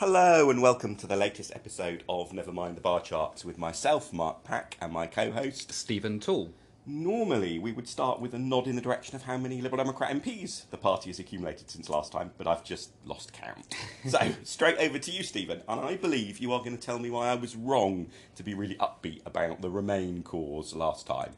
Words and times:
Hello 0.00 0.48
and 0.48 0.62
welcome 0.62 0.96
to 0.96 1.06
the 1.06 1.14
latest 1.14 1.52
episode 1.54 2.04
of 2.08 2.30
Nevermind 2.30 2.74
the 2.74 2.80
Bar 2.80 3.02
Charts 3.02 3.44
with 3.44 3.58
myself, 3.58 4.14
Mark 4.14 4.44
Pack, 4.44 4.78
and 4.80 4.94
my 4.94 5.06
co-host. 5.06 5.74
Stephen 5.74 6.18
Tall. 6.18 6.54
Normally, 6.86 7.58
we 7.58 7.70
would 7.70 7.86
start 7.86 8.18
with 8.18 8.32
a 8.32 8.38
nod 8.38 8.66
in 8.66 8.76
the 8.76 8.80
direction 8.80 9.14
of 9.14 9.24
how 9.24 9.36
many 9.36 9.60
Liberal 9.60 9.84
Democrat 9.84 10.10
MPs 10.10 10.70
the 10.70 10.78
party 10.78 11.10
has 11.10 11.18
accumulated 11.18 11.68
since 11.68 11.90
last 11.90 12.12
time, 12.12 12.30
but 12.38 12.46
I've 12.46 12.64
just 12.64 12.92
lost 13.04 13.34
count. 13.34 13.76
so, 14.08 14.32
straight 14.42 14.78
over 14.78 14.98
to 14.98 15.10
you, 15.10 15.22
Stephen, 15.22 15.60
and 15.68 15.80
I 15.82 15.96
believe 15.96 16.38
you 16.38 16.50
are 16.54 16.60
going 16.60 16.78
to 16.78 16.82
tell 16.82 16.98
me 16.98 17.10
why 17.10 17.28
I 17.28 17.34
was 17.34 17.54
wrong 17.54 18.06
to 18.36 18.42
be 18.42 18.54
really 18.54 18.76
upbeat 18.76 19.20
about 19.26 19.60
the 19.60 19.68
Remain 19.68 20.22
cause 20.22 20.74
last 20.74 21.06
time. 21.06 21.34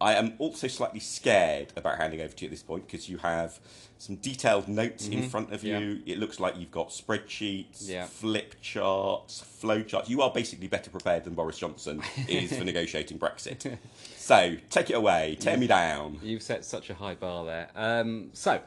I 0.00 0.14
am 0.14 0.34
also 0.38 0.68
slightly 0.68 1.00
scared 1.00 1.72
about 1.76 1.96
handing 1.98 2.20
over 2.20 2.32
to 2.34 2.44
you 2.44 2.48
at 2.48 2.50
this 2.50 2.62
point 2.62 2.86
because 2.86 3.08
you 3.08 3.16
have 3.18 3.58
some 3.98 4.16
detailed 4.16 4.68
notes 4.68 5.08
in 5.08 5.28
front 5.28 5.52
of 5.54 5.64
you. 5.64 6.02
It 6.04 6.18
looks 6.18 6.38
like 6.38 6.58
you've 6.58 6.70
got 6.70 6.90
spreadsheets, 6.90 7.88
Yeah. 7.88 8.04
flip 8.04 8.56
charts, 8.60 9.40
flow 9.40 9.82
charts. 9.82 10.10
You 10.10 10.20
are 10.20 10.30
basically 10.30 10.66
better 10.68 10.90
prepared 10.90 11.24
than 11.24 11.32
Boris 11.34 11.56
Johnson 11.58 12.02
is 12.28 12.56
for 12.56 12.64
negotiating 12.72 13.18
Brexit. 13.18 13.78
So 14.18 14.56
take 14.70 14.90
it 14.90 14.94
away, 14.94 15.36
tear 15.38 15.56
me 15.56 15.68
down. 15.68 16.18
You've 16.20 16.42
set 16.42 16.64
such 16.64 16.90
a 16.90 16.94
high 16.94 17.14
bar 17.14 17.44
there. 17.44 17.68
Um, 17.76 18.30
so, 18.32 18.60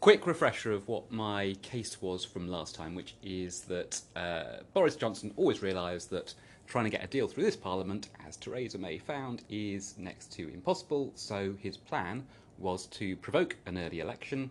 quick 0.00 0.26
refresher 0.26 0.72
of 0.72 0.88
what 0.88 1.12
my 1.12 1.54
case 1.62 2.02
was 2.02 2.24
from 2.24 2.48
last 2.48 2.74
time, 2.74 2.96
which 2.96 3.14
is 3.22 3.60
that 3.62 4.00
uh, 4.16 4.64
Boris 4.74 4.96
Johnson 4.96 5.32
always 5.36 5.62
realised 5.62 6.10
that 6.10 6.34
trying 6.68 6.84
to 6.84 6.90
get 6.90 7.02
a 7.02 7.06
deal 7.06 7.26
through 7.26 7.44
this 7.44 7.56
Parliament, 7.56 8.10
as 8.26 8.36
Theresa 8.36 8.78
May 8.78 8.98
found, 8.98 9.42
is 9.48 9.94
next 9.96 10.30
to 10.34 10.52
impossible. 10.52 11.10
So 11.14 11.54
his 11.58 11.78
plan 11.78 12.26
was 12.58 12.86
to 12.86 13.16
provoke 13.16 13.56
an 13.66 13.78
early 13.78 14.00
election, 14.00 14.50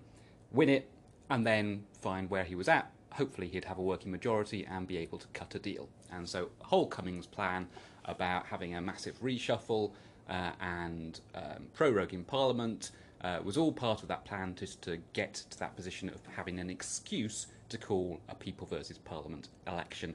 win 0.51 0.69
it, 0.69 0.89
and 1.29 1.45
then 1.45 1.83
find 2.01 2.29
where 2.29 2.43
he 2.43 2.55
was 2.55 2.67
at. 2.67 2.91
Hopefully, 3.11 3.47
he'd 3.47 3.65
have 3.65 3.77
a 3.77 3.81
working 3.81 4.11
majority 4.11 4.65
and 4.65 4.87
be 4.87 4.97
able 4.97 5.17
to 5.19 5.27
cut 5.33 5.53
a 5.55 5.59
deal. 5.59 5.87
And 6.11 6.27
so, 6.27 6.49
whole 6.59 6.87
Cummings 6.87 7.27
plan 7.27 7.67
about 8.05 8.45
having 8.47 8.75
a 8.75 8.81
massive 8.81 9.21
reshuffle 9.21 9.91
uh, 10.29 10.51
and 10.59 11.19
um, 11.35 11.67
prorogue 11.73 12.13
in 12.13 12.23
Parliament 12.23 12.91
uh, 13.21 13.39
was 13.43 13.57
all 13.57 13.71
part 13.71 14.01
of 14.01 14.07
that 14.07 14.25
plan 14.25 14.55
just 14.55 14.81
to 14.83 14.97
get 15.13 15.33
to 15.49 15.59
that 15.59 15.75
position 15.75 16.09
of 16.09 16.19
having 16.35 16.59
an 16.59 16.69
excuse 16.69 17.47
to 17.69 17.77
call 17.77 18.19
a 18.29 18.35
People 18.35 18.67
versus 18.67 18.97
Parliament 18.97 19.49
election, 19.67 20.13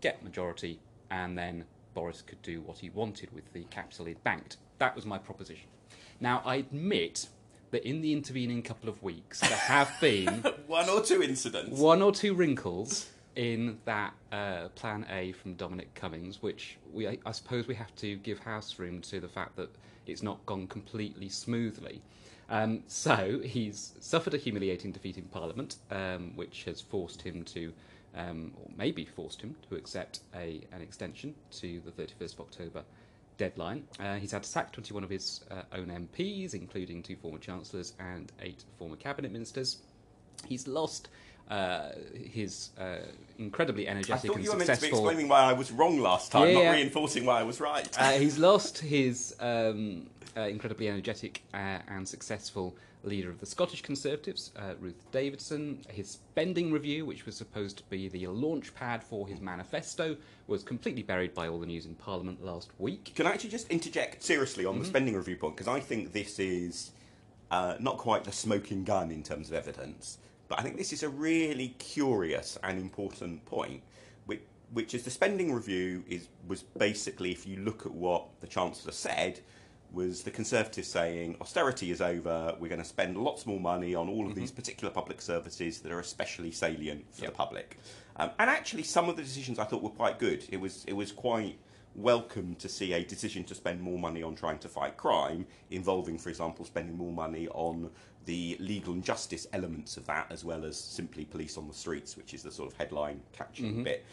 get 0.00 0.22
majority, 0.22 0.78
and 1.10 1.36
then 1.36 1.64
Boris 1.94 2.22
could 2.22 2.40
do 2.42 2.60
what 2.60 2.78
he 2.78 2.90
wanted 2.90 3.32
with 3.34 3.52
the 3.52 3.64
capital 3.64 4.06
he'd 4.06 4.22
banked. 4.24 4.56
That 4.78 4.94
was 4.94 5.04
my 5.04 5.18
proposition. 5.18 5.66
Now, 6.20 6.42
I 6.44 6.56
admit 6.56 7.28
that 7.70 7.86
in 7.88 8.00
the 8.00 8.12
intervening 8.12 8.62
couple 8.62 8.88
of 8.88 9.02
weeks, 9.02 9.40
there 9.40 9.50
have 9.50 9.92
been 10.00 10.44
One 10.66 10.88
or 10.88 11.00
two 11.02 11.22
incidents. 11.22 11.78
one 11.78 12.02
or 12.02 12.12
two 12.12 12.34
wrinkles 12.34 13.08
in 13.36 13.78
that 13.84 14.12
uh, 14.32 14.68
Plan 14.74 15.06
A 15.10 15.32
from 15.32 15.54
Dominic 15.54 15.94
Cummings, 15.94 16.42
which 16.42 16.78
we, 16.92 17.08
I, 17.08 17.18
I 17.24 17.32
suppose 17.32 17.66
we 17.68 17.74
have 17.76 17.94
to 17.96 18.16
give 18.16 18.38
house 18.40 18.78
room 18.78 19.00
to 19.02 19.20
the 19.20 19.28
fact 19.28 19.56
that 19.56 19.70
it's 20.06 20.22
not 20.22 20.44
gone 20.46 20.66
completely 20.66 21.28
smoothly. 21.28 22.02
Um, 22.48 22.82
so 22.88 23.40
he's 23.44 23.92
suffered 24.00 24.34
a 24.34 24.36
humiliating 24.36 24.90
defeat 24.90 25.16
in 25.16 25.24
Parliament, 25.24 25.76
um, 25.92 26.32
which 26.34 26.64
has 26.64 26.80
forced 26.80 27.22
him 27.22 27.44
to, 27.44 27.72
um, 28.16 28.52
or 28.56 28.68
maybe 28.76 29.04
forced 29.04 29.40
him 29.40 29.56
to 29.68 29.76
accept 29.76 30.20
a, 30.34 30.60
an 30.72 30.82
extension 30.82 31.34
to 31.52 31.80
the 31.80 31.90
31st 31.90 32.34
of 32.34 32.40
October 32.40 32.84
deadline. 33.36 33.84
Uh, 33.98 34.16
he's 34.16 34.32
had 34.32 34.42
to 34.42 34.48
sack 34.48 34.72
21 34.72 35.02
of 35.02 35.10
his 35.10 35.44
uh, 35.50 35.62
own 35.72 35.86
MPs, 35.86 36.54
including 36.54 37.02
two 37.02 37.16
former 37.16 37.38
chancellors 37.38 37.94
and 37.98 38.32
eight 38.42 38.64
former 38.78 38.96
cabinet 38.96 39.32
ministers. 39.32 39.78
He's 40.46 40.66
lost 40.66 41.08
uh, 41.50 41.90
his 42.32 42.70
uh, 42.78 42.98
incredibly 43.38 43.88
I 43.88 43.92
energetic 43.92 44.28
thought 44.28 44.36
and 44.36 44.44
you 44.44 44.50
were 44.52 44.56
meant 44.56 44.66
to 44.68 44.72
be 44.72 44.76
successful. 44.76 44.98
explaining 45.00 45.28
why 45.28 45.40
I 45.42 45.52
was 45.52 45.72
wrong 45.72 45.98
last 45.98 46.30
time, 46.32 46.48
Yeah, 46.48 46.54
not 46.54 46.62
yeah. 46.62 46.72
reinforcing 46.72 47.24
why 47.26 47.40
I 47.40 47.42
was 47.42 47.60
right. 47.60 47.88
Uh, 47.98 48.12
he's 48.12 48.38
lost 48.38 48.78
his 48.78 49.34
um, 49.40 50.06
uh, 50.36 50.42
incredibly 50.42 50.88
energetic 50.88 51.42
uh, 51.52 51.78
and 51.88 52.06
successful 52.06 52.76
leader 53.02 53.30
of 53.30 53.40
the 53.40 53.46
Scottish 53.46 53.82
Conservatives, 53.82 54.52
uh, 54.56 54.74
Ruth 54.78 55.02
Davidson. 55.10 55.80
His 55.88 56.10
spending 56.10 56.70
review, 56.70 57.06
which 57.06 57.24
was 57.26 57.34
supposed 57.34 57.78
to 57.78 57.82
be 57.84 58.08
the 58.08 58.26
launch 58.28 58.74
pad 58.74 59.02
for 59.02 59.26
his 59.26 59.40
manifesto, 59.40 60.16
was 60.46 60.62
completely 60.62 61.02
buried 61.02 61.34
by 61.34 61.48
all 61.48 61.58
the 61.58 61.66
news 61.66 61.86
in 61.86 61.94
Parliament 61.94 62.44
last 62.44 62.70
week. 62.78 63.12
Can 63.16 63.26
I 63.26 63.30
actually 63.32 63.50
just 63.50 63.68
interject 63.70 64.22
seriously 64.22 64.66
on 64.66 64.78
the 64.78 64.84
spending 64.84 65.16
review 65.16 65.36
point? 65.36 65.56
Because 65.56 65.68
I 65.68 65.80
think 65.80 66.12
this 66.12 66.38
is 66.38 66.90
uh, 67.50 67.74
not 67.80 67.96
quite 67.96 68.24
the 68.24 68.32
smoking 68.32 68.84
gun 68.84 69.10
in 69.10 69.22
terms 69.22 69.48
of 69.48 69.54
evidence, 69.54 70.18
but 70.50 70.58
I 70.58 70.62
think 70.62 70.76
this 70.76 70.92
is 70.92 71.04
a 71.04 71.08
really 71.08 71.68
curious 71.78 72.58
and 72.64 72.78
important 72.78 73.42
point, 73.46 73.82
which, 74.26 74.42
which 74.72 74.94
is 74.94 75.04
the 75.04 75.10
spending 75.10 75.54
review 75.54 76.02
is 76.08 76.26
was 76.48 76.64
basically, 76.64 77.30
if 77.30 77.46
you 77.46 77.58
look 77.60 77.86
at 77.86 77.92
what 77.92 78.26
the 78.40 78.48
Chancellor 78.48 78.90
said, 78.90 79.38
was 79.92 80.24
the 80.24 80.30
Conservatives 80.30 80.88
saying 80.88 81.36
austerity 81.40 81.92
is 81.92 82.00
over, 82.00 82.56
we're 82.58 82.68
going 82.68 82.82
to 82.82 82.86
spend 82.86 83.16
lots 83.16 83.46
more 83.46 83.60
money 83.60 83.94
on 83.94 84.08
all 84.08 84.26
of 84.26 84.34
these 84.34 84.50
particular 84.50 84.92
public 84.92 85.20
services 85.22 85.80
that 85.80 85.92
are 85.92 86.00
especially 86.00 86.50
salient 86.50 87.04
for 87.14 87.26
the 87.26 87.32
public. 87.32 87.78
Um, 88.16 88.30
and 88.40 88.50
actually, 88.50 88.82
some 88.82 89.08
of 89.08 89.16
the 89.16 89.22
decisions 89.22 89.60
I 89.60 89.64
thought 89.64 89.82
were 89.82 89.90
quite 89.90 90.18
good. 90.18 90.44
It 90.50 90.60
was 90.60 90.84
it 90.88 90.94
was 90.94 91.12
quite 91.12 91.58
welcome 91.94 92.54
to 92.56 92.68
see 92.68 92.92
a 92.92 93.04
decision 93.04 93.44
to 93.44 93.54
spend 93.54 93.80
more 93.80 93.98
money 93.98 94.22
on 94.22 94.34
trying 94.34 94.58
to 94.58 94.68
fight 94.68 94.96
crime, 94.96 95.46
involving, 95.70 96.18
for 96.18 96.28
example, 96.28 96.64
spending 96.64 96.96
more 96.96 97.12
money 97.12 97.48
on 97.48 97.90
the 98.26 98.56
legal 98.60 98.92
and 98.92 99.04
justice 99.04 99.46
elements 99.52 99.96
of 99.96 100.06
that, 100.06 100.26
as 100.30 100.44
well 100.44 100.64
as 100.64 100.78
simply 100.78 101.24
police 101.24 101.56
on 101.56 101.66
the 101.68 101.74
streets, 101.74 102.16
which 102.16 102.34
is 102.34 102.42
the 102.42 102.50
sort 102.50 102.70
of 102.70 102.76
headline 102.76 103.20
catching 103.32 103.66
mm-hmm. 103.66 103.82
bit. 103.84 104.04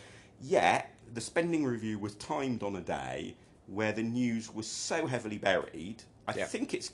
Yet, 0.41 0.93
the 1.13 1.21
spending 1.21 1.65
review 1.65 1.99
was 1.99 2.15
timed 2.15 2.63
on 2.63 2.75
a 2.75 2.81
day 2.81 3.35
where 3.67 3.91
the 3.91 4.03
news 4.03 4.53
was 4.53 4.67
so 4.67 5.05
heavily 5.07 5.37
buried. 5.37 6.03
I 6.27 6.33
think 6.33 6.73
it's 6.73 6.91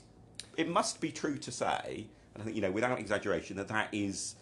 it 0.56 0.68
must 0.68 1.00
be 1.00 1.10
true 1.10 1.38
to 1.38 1.52
say, 1.52 2.06
and 2.34 2.42
I 2.42 2.44
think 2.44 2.56
you 2.56 2.62
know 2.62 2.70
without 2.70 2.98
exaggeration, 2.98 3.56
that 3.56 3.68
that 3.68 3.88
is 3.92 4.36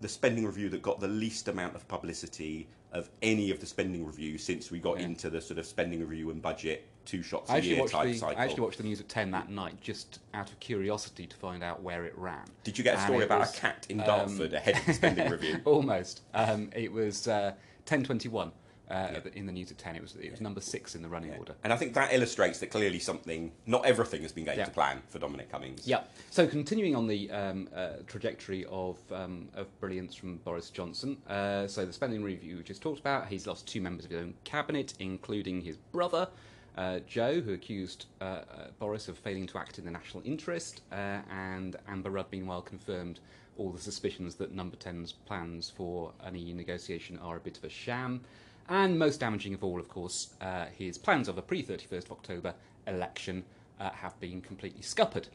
the 0.00 0.08
spending 0.08 0.44
review 0.44 0.68
that 0.68 0.82
got 0.82 1.00
the 1.00 1.08
least 1.08 1.48
amount 1.48 1.76
of 1.76 1.86
publicity 1.88 2.68
of 2.92 3.08
any 3.22 3.50
of 3.50 3.60
the 3.60 3.66
spending 3.66 4.04
reviews 4.04 4.42
since 4.42 4.70
we 4.70 4.78
got 4.78 4.98
Yeah. 4.98 5.06
into 5.06 5.30
the 5.30 5.40
sort 5.40 5.58
of 5.58 5.66
spending 5.66 6.00
review 6.00 6.30
and 6.30 6.42
budget 6.42 6.86
two 7.04 7.22
shots 7.22 7.50
a 7.50 7.60
year 7.60 7.86
type 7.86 8.06
the, 8.06 8.14
cycle. 8.14 8.38
I 8.38 8.44
actually 8.44 8.62
watched 8.62 8.78
the 8.78 8.84
news 8.84 9.00
at 9.00 9.08
10 9.08 9.30
that 9.32 9.50
night 9.50 9.80
just 9.80 10.20
out 10.34 10.50
of 10.50 10.58
curiosity 10.60 11.26
to 11.26 11.36
find 11.36 11.62
out 11.62 11.82
where 11.82 12.04
it 12.04 12.16
ran. 12.16 12.44
Did 12.64 12.78
you 12.78 12.84
get 12.84 12.98
a 12.98 13.00
story 13.00 13.24
about 13.24 13.40
was, 13.40 13.56
a 13.56 13.60
cat 13.60 13.86
in 13.88 14.00
um, 14.00 14.06
Dartford 14.06 14.52
ahead 14.52 14.76
of 14.78 14.86
the 14.86 14.94
spending 14.94 15.30
review? 15.30 15.60
Almost. 15.64 16.22
Um, 16.34 16.70
it 16.74 16.92
was 16.92 17.28
uh, 17.28 17.52
10.21 17.86 18.52
uh, 18.92 19.20
in 19.34 19.46
the 19.46 19.52
news 19.52 19.70
at 19.70 19.78
10. 19.78 19.96
It 19.96 20.02
was, 20.02 20.16
it 20.16 20.30
was 20.30 20.40
number 20.40 20.60
six 20.60 20.94
in 20.94 21.02
the 21.02 21.08
running 21.08 21.32
order. 21.34 21.54
And 21.64 21.72
I 21.72 21.76
think 21.76 21.94
that 21.94 22.12
illustrates 22.12 22.58
that 22.60 22.70
clearly 22.70 22.98
something, 22.98 23.52
not 23.66 23.86
everything 23.86 24.22
has 24.22 24.32
been 24.32 24.44
going 24.44 24.58
Yeah. 24.58 24.66
to 24.66 24.70
plan 24.70 25.02
for 25.08 25.18
Dominic 25.18 25.50
Cummings. 25.50 25.86
Yeah. 25.86 26.02
So 26.30 26.46
continuing 26.46 26.94
on 26.94 27.06
the 27.06 27.30
um, 27.30 27.68
uh, 27.74 27.94
trajectory 28.06 28.66
of 28.66 28.98
um, 29.10 29.48
of 29.54 29.66
brilliance 29.80 30.14
from 30.14 30.36
Boris 30.38 30.70
Johnson. 30.70 31.16
Uh, 31.28 31.66
so 31.66 31.86
the 31.86 31.92
spending 31.92 32.22
review 32.22 32.58
we 32.58 32.62
just 32.62 32.82
talked 32.82 33.00
about. 33.00 33.28
He's 33.28 33.46
lost 33.46 33.66
two 33.66 33.80
members 33.80 34.04
of 34.04 34.10
his 34.10 34.20
own 34.20 34.34
cabinet, 34.44 34.94
including 34.98 35.62
his 35.62 35.76
brother. 35.76 36.28
Uh, 36.76 37.00
Jo, 37.06 37.40
who 37.40 37.52
accused 37.52 38.06
uh, 38.20 38.24
uh, 38.24 38.42
Boris 38.78 39.08
of 39.08 39.18
failing 39.18 39.46
to 39.46 39.58
act 39.58 39.78
in 39.78 39.84
the 39.84 39.90
national 39.90 40.22
interest, 40.24 40.80
uh, 40.90 41.20
and 41.30 41.76
Amber 41.86 42.10
Rudd, 42.10 42.26
meanwhile, 42.32 42.62
confirmed 42.62 43.20
all 43.58 43.70
the 43.70 43.80
suspicions 43.80 44.36
that 44.36 44.54
Number 44.54 44.76
10's 44.76 45.12
plans 45.12 45.68
for 45.68 46.12
an 46.22 46.34
EU 46.34 46.54
negotiation 46.54 47.18
are 47.18 47.36
a 47.36 47.40
bit 47.40 47.58
of 47.58 47.64
a 47.64 47.68
sham. 47.68 48.22
And 48.68 48.98
most 48.98 49.20
damaging 49.20 49.52
of 49.52 49.62
all, 49.62 49.78
of 49.78 49.88
course, 49.88 50.30
uh, 50.40 50.66
his 50.76 50.96
plans 50.96 51.28
of 51.28 51.36
a 51.36 51.42
pre 51.42 51.62
31st 51.62 52.04
of 52.06 52.12
October 52.12 52.54
election 52.86 53.44
have 53.78 54.18
been 54.20 54.40
completely 54.40 54.80
scuppered 54.80 55.26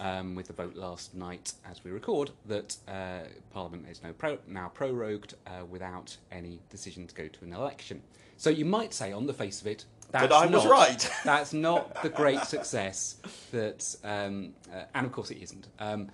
um, 0.00 0.34
with 0.34 0.46
the 0.46 0.52
vote 0.52 0.76
last 0.76 1.14
night, 1.14 1.52
as 1.68 1.82
we 1.84 1.90
record, 1.90 2.30
that 2.46 2.76
uh, 2.88 3.20
Parliament 3.50 3.86
is 3.90 4.02
now, 4.02 4.12
pro- 4.12 4.38
now 4.46 4.70
prorogued 4.74 5.34
uh, 5.46 5.64
without 5.64 6.16
any 6.30 6.60
decision 6.70 7.06
to 7.06 7.14
go 7.14 7.28
to 7.28 7.44
an 7.44 7.52
election. 7.52 8.02
So 8.36 8.50
you 8.50 8.64
might 8.64 8.92
say, 8.92 9.12
on 9.12 9.26
the 9.26 9.32
face 9.32 9.60
of 9.60 9.66
it, 9.66 9.84
that's 10.10 10.32
I 10.32 10.46
was 10.46 10.64
not- 10.64 10.70
right. 10.70 11.10
that's 11.24 11.52
not 11.52 12.02
the 12.02 12.08
great 12.08 12.40
success 12.42 13.16
that, 13.52 13.96
um, 14.04 14.54
uh, 14.72 14.82
and 14.94 15.06
of 15.06 15.12
course 15.12 15.30
it 15.30 15.38
isn't. 15.42 15.68
Um, 15.78 16.10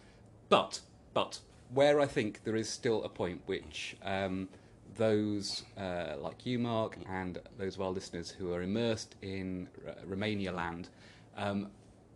but, 0.49 0.81
but 1.15 1.41
where 1.73 2.01
I 2.01 2.07
think 2.07 2.45
there 2.45 2.57
is 2.57 2.69
still 2.69 3.03
a 3.05 3.09
point 3.09 3.43
which 3.47 3.97
um, 4.03 4.49
those 4.97 5.65
uh, 5.79 6.15
like 6.19 6.45
you, 6.45 6.59
Mark, 6.59 6.99
and 7.09 7.39
those 7.59 7.77
of 7.77 7.83
our 7.83 7.91
listeners 7.91 8.31
who 8.31 8.53
are 8.53 8.63
immersed 8.63 9.15
in 9.23 9.69
R- 9.87 9.95
Remainia 10.09 10.55
land, 10.55 10.89
um, 11.37 11.69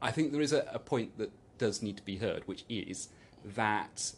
I 0.02 0.10
think 0.10 0.32
there 0.32 0.42
is 0.42 0.52
a, 0.52 0.68
a 0.72 0.78
point 0.78 1.16
that 1.18 1.30
does 1.58 1.82
need 1.82 1.96
to 1.96 2.02
be 2.04 2.16
heard, 2.16 2.46
which 2.46 2.64
is 2.68 3.08
that 3.54 4.12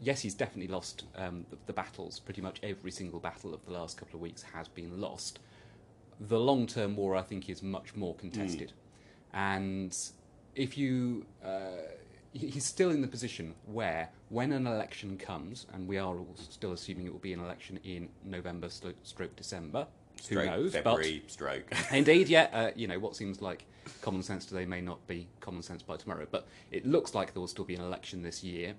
yes, 0.00 0.20
he's 0.20 0.34
definitely 0.34 0.72
lost 0.72 1.04
um, 1.16 1.46
the, 1.50 1.56
the 1.66 1.72
battles. 1.72 2.18
Pretty 2.18 2.40
much 2.40 2.58
every 2.64 2.90
single 2.90 3.20
battle 3.20 3.54
of 3.54 3.64
the 3.66 3.72
last 3.72 3.96
couple 3.96 4.16
of 4.16 4.20
weeks 4.20 4.42
has 4.42 4.66
been 4.66 5.00
lost. 5.00 5.38
The 6.28 6.38
long 6.38 6.66
term 6.66 6.96
war, 6.96 7.16
I 7.16 7.22
think, 7.22 7.48
is 7.50 7.62
much 7.62 7.94
more 7.96 8.14
contested. 8.14 8.72
And 9.32 9.96
if 10.54 10.76
you 10.76 11.26
uh, 11.44 11.78
he- 12.32 12.48
he's 12.48 12.64
still 12.64 12.90
in 12.90 13.00
the 13.00 13.08
position 13.08 13.54
where, 13.66 14.10
when 14.28 14.52
an 14.52 14.66
election 14.66 15.16
comes, 15.18 15.66
and 15.72 15.86
we 15.88 15.98
are 15.98 16.16
all 16.16 16.34
still 16.36 16.72
assuming 16.72 17.06
it 17.06 17.12
will 17.12 17.18
be 17.18 17.32
an 17.32 17.40
election 17.40 17.78
in 17.84 18.08
November 18.24 18.68
stroke, 18.68 18.96
stroke 19.02 19.36
December, 19.36 19.86
who 20.28 20.36
knows? 20.46 20.72
February 20.72 21.22
stroke. 21.26 21.64
Indeed, 21.92 22.28
yeah, 22.28 22.48
uh, 22.52 22.70
you 22.76 22.86
know 22.86 22.98
what 22.98 23.16
seems 23.16 23.42
like 23.42 23.64
common 24.00 24.22
sense 24.22 24.46
today 24.46 24.64
may 24.64 24.80
not 24.80 25.04
be 25.08 25.26
common 25.40 25.62
sense 25.62 25.82
by 25.82 25.96
tomorrow. 25.96 26.26
But 26.30 26.46
it 26.70 26.86
looks 26.86 27.14
like 27.14 27.32
there 27.34 27.40
will 27.40 27.48
still 27.48 27.64
be 27.64 27.74
an 27.74 27.80
election 27.82 28.22
this 28.22 28.44
year, 28.44 28.74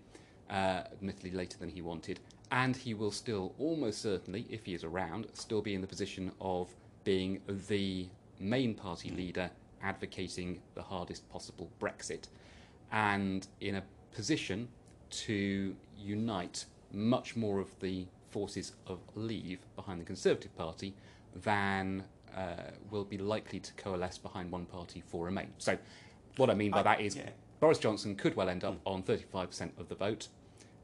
uh, 0.50 0.84
admittedly 0.94 1.32
later 1.32 1.58
than 1.58 1.70
he 1.70 1.82
wanted, 1.82 2.20
and 2.52 2.76
he 2.76 2.94
will 2.94 3.12
still 3.12 3.54
almost 3.60 4.02
certainly, 4.02 4.46
if 4.50 4.66
he 4.66 4.74
is 4.74 4.84
around, 4.84 5.28
still 5.34 5.62
be 5.62 5.74
in 5.76 5.82
the 5.82 5.88
position 5.88 6.32
of 6.40 6.70
being 7.04 7.40
the 7.68 8.08
main 8.40 8.74
party 8.74 9.10
leader 9.10 9.50
advocating 9.82 10.62
the 10.76 10.82
hardest 10.82 11.28
possible 11.30 11.70
Brexit 11.80 12.26
and 12.92 13.48
in 13.62 13.76
a 13.76 13.84
position 14.14 14.68
to 15.10 15.76
unite 15.98 16.66
much 16.92 17.36
more 17.36 17.60
of 17.60 17.68
the 17.80 18.06
forces 18.30 18.74
of 18.88 19.00
Leave 19.16 19.60
behind 19.76 20.00
the 20.02 20.06
Conservative 20.06 20.56
Party 20.58 20.94
than 21.44 22.04
uh, 22.36 22.72
will 22.90 23.04
be 23.04 23.18
likely 23.18 23.60
to 23.60 23.74
coalesce 23.74 24.18
behind 24.18 24.52
one 24.52 24.66
party 24.66 25.04
for 25.06 25.26
Remain. 25.26 25.50
So, 25.58 25.78
what 26.38 26.50
I 26.50 26.54
mean 26.56 26.72
by 26.72 26.80
I- 26.80 26.84
that 26.84 27.02
is 27.02 27.16
yeah. 27.16 27.30
Boris 27.60 27.78
Johnson 27.78 28.16
could 28.16 28.36
well 28.36 28.50
end 28.50 28.64
up 28.64 28.80
on 28.86 29.04
35% 29.04 29.78
of 29.80 29.88
the 29.88 29.96
vote, 29.96 30.28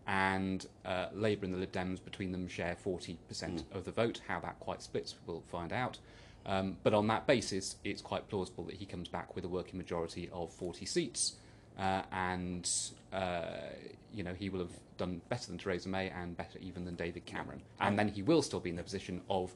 and 0.10 0.66
uh, 0.86 1.06
Labour 1.14 1.46
and 1.46 1.54
the 1.54 1.60
Lib 1.60 1.72
Dems 1.72 2.04
between 2.04 2.32
them 2.32 2.48
share 2.48 2.76
40% 2.84 3.64
of 3.72 3.86
the 3.86 3.92
vote. 3.92 4.22
How 4.28 4.40
that 4.40 4.60
quite 4.60 4.82
splits, 4.82 5.14
we'll 5.28 5.44
find 5.52 5.72
out. 5.72 6.00
Um, 6.48 6.78
but 6.82 6.96
on 6.96 7.06
that 7.08 7.28
basis, 7.28 7.76
it's 7.84 8.02
quite 8.02 8.28
plausible 8.28 8.64
that 8.66 8.76
he 8.76 8.86
comes 8.86 9.08
back 9.08 9.36
with 9.36 9.46
a 9.46 9.48
working 9.48 9.78
majority 9.78 10.28
of 10.34 10.52
40 10.52 10.84
seats, 10.88 11.36
uh, 11.78 12.02
and 12.12 12.68
uh, 13.14 13.44
you 14.12 14.24
know 14.24 14.34
he 14.34 14.50
will 14.50 14.62
have 14.62 14.72
done 14.98 15.22
better 15.30 15.46
than 15.46 15.60
Theresa 15.60 15.90
May 15.90 16.10
and 16.10 16.36
better 16.36 16.58
even 16.60 16.86
than 16.86 16.96
David 16.96 17.28
Cameron, 17.28 17.62
and 17.80 18.00
then 18.00 18.08
he 18.08 18.24
will 18.24 18.42
still 18.42 18.60
be 18.60 18.72
in 18.72 18.78
the 18.78 18.84
position 18.84 19.22
of 19.30 19.54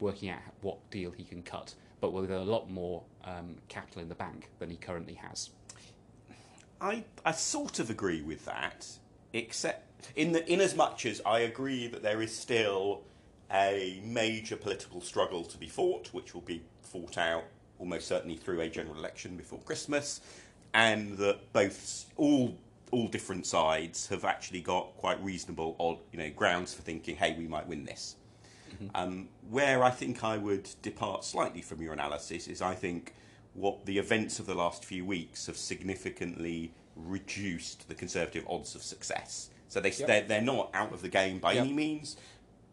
working 0.00 0.30
out 0.30 0.40
what 0.62 0.78
deal 0.90 1.12
he 1.12 1.22
can 1.22 1.44
cut, 1.44 1.76
but 2.00 2.12
with 2.12 2.32
a 2.32 2.40
lot 2.40 2.68
more 2.68 3.04
um, 3.24 3.54
capital 3.68 4.02
in 4.02 4.08
the 4.08 4.16
bank 4.16 4.50
than 4.58 4.68
he 4.68 4.76
currently 4.76 5.14
has. 5.14 5.50
I, 6.80 7.04
I 7.24 7.32
sort 7.32 7.78
of 7.78 7.88
agree 7.88 8.20
with 8.20 8.44
that, 8.46 8.86
except 9.32 10.10
in 10.14 10.32
the 10.32 10.50
in 10.50 10.60
as 10.60 10.74
much 10.74 11.06
as 11.06 11.20
I 11.24 11.40
agree 11.40 11.86
that 11.88 12.02
there 12.02 12.22
is 12.22 12.34
still 12.34 13.02
a 13.52 14.00
major 14.04 14.56
political 14.56 15.00
struggle 15.00 15.44
to 15.44 15.58
be 15.58 15.68
fought, 15.68 16.08
which 16.12 16.34
will 16.34 16.42
be 16.42 16.62
fought 16.82 17.18
out 17.18 17.44
almost 17.78 18.08
certainly 18.08 18.36
through 18.36 18.60
a 18.60 18.68
general 18.68 18.96
election 18.96 19.36
before 19.36 19.58
Christmas, 19.60 20.20
and 20.74 21.16
that 21.18 21.52
both 21.52 22.06
all 22.16 22.56
all 22.92 23.08
different 23.08 23.46
sides 23.46 24.06
have 24.08 24.24
actually 24.24 24.60
got 24.60 24.96
quite 24.96 25.22
reasonable 25.22 25.76
odd 25.78 25.98
you 26.12 26.18
know 26.18 26.30
grounds 26.30 26.74
for 26.74 26.82
thinking, 26.82 27.16
hey, 27.16 27.34
we 27.36 27.46
might 27.46 27.66
win 27.66 27.84
this. 27.84 28.16
Um, 28.94 29.28
where 29.48 29.82
I 29.82 29.90
think 29.90 30.22
I 30.22 30.36
would 30.36 30.68
depart 30.82 31.24
slightly 31.24 31.62
from 31.62 31.80
your 31.80 31.92
analysis 31.92 32.46
is 32.46 32.60
I 32.60 32.74
think 32.74 33.14
what 33.54 33.86
the 33.86 33.96
events 33.98 34.38
of 34.38 34.46
the 34.46 34.54
last 34.54 34.84
few 34.84 35.04
weeks 35.04 35.46
have 35.46 35.56
significantly 35.56 36.72
reduced 36.96 37.88
the 37.88 37.94
Conservative 37.94 38.44
odds 38.48 38.74
of 38.74 38.82
success. 38.82 39.50
So 39.68 39.80
they, 39.80 39.90
Yep. 39.90 40.06
they're, 40.06 40.22
they're 40.22 40.40
not 40.42 40.70
out 40.74 40.92
of 40.92 41.02
the 41.02 41.08
game 41.08 41.38
by 41.38 41.52
Yep. 41.52 41.64
any 41.64 41.72
means, 41.74 42.16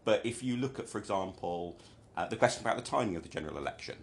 but 0.06 0.26
if 0.26 0.42
you 0.44 0.58
look 0.58 0.80
at, 0.80 0.88
for 0.90 0.98
example, 0.98 1.78
uh, 2.16 2.28
the 2.28 2.36
question 2.36 2.62
about 2.64 2.78
the 2.78 2.84
timing 2.84 3.16
of 3.16 3.24
the 3.24 3.30
general 3.30 3.58
election, 3.58 3.96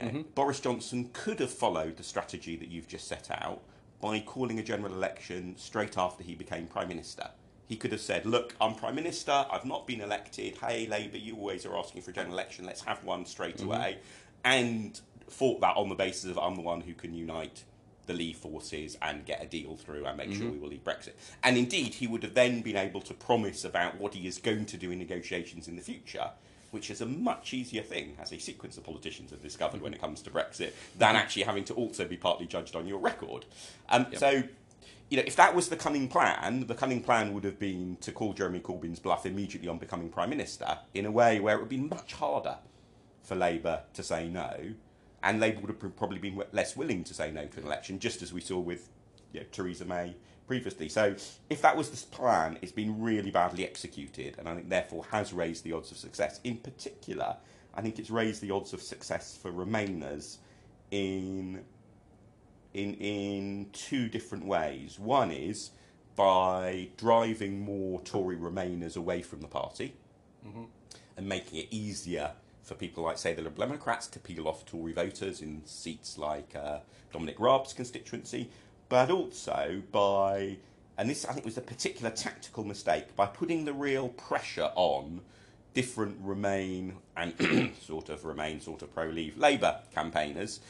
uh, 0.00 0.08
Boris 0.34 0.60
Johnson 0.60 1.10
could 1.12 1.38
have 1.40 1.50
followed 1.52 1.96
the 1.96 2.02
strategy 2.02 2.56
that 2.56 2.68
you've 2.68 2.88
just 2.88 3.06
set 3.06 3.30
out 3.30 3.62
by 4.00 4.18
calling 4.18 4.58
a 4.58 4.62
general 4.62 4.92
election 4.92 5.54
straight 5.56 5.96
after 5.96 6.24
he 6.24 6.34
became 6.34 6.66
Prime 6.66 6.88
Minister. 6.88 7.30
He 7.68 7.76
could 7.76 7.92
have 7.92 8.00
said, 8.00 8.26
Look, 8.26 8.54
I'm 8.60 8.74
Prime 8.74 8.96
Minister, 8.96 9.46
I've 9.50 9.64
not 9.64 9.86
been 9.86 10.00
elected. 10.00 10.58
Hey, 10.58 10.86
Labour, 10.88 11.16
you 11.18 11.36
always 11.36 11.64
are 11.64 11.76
asking 11.76 12.02
for 12.02 12.10
a 12.10 12.14
general 12.14 12.34
election, 12.34 12.64
let's 12.66 12.82
have 12.82 13.04
one 13.04 13.24
straight 13.24 13.62
away. 13.62 13.98
And 14.44 15.00
fought 15.28 15.60
that 15.60 15.76
on 15.76 15.88
the 15.88 15.94
basis 15.94 16.30
of 16.30 16.38
I'm 16.38 16.56
the 16.56 16.60
one 16.62 16.80
who 16.80 16.94
can 16.94 17.14
unite 17.14 17.62
the 18.06 18.14
Leave 18.14 18.36
forces 18.36 18.96
and 19.00 19.24
get 19.24 19.42
a 19.42 19.46
deal 19.46 19.76
through 19.76 20.04
and 20.06 20.16
make 20.16 20.32
sure 20.32 20.50
we 20.50 20.58
will 20.58 20.68
leave 20.68 20.84
Brexit. 20.84 21.12
And 21.42 21.56
indeed, 21.56 21.94
he 21.94 22.06
would 22.06 22.22
have 22.22 22.34
then 22.34 22.60
been 22.60 22.76
able 22.76 23.00
to 23.02 23.14
promise 23.14 23.64
about 23.64 24.00
what 24.00 24.14
he 24.14 24.26
is 24.26 24.38
going 24.38 24.66
to 24.66 24.76
do 24.76 24.90
in 24.90 24.98
negotiations 24.98 25.68
in 25.68 25.76
the 25.76 25.82
future, 25.82 26.30
which 26.72 26.90
is 26.90 27.00
a 27.00 27.06
much 27.06 27.54
easier 27.54 27.82
thing, 27.82 28.16
as 28.20 28.32
a 28.32 28.38
sequence 28.38 28.76
of 28.76 28.84
politicians 28.84 29.30
have 29.30 29.42
discovered 29.42 29.82
when 29.82 29.94
it 29.94 30.00
comes 30.00 30.22
to 30.22 30.30
Brexit, 30.30 30.72
than 30.98 31.16
actually 31.16 31.42
having 31.42 31.64
to 31.64 31.74
also 31.74 32.06
be 32.06 32.16
partly 32.16 32.46
judged 32.46 32.74
on 32.74 32.86
your 32.86 32.98
record. 32.98 33.44
Um, 33.88 34.06
So, 34.18 34.42
you 35.10 35.18
know, 35.18 35.24
if 35.26 35.36
that 35.36 35.54
was 35.54 35.68
the 35.68 35.76
cunning 35.76 36.08
plan, 36.08 36.66
the 36.66 36.74
cunning 36.74 37.02
plan 37.02 37.34
would 37.34 37.44
have 37.44 37.58
been 37.58 37.98
to 38.00 38.10
call 38.10 38.32
Jeremy 38.32 38.60
Corbyn's 38.60 38.98
bluff 38.98 39.26
immediately 39.26 39.68
on 39.68 39.78
becoming 39.78 40.08
Prime 40.08 40.30
Minister 40.30 40.78
in 40.94 41.04
a 41.04 41.10
way 41.10 41.38
where 41.38 41.56
it 41.56 41.60
would 41.60 41.68
be 41.68 41.76
much 41.76 42.14
harder 42.14 42.56
for 43.22 43.36
Labour 43.36 43.82
to 43.92 44.02
say 44.02 44.28
no, 44.28 44.72
and 45.22 45.40
Labour 45.40 45.60
would 45.60 45.70
have 45.70 45.96
probably 45.96 46.18
been 46.18 46.42
less 46.52 46.76
willing 46.76 47.04
to 47.04 47.14
say 47.14 47.30
no 47.30 47.46
to 47.46 47.60
an 47.60 47.66
election, 47.66 47.98
just 47.98 48.22
as 48.22 48.32
we 48.32 48.40
saw 48.40 48.58
with 48.58 48.88
you 49.32 49.40
know, 49.40 49.46
Theresa 49.52 49.84
May 49.84 50.16
previously. 50.46 50.88
So, 50.88 51.14
if 51.48 51.62
that 51.62 51.76
was 51.76 51.90
the 51.90 52.06
plan, 52.14 52.58
it's 52.62 52.72
been 52.72 53.00
really 53.00 53.30
badly 53.30 53.64
executed, 53.64 54.36
and 54.38 54.48
I 54.48 54.54
think 54.54 54.68
therefore 54.68 55.04
has 55.10 55.32
raised 55.32 55.64
the 55.64 55.72
odds 55.72 55.90
of 55.90 55.96
success. 55.96 56.40
In 56.44 56.56
particular, 56.58 57.36
I 57.74 57.80
think 57.80 57.98
it's 57.98 58.10
raised 58.10 58.42
the 58.42 58.50
odds 58.50 58.72
of 58.72 58.82
success 58.82 59.38
for 59.40 59.50
Remainers 59.50 60.38
in 60.90 61.64
in 62.74 62.94
in 62.94 63.70
two 63.72 64.08
different 64.08 64.46
ways. 64.46 64.98
One 64.98 65.30
is 65.30 65.70
by 66.16 66.88
driving 66.96 67.60
more 67.60 68.00
Tory 68.02 68.36
Remainers 68.36 68.96
away 68.96 69.22
from 69.22 69.40
the 69.40 69.48
party 69.48 69.94
mm-hmm. 70.46 70.64
and 71.16 71.26
making 71.26 71.60
it 71.60 71.68
easier 71.70 72.32
for 72.62 72.74
people 72.74 73.04
like, 73.04 73.18
say, 73.18 73.34
the 73.34 73.42
Liberal 73.42 73.66
Democrats 73.68 74.06
to 74.08 74.18
peel 74.18 74.46
off 74.46 74.64
Tory 74.64 74.92
voters 74.92 75.40
in 75.42 75.62
seats 75.64 76.16
like 76.16 76.54
uh, 76.54 76.78
Dominic 77.12 77.38
Raab's 77.38 77.72
constituency, 77.72 78.50
but 78.88 79.10
also 79.10 79.82
by, 79.90 80.56
and 80.96 81.10
this 81.10 81.24
I 81.24 81.32
think 81.32 81.44
was 81.44 81.58
a 81.58 81.62
particular 81.62 82.10
tactical 82.10 82.64
mistake, 82.64 83.14
by 83.16 83.26
putting 83.26 83.64
the 83.64 83.72
real 83.72 84.08
pressure 84.10 84.70
on 84.74 85.20
different 85.74 86.16
Remain 86.20 86.96
and 87.16 87.74
sort 87.80 88.08
of 88.08 88.24
Remain, 88.24 88.60
sort 88.60 88.82
of 88.82 88.94
pro 88.94 89.06
Leave 89.06 89.36
Labour 89.36 89.80
campaigners. 89.94 90.60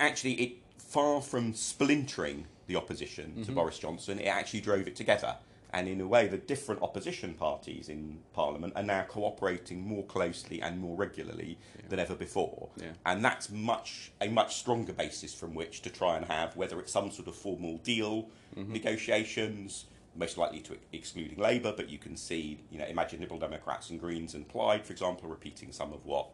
Actually, 0.00 0.34
it 0.34 0.52
far 0.78 1.20
from 1.20 1.52
splintering 1.54 2.46
the 2.66 2.76
opposition 2.76 3.44
to 3.44 3.52
Boris 3.52 3.78
Johnson, 3.78 4.18
it 4.18 4.26
actually 4.26 4.60
drove 4.60 4.86
it 4.86 4.96
together. 4.96 5.36
And 5.70 5.86
in 5.86 6.00
a 6.00 6.06
way, 6.06 6.28
the 6.28 6.38
different 6.38 6.82
opposition 6.82 7.34
parties 7.34 7.88
in 7.88 8.20
Parliament 8.32 8.72
are 8.74 8.82
now 8.82 9.02
cooperating 9.02 9.86
more 9.86 10.04
closely 10.04 10.62
and 10.62 10.80
more 10.80 10.96
regularly 10.96 11.58
than 11.88 11.98
ever 11.98 12.14
before. 12.14 12.70
Yeah. 12.76 12.92
And 13.04 13.22
that's 13.24 13.50
much 13.50 14.12
a 14.20 14.28
much 14.28 14.56
stronger 14.56 14.94
basis 14.94 15.34
from 15.34 15.54
which 15.54 15.82
to 15.82 15.90
try 15.90 16.16
and 16.16 16.24
have 16.26 16.56
whether 16.56 16.80
it's 16.80 16.92
some 16.92 17.10
sort 17.10 17.28
of 17.28 17.34
formal 17.36 17.78
deal, 17.78 18.28
negotiations, 18.56 19.86
most 20.16 20.38
likely 20.38 20.60
to 20.60 20.76
excluding 20.92 21.38
Labour, 21.38 21.72
but 21.76 21.88
you 21.88 21.98
can 21.98 22.16
see, 22.16 22.58
you 22.70 22.78
know, 22.78 22.86
imagine 22.86 23.20
Liberal 23.20 23.38
Democrats 23.38 23.90
and 23.90 24.00
Greens 24.00 24.34
and 24.34 24.48
Plaid, 24.48 24.84
for 24.84 24.92
example, 24.92 25.28
repeating 25.28 25.70
some 25.72 25.92
of 25.92 26.04
what 26.04 26.28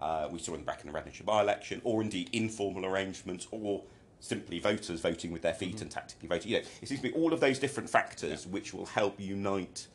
uh, 0.00 0.28
we 0.30 0.38
saw 0.38 0.54
in 0.54 0.60
the 0.60 0.64
Brecon 0.64 0.88
and 0.88 0.96
Radnorshire 0.96 1.24
by-election, 1.24 1.80
or 1.84 2.02
indeed 2.02 2.30
informal 2.32 2.86
arrangements, 2.86 3.46
or 3.50 3.82
simply 4.20 4.58
voters 4.58 5.00
voting 5.00 5.32
with 5.32 5.42
their 5.42 5.54
feet 5.54 5.76
mm-hmm. 5.76 5.82
and 5.82 5.90
tactically 5.90 6.28
voting. 6.28 6.50
You 6.50 6.58
know, 6.58 6.64
it 6.82 6.88
seems 6.88 7.00
to 7.00 7.08
be 7.08 7.14
all 7.14 7.32
of 7.32 7.40
those 7.40 7.58
different 7.58 7.88
factors 7.88 8.46
which 8.46 8.74
will 8.74 8.86
help 8.86 9.18
unite 9.18 9.86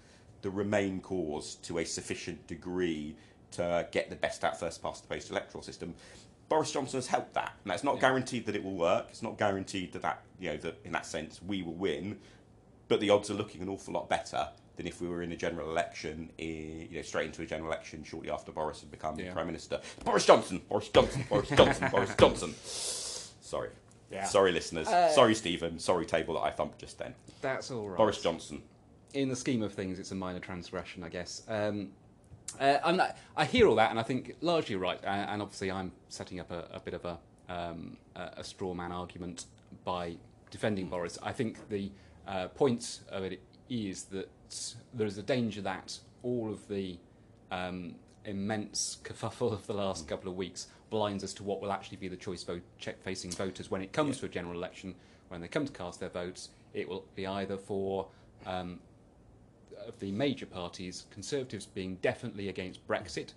the 0.41 0.49
Remain 0.49 0.99
cause 0.99 1.55
to 1.55 1.79
a 1.79 1.85
sufficient 1.85 2.45
degree 2.47 3.15
to 3.51 3.87
get 3.91 4.09
the 4.09 4.15
best 4.15 4.43
out 4.43 4.59
first 4.59 4.81
past 4.81 5.03
the 5.03 5.13
post 5.13 5.31
electoral 5.31 5.63
system. 5.63 5.93
Boris 6.49 6.71
Johnson 6.71 6.97
has 6.97 7.07
helped 7.07 7.33
that. 7.33 7.53
Now, 7.65 7.73
it's 7.73 7.83
not 7.83 7.99
guaranteed 7.99 8.45
that 8.45 8.55
it 8.55 8.63
will 8.63 8.75
work. 8.75 9.07
It's 9.09 9.21
not 9.23 9.37
guaranteed 9.37 9.93
that, 9.93 10.01
that 10.01 10.21
you 10.39 10.51
know 10.51 10.57
that 10.57 10.79
in 10.83 10.91
that 10.91 11.05
sense 11.05 11.41
we 11.41 11.63
will 11.63 11.73
win, 11.73 12.19
but 12.87 12.99
the 12.99 13.09
odds 13.09 13.31
are 13.31 13.35
looking 13.35 13.61
an 13.61 13.69
awful 13.69 13.93
lot 13.93 14.09
better 14.09 14.49
than 14.75 14.87
if 14.87 15.01
we 15.01 15.07
were 15.07 15.21
in 15.21 15.31
a 15.31 15.35
general 15.35 15.69
election, 15.69 16.29
you 16.37 16.89
know, 16.91 17.01
straight 17.01 17.27
into 17.27 17.41
a 17.41 17.45
general 17.45 17.69
election 17.71 18.03
shortly 18.03 18.29
after 18.31 18.51
Boris 18.51 18.81
had 18.81 18.91
become 18.91 19.19
Yeah. 19.19 19.31
prime 19.33 19.47
minister. 19.47 19.79
Boris 20.03 20.25
Johnson, 20.25 20.61
Boris 20.67 20.89
Johnson, 20.89 21.25
Boris 21.29 21.49
Johnson, 21.49 21.89
Boris 21.91 22.15
Johnson. 22.19 22.55
Sorry, 23.41 23.69
Yeah. 24.13 24.25
sorry, 24.25 24.51
listeners. 24.51 24.87
sorry, 24.87 25.35
Stephen. 25.35 25.79
Sorry, 25.79 26.05
table 26.05 26.35
that 26.35 26.41
I 26.41 26.51
thumped 26.51 26.79
just 26.79 26.99
then. 26.99 27.13
That's 27.41 27.71
all 27.71 27.89
right. 27.89 27.97
Boris 27.97 28.21
Johnson. 28.21 28.61
in 29.13 29.29
the 29.29 29.35
scheme 29.35 29.61
of 29.61 29.73
things, 29.73 29.99
it's 29.99 30.11
a 30.11 30.15
minor 30.15 30.39
transgression, 30.39 31.03
I 31.03 31.09
guess. 31.09 31.43
Um, 31.47 31.89
uh, 32.59 32.77
I'm 32.83 32.97
not, 32.97 33.17
I 33.35 33.45
hear 33.45 33.67
all 33.67 33.75
that, 33.75 33.89
and 33.91 33.99
I 33.99 34.03
think 34.03 34.35
largely 34.41 34.75
right. 34.75 34.99
Uh, 35.03 35.07
and 35.07 35.41
obviously, 35.41 35.71
I'm 35.71 35.91
setting 36.09 36.39
up 36.39 36.51
a, 36.51 36.67
a 36.73 36.79
bit 36.79 36.93
of 36.93 37.05
a, 37.05 37.17
um, 37.49 37.97
a, 38.15 38.29
a 38.37 38.43
straw 38.43 38.73
man 38.73 38.91
argument 38.91 39.45
by 39.83 40.15
defending 40.51 40.87
Boris. 40.87 41.17
I 41.23 41.31
think 41.31 41.69
the 41.69 41.91
uh, 42.27 42.47
point 42.49 42.99
of 43.09 43.23
it 43.23 43.41
is 43.69 44.03
that 44.05 44.29
there 44.93 45.07
is 45.07 45.17
a 45.17 45.23
danger 45.23 45.61
that 45.61 45.97
all 46.21 46.51
of 46.51 46.67
the 46.67 46.97
um, 47.51 47.95
immense 48.25 48.97
kerfuffle 49.03 49.51
of 49.51 49.67
the 49.67 49.73
last 49.73 50.07
couple 50.07 50.29
of 50.29 50.37
weeks 50.37 50.67
blinds 50.89 51.23
us 51.23 51.33
to 51.33 51.43
what 51.43 51.61
will 51.61 51.71
actually 51.71 51.97
be 51.97 52.07
the 52.07 52.15
choice 52.15 52.43
vote 52.43 52.61
check 52.77 53.01
facing 53.03 53.31
voters 53.31 53.71
when 53.71 53.81
it 53.81 53.91
comes 53.91 54.19
to 54.19 54.25
a 54.25 54.29
general 54.29 54.55
election. 54.55 54.95
When 55.29 55.41
they 55.41 55.47
come 55.47 55.65
to 55.65 55.73
cast 55.73 55.99
their 55.99 56.09
votes, 56.09 56.49
it 56.73 56.87
will 56.87 57.05
be 57.15 57.25
either 57.25 57.57
for 57.57 58.07
um, 58.45 58.79
of 59.87 59.99
the 59.99 60.11
major 60.11 60.45
parties, 60.45 61.05
Conservatives 61.11 61.65
being 61.65 61.95
definitely 62.01 62.49
against 62.49 62.85
Brexit, 62.87 63.29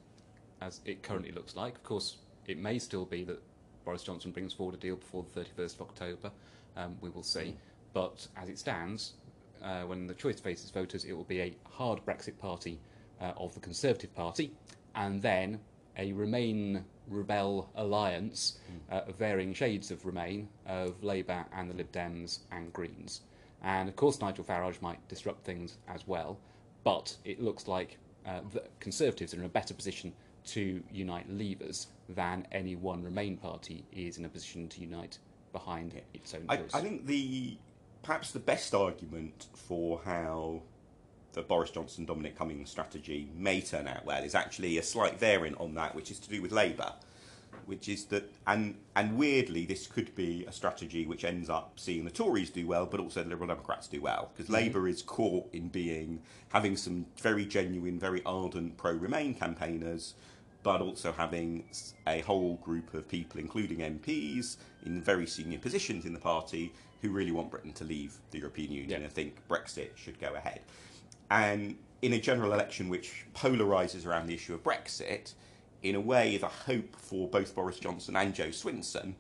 as 0.61 0.81
it 0.85 1.03
currently 1.03 1.33
looks 1.33 1.57
like. 1.57 1.75
Of 1.75 1.83
course, 1.83 2.17
it 2.47 2.59
may 2.59 2.79
still 2.79 3.05
be 3.05 3.25
that 3.25 3.43
Boris 3.85 4.03
Johnson 4.03 4.31
brings 4.31 4.53
forward 4.53 4.75
a 4.75 4.79
deal 4.79 4.97
before 4.97 5.25
the 5.33 5.41
31st 5.41 5.75
of 5.75 5.81
October. 5.83 6.31
Um, 6.77 6.97
we 7.01 7.09
will 7.09 7.23
see. 7.23 7.57
But 7.93 8.27
as 8.37 8.49
it 8.49 8.59
stands, 8.59 9.15
uh, 9.63 9.83
when 9.83 10.07
the 10.07 10.15
choice 10.15 10.39
faces 10.39 10.71
voters, 10.71 11.05
it 11.05 11.13
will 11.15 11.25
be 11.25 11.41
a 11.41 11.57
hard 11.65 12.05
Brexit 12.05 12.39
party 12.39 12.79
uh, 13.21 13.33
of 13.37 13.55
the 13.55 13.61
Conservative 13.61 14.15
Party, 14.15 14.53
and 14.95 15.21
then 15.23 15.61
a 15.99 16.13
Remain 16.13 16.85
Rebel 17.09 17.71
alliance 17.77 18.59
uh, 18.91 19.03
of 19.07 19.17
varying 19.17 19.55
shades 19.55 19.91
of 19.91 20.05
Remain, 20.05 20.49
of 20.67 21.03
Labour 21.03 21.45
and 21.53 21.71
the 21.71 21.75
Lib 21.75 21.93
Dems 21.93 22.41
and 22.51 22.73
Greens. 22.73 23.23
And 23.63 23.89
of 23.89 23.97
course, 23.97 24.21
Nigel 24.21 24.45
Farage 24.45 24.83
might 24.83 25.07
disrupt 25.09 25.45
things 25.45 25.79
as 25.89 26.07
well, 26.07 26.39
but 26.85 27.17
it 27.25 27.41
looks 27.41 27.67
like 27.67 27.99
uh, 28.27 28.41
the 28.53 28.65
Conservatives 28.81 29.35
are 29.35 29.39
in 29.39 29.45
a 29.45 29.49
better 29.49 29.75
position 29.75 30.13
to 30.47 30.83
unite 30.93 31.29
Leavers 31.29 31.87
than 32.09 32.47
any 32.53 32.77
one 32.77 33.03
Remain 33.03 33.37
party 33.37 33.85
is 33.93 34.19
in 34.19 34.25
a 34.25 34.29
position 34.29 34.69
to 34.69 34.81
unite 34.81 35.19
behind 35.53 36.01
its 36.15 36.35
own 36.35 36.45
I. 36.49 36.61
I 36.75 36.81
think 36.81 37.07
the 37.07 37.57
perhaps 38.03 38.31
the 38.31 38.39
best 38.39 38.75
argument 38.75 39.47
for 39.55 40.01
how 40.05 40.63
the 41.37 41.43
Boris 41.43 41.71
Johnson 41.71 42.07
Dominic 42.07 42.37
Cummings 42.37 42.71
strategy 42.71 43.29
may 43.37 43.61
turn 43.61 43.87
out 43.87 44.05
well 44.07 44.25
is 44.25 44.35
actually 44.35 44.79
a 44.79 44.83
slight 44.83 45.21
variant 45.21 45.61
on 45.61 45.75
that, 45.75 45.95
which 45.95 46.11
is 46.11 46.19
to 46.21 46.31
do 46.31 46.41
with 46.41 46.51
Labour, 46.51 46.95
which 47.67 47.91
is 47.91 48.07
that 48.07 48.33
and 48.47 48.75
and 48.97 49.19
weirdly 49.19 49.67
this 49.67 49.87
could 49.87 50.15
be 50.15 50.47
a 50.47 50.53
strategy 50.53 51.05
which 51.05 51.25
ends 51.25 51.51
up 51.51 51.75
seeing 51.77 52.05
the 52.07 52.11
Tories 52.11 52.49
do 52.49 52.67
well, 52.67 52.87
but 52.87 53.01
also 53.01 53.23
the 53.23 53.29
Liberal 53.29 53.49
Democrats 53.49 53.87
do 53.87 54.01
well 54.01 54.31
because 54.33 54.47
mm-hmm. 54.47 54.65
Labour 54.65 54.89
is 54.89 55.03
caught 55.03 55.47
in 55.53 55.69
being 55.69 56.23
having 56.49 56.75
some 56.75 57.05
very 57.21 57.45
genuine, 57.45 57.99
very 57.99 58.23
ardent 58.25 58.77
pro-Remain 58.79 59.35
campaigners. 59.35 60.15
But 60.63 60.81
also 60.81 61.13
having 61.13 61.63
a 62.09 62.23
whole 62.23 62.57
group 62.57 62.93
of 62.93 63.07
people, 63.07 63.39
including 63.39 63.79
MPs, 63.79 64.57
in 64.85 65.01
very 65.01 65.25
senior 65.25 65.61
positions 65.61 66.05
in 66.05 66.13
the 66.13 66.19
party, 66.19 66.73
who 67.03 67.11
really 67.11 67.31
want 67.31 67.53
Britain 67.53 67.73
to 67.75 67.85
leave 67.85 68.17
the 68.33 68.39
European 68.39 68.73
Union 68.73 68.91
Yeah. 68.91 69.07
and 69.07 69.13
think 69.13 69.37
Brexit 69.49 69.97
should 69.97 70.19
go 70.19 70.35
ahead. 70.35 70.63
And 71.31 71.77
in 72.03 72.13
a 72.13 72.21
general 72.21 72.53
election 72.53 72.89
which 72.89 73.27
polarises 73.35 74.07
around 74.07 74.27
the 74.27 74.35
issue 74.35 74.55
of 74.55 74.63
Brexit, 74.63 75.35
in 75.83 75.95
a 75.95 76.01
way, 76.01 76.37
the 76.37 76.49
hope 76.49 76.97
for 76.97 77.29
both 77.29 77.55
Boris 77.55 77.79
Johnson 77.79 78.17
and 78.17 78.35
Jo 78.35 78.49
Swinson 78.49 79.15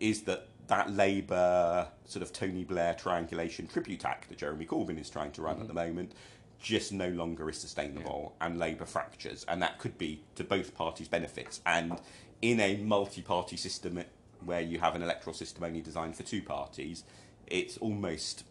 is 0.00 0.22
that 0.22 0.48
that 0.66 0.90
Labour 0.90 1.88
sort 2.06 2.22
of 2.22 2.32
Tony 2.32 2.64
Blair 2.64 2.94
triangulation 2.94 3.66
tribute 3.66 4.04
act 4.04 4.28
that 4.30 4.38
Jeremy 4.38 4.64
Corbyn 4.64 4.98
is 4.98 5.10
trying 5.10 5.30
to 5.32 5.42
run 5.42 5.56
at 5.56 5.58
mm-hmm. 5.58 5.68
the 5.68 5.74
moment 5.74 6.12
just 6.60 6.92
no 6.92 7.08
longer 7.10 7.50
is 7.50 7.58
sustainable 7.58 8.34
and 8.40 8.58
Labour 8.58 8.86
fractures. 8.86 9.44
And 9.48 9.60
that 9.60 9.78
could 9.78 9.98
be 9.98 10.22
to 10.36 10.44
both 10.44 10.74
parties' 10.74 11.08
benefits. 11.08 11.60
And 11.66 12.00
in 12.40 12.58
a 12.58 12.78
multi 12.78 13.20
party 13.20 13.56
system 13.58 14.02
where 14.44 14.62
you 14.62 14.78
have 14.78 14.94
an 14.94 15.02
electoral 15.02 15.34
system 15.34 15.64
only 15.64 15.82
designed 15.82 16.16
for 16.16 16.22
two 16.22 16.42
parties, 16.42 17.04
it's 17.46 17.76
almost 17.78 18.44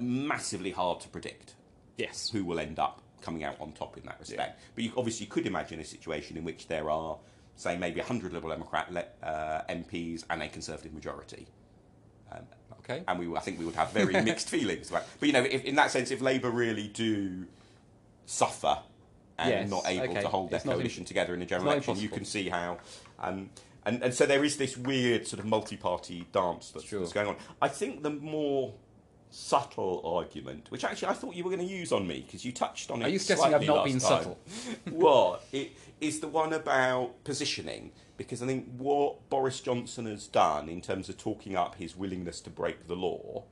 massively 0.00 0.72
hard 0.72 1.00
to 1.00 1.08
predict 1.08 1.54
yes. 1.96 2.30
who 2.30 2.44
will 2.44 2.58
end 2.58 2.78
up 2.78 3.00
coming 3.20 3.44
out 3.44 3.56
on 3.60 3.72
top 3.72 3.96
in 3.96 4.04
that 4.04 4.16
respect. 4.20 4.60
But 4.74 4.84
you 4.84 4.92
obviously 4.96 5.26
you 5.26 5.30
could 5.30 5.46
imagine 5.46 5.80
a 5.80 5.84
situation 5.84 6.36
in 6.36 6.44
which 6.44 6.68
there 6.68 6.90
are, 6.90 7.16
say, 7.56 7.76
maybe 7.76 8.00
100 8.00 8.32
Liberal 8.32 8.52
Democrat 8.52 9.14
uh, 9.22 9.62
MPs 9.70 10.24
and 10.28 10.42
a 10.42 10.48
Conservative 10.48 10.92
majority. 10.92 11.46
Okay. 12.84 13.02
And 13.08 13.18
we, 13.18 13.34
I 13.34 13.40
think 13.40 13.58
we 13.58 13.64
would 13.64 13.74
have 13.76 13.92
very 13.92 14.20
mixed 14.22 14.48
feelings 14.48 14.90
about 14.90 15.04
But, 15.18 15.26
you 15.26 15.32
know, 15.32 15.42
if, 15.42 15.64
in 15.64 15.74
that 15.76 15.90
sense, 15.90 16.10
if 16.10 16.20
Labour 16.20 16.50
really 16.50 16.88
do 16.88 17.46
suffer 18.26 18.78
and 19.38 19.50
Yes, 19.50 19.70
not 19.70 19.84
able 19.86 20.10
okay. 20.10 20.20
to 20.20 20.28
hold 20.28 20.50
their 20.50 20.58
It's 20.58 20.66
coalition 20.66 21.04
together 21.04 21.34
in 21.34 21.42
a 21.42 21.46
general 21.46 21.72
election, 21.72 21.96
you 21.96 22.08
can 22.08 22.24
see 22.24 22.48
how. 22.48 22.78
Um, 23.18 23.50
and, 23.86 24.02
and 24.02 24.14
so 24.14 24.26
there 24.26 24.44
is 24.44 24.56
this 24.56 24.76
weird 24.76 25.26
sort 25.26 25.40
of 25.40 25.46
multi-party 25.46 26.26
dance 26.32 26.70
that's, 26.70 26.86
Sure. 26.86 27.00
that's 27.00 27.12
going 27.12 27.28
on. 27.28 27.36
I 27.60 27.68
think 27.68 28.02
the 28.02 28.10
more 28.10 28.74
subtle 29.34 30.00
argument, 30.04 30.70
which 30.70 30.84
actually 30.84 31.08
I 31.08 31.14
thought 31.14 31.34
you 31.34 31.44
were 31.44 31.50
going 31.50 31.66
to 31.66 31.72
use 31.72 31.92
on 31.92 32.06
me 32.06 32.22
because 32.24 32.44
you 32.44 32.52
touched 32.52 32.90
on 32.90 33.02
it. 33.02 33.06
Are 33.06 33.08
you 33.08 33.18
suggesting 33.18 33.54
I've 33.54 33.66
not 33.66 33.84
been 33.84 33.98
time. 33.98 34.00
subtle? 34.00 34.38
well, 34.90 35.40
it 35.52 35.72
is 36.00 36.20
the 36.20 36.28
one 36.28 36.52
about 36.52 37.24
positioning 37.24 37.92
because 38.16 38.42
I 38.42 38.46
think 38.46 38.68
what 38.78 39.28
Boris 39.30 39.60
Johnson 39.60 40.06
has 40.06 40.26
done 40.26 40.68
in 40.68 40.80
terms 40.80 41.08
of 41.08 41.18
talking 41.18 41.56
up 41.56 41.76
his 41.76 41.96
willingness 41.96 42.40
to 42.42 42.50
break 42.50 42.86
the 42.86 42.94
law 42.94 43.44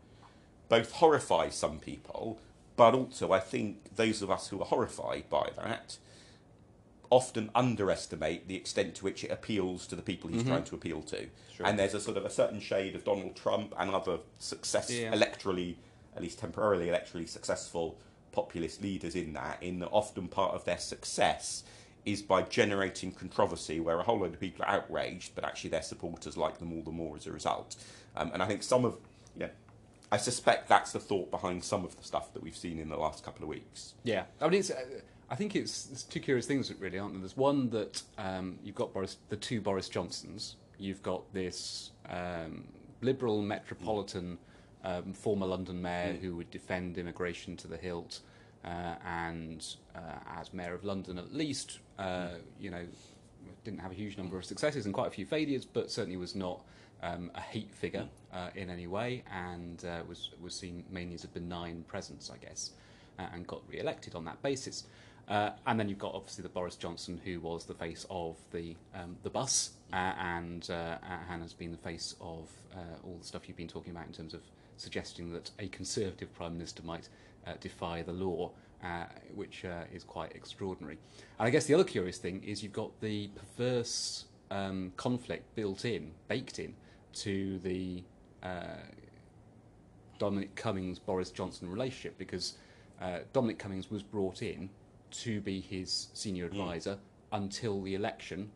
both 0.73 0.93
horrifies 0.93 1.55
some 1.55 1.79
people, 1.79 2.39
but 2.77 2.95
also 2.95 3.31
I 3.31 3.41
think 3.41 3.95
those 3.97 4.23
of 4.23 4.31
us 4.31 4.49
who 4.49 4.59
are 4.63 4.65
horrified 4.65 5.29
by 5.29 5.51
that 5.57 5.99
often 7.13 7.51
underestimate 7.55 8.49
the 8.49 8.57
extent 8.57 8.95
to 8.95 9.05
which 9.05 9.23
it 9.23 9.31
appeals 9.31 9.87
to 9.87 9.95
the 9.95 10.01
people 10.01 10.31
he's 10.31 10.43
trying 10.45 10.65
to 10.65 10.75
appeal 10.75 11.03
to. 11.03 11.27
Sure. 11.55 11.67
And 11.67 11.79
there's 11.79 11.93
a 11.93 12.01
sort 12.01 12.17
of 12.17 12.25
a 12.25 12.31
certain 12.31 12.59
shade 12.59 12.95
of 12.95 13.05
Donald 13.05 13.37
Trump 13.37 13.75
and 13.79 13.91
other 13.91 14.21
success 14.39 14.91
Yeah. 14.91 15.13
electorally, 15.13 15.77
at 16.17 16.23
least 16.23 16.39
temporarily 16.39 16.87
electorally 16.87 17.29
successful 17.29 17.99
populist 18.33 18.81
leaders 18.81 19.15
in 19.15 19.35
that, 19.35 19.63
in 19.63 19.81
that 19.81 19.91
often 19.91 20.27
part 20.27 20.55
of 20.55 20.65
their 20.65 20.79
success 20.79 21.65
is 22.07 22.23
by 22.23 22.41
generating 22.41 23.13
controversy 23.13 23.79
where 23.79 23.99
a 24.01 24.03
whole 24.03 24.21
load 24.21 24.33
of 24.33 24.41
people 24.41 24.65
are 24.65 24.71
outraged, 24.71 25.35
but 25.35 25.45
actually 25.45 25.69
their 25.69 25.83
supporters 25.83 26.39
like 26.39 26.61
them 26.61 26.73
all 26.73 26.83
the 26.83 26.91
more 26.91 27.15
as 27.17 27.27
a 27.27 27.33
result. 27.33 27.77
Um, 28.17 28.31
and 28.33 28.43
I 28.43 28.47
think 28.47 28.63
some 28.63 28.87
of, 28.87 28.97
you 29.37 29.43
know, 29.43 29.51
I 30.11 30.17
suspect 30.17 30.67
that's 30.67 30.93
the 30.93 30.99
thought 30.99 31.31
behind 31.31 31.63
some 31.63 31.85
of 31.85 31.95
the 31.99 32.05
stuff 32.05 32.33
that 32.33 32.43
we've 32.43 32.57
seen 32.57 32.79
in 32.79 32.89
the 32.89 32.97
last 32.97 33.23
couple 33.23 33.43
of 33.43 33.51
weeks. 33.51 33.93
Yeah, 34.03 34.25
I 34.41 34.49
mean, 34.49 34.61
it's, 34.61 34.71
uh, 34.71 34.83
I 35.33 35.35
think 35.35 35.57
it's, 35.57 35.89
it's 35.91 36.03
two 36.03 36.21
curious 36.21 36.45
things, 36.45 36.71
really, 36.79 36.99
aren't 36.99 37.15
there? 37.15 37.21
There's 37.21 37.39
one 37.39 37.71
that 37.71 38.03
um, 38.19 38.59
you've 38.63 38.75
got 38.75 38.93
Boris, 38.93 39.17
the 39.31 39.37
two 39.37 39.63
Boris 39.63 39.89
Johnsons. 39.89 40.57
You've 40.77 41.03
got 41.03 41.33
this 41.33 41.93
um, 42.11 42.69
liberal 43.01 43.41
metropolitan 43.41 44.37
um, 44.85 45.15
former 45.15 45.47
London 45.47 45.81
mayor 45.81 46.19
who 46.21 46.37
would 46.37 46.51
defend 46.51 46.99
immigration 46.99 47.57
to 47.57 47.67
the 47.67 47.79
hilt, 47.79 48.21
uh, 48.63 48.97
and 49.07 49.65
uh, 49.97 50.19
as 50.39 50.53
mayor 50.53 50.75
of 50.75 50.85
London, 50.85 51.17
at 51.17 51.33
least, 51.33 51.79
uh, 51.99 52.33
you 52.61 52.71
know, 52.71 52.85
didn't 53.65 53.81
have 53.81 53.91
a 53.91 53.95
huge 53.95 54.19
number 54.19 54.37
of 54.37 54.45
successes 54.45 54.85
and 54.85 54.93
quite 54.93 55.09
a 55.09 55.13
few 55.13 55.25
failures, 55.25 55.65
but 55.65 55.91
certainly 55.91 56.19
was 56.19 56.35
not 56.35 56.61
um, 57.03 57.31
a 57.35 57.41
hate 57.41 57.75
figure 57.75 58.07
uh, 58.35 58.51
in 58.55 58.69
any 58.69 58.87
way, 58.87 59.25
and 59.33 59.83
uh, 59.87 60.03
was 60.07 60.29
was 60.43 60.55
seen 60.55 60.85
mainly 60.91 61.15
as 61.15 61.25
a 61.25 61.29
benign 61.29 61.85
presence, 61.89 62.31
I 62.31 62.37
guess, 62.37 62.73
uh, 63.19 63.29
and 63.33 63.47
got 63.47 63.63
re-elected 63.67 64.15
on 64.15 64.27
that 64.27 64.43
basis. 64.43 64.85
Uh, 65.29 65.51
and 65.67 65.79
then 65.79 65.89
you've 65.89 65.99
got 65.99 66.15
obviously 66.15 66.43
the 66.43 66.49
Boris 66.49 66.77
Johnson, 66.77 67.21
who 67.25 67.41
was 67.41 67.65
the 67.65 67.75
face 67.75 68.05
of 68.11 68.37
the 68.51 68.77
um, 68.95 69.17
the 69.23 69.31
bus, 69.31 69.71
uh, 69.93 69.97
and 69.97 70.69
uh, 70.71 70.99
and 71.31 71.43
has 71.43 71.53
been 71.53 71.71
the 71.71 71.79
face 71.79 72.17
of 72.21 72.49
uh, 72.75 72.79
all 73.05 73.17
the 73.19 73.27
stuff 73.27 73.49
you've 73.49 73.57
been 73.57 73.69
talking 73.69 73.93
about 73.93 74.07
in 74.07 74.13
terms 74.13 74.35
of 74.35 74.41
suggesting 74.77 75.33
that 75.33 75.51
a 75.59 75.69
Conservative 75.69 76.33
Prime 76.35 76.55
Minister 76.55 76.83
might 76.83 77.09
uh, 77.47 77.53
defy 77.61 78.03
the 78.03 78.13
law, 78.13 78.51
uh, 78.83 79.05
which 79.35 79.65
uh, 79.65 79.85
is 79.93 80.05
quite 80.05 80.35
extraordinary. 80.35 80.99
And 81.39 81.47
I 81.47 81.51
guess 81.51 81.67
the 81.67 81.75
other 81.75 81.85
curious 81.85 82.19
thing 82.19 82.43
is 82.43 82.63
you've 82.63 82.73
got 82.73 83.01
the 83.01 83.29
perverse 83.29 84.27
um, 84.51 84.93
conflict 84.97 85.55
built 85.55 85.85
in, 85.85 86.13
baked 86.29 86.59
in, 86.59 86.75
to 87.15 87.59
the 87.61 88.03
uh, 88.43 88.77
Dominic 90.19 90.55
Cummings 90.55 90.99
Boris 90.99 91.31
Johnson 91.31 91.71
relationship 91.71 92.19
because 92.19 92.55
uh, 93.01 93.19
Dominic 93.33 93.59
Cummings 93.59 93.91
was 93.91 94.03
brought 94.03 94.43
in 94.43 94.71
to 95.13 95.41
be 95.41 95.61
his 95.61 96.09
senior 96.15 96.47
advisor 96.47 96.99
until 97.33 97.81
the 97.83 97.95
election 97.95 98.51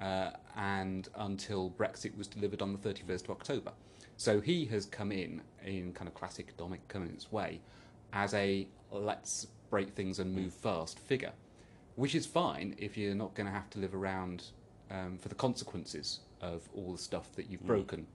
uh, 0.00 0.30
and 0.56 1.08
until 1.16 1.70
Brexit 1.70 2.16
was 2.16 2.26
delivered 2.26 2.62
on 2.62 2.72
the 2.72 2.78
31st 2.78 3.24
of 3.24 3.30
October. 3.30 3.72
So 4.16 4.40
he 4.40 4.64
has 4.66 4.86
come 4.86 5.12
in 5.12 5.42
in 5.64 5.92
kind 5.92 6.08
of 6.08 6.14
classic 6.14 6.56
Dominic 6.56 6.86
Cummings 6.88 7.30
way 7.32 7.60
as 8.12 8.34
a 8.34 8.66
let's 8.90 9.46
break 9.70 9.90
things 9.90 10.18
and 10.18 10.34
move 10.34 10.52
fast 10.52 10.98
figure, 10.98 11.32
which 11.96 12.14
is 12.14 12.26
fine 12.26 12.74
if 12.78 12.96
you're 12.96 13.14
not 13.14 13.34
going 13.34 13.46
to 13.46 13.52
have 13.52 13.70
to 13.70 13.78
live 13.78 13.94
around 13.94 14.44
um, 14.90 15.16
for 15.18 15.28
the 15.28 15.34
consequences 15.34 16.20
of 16.40 16.68
all 16.74 16.92
the 16.92 16.98
stuff 16.98 17.32
that 17.36 17.48
you've 17.50 17.64
broken 17.64 18.06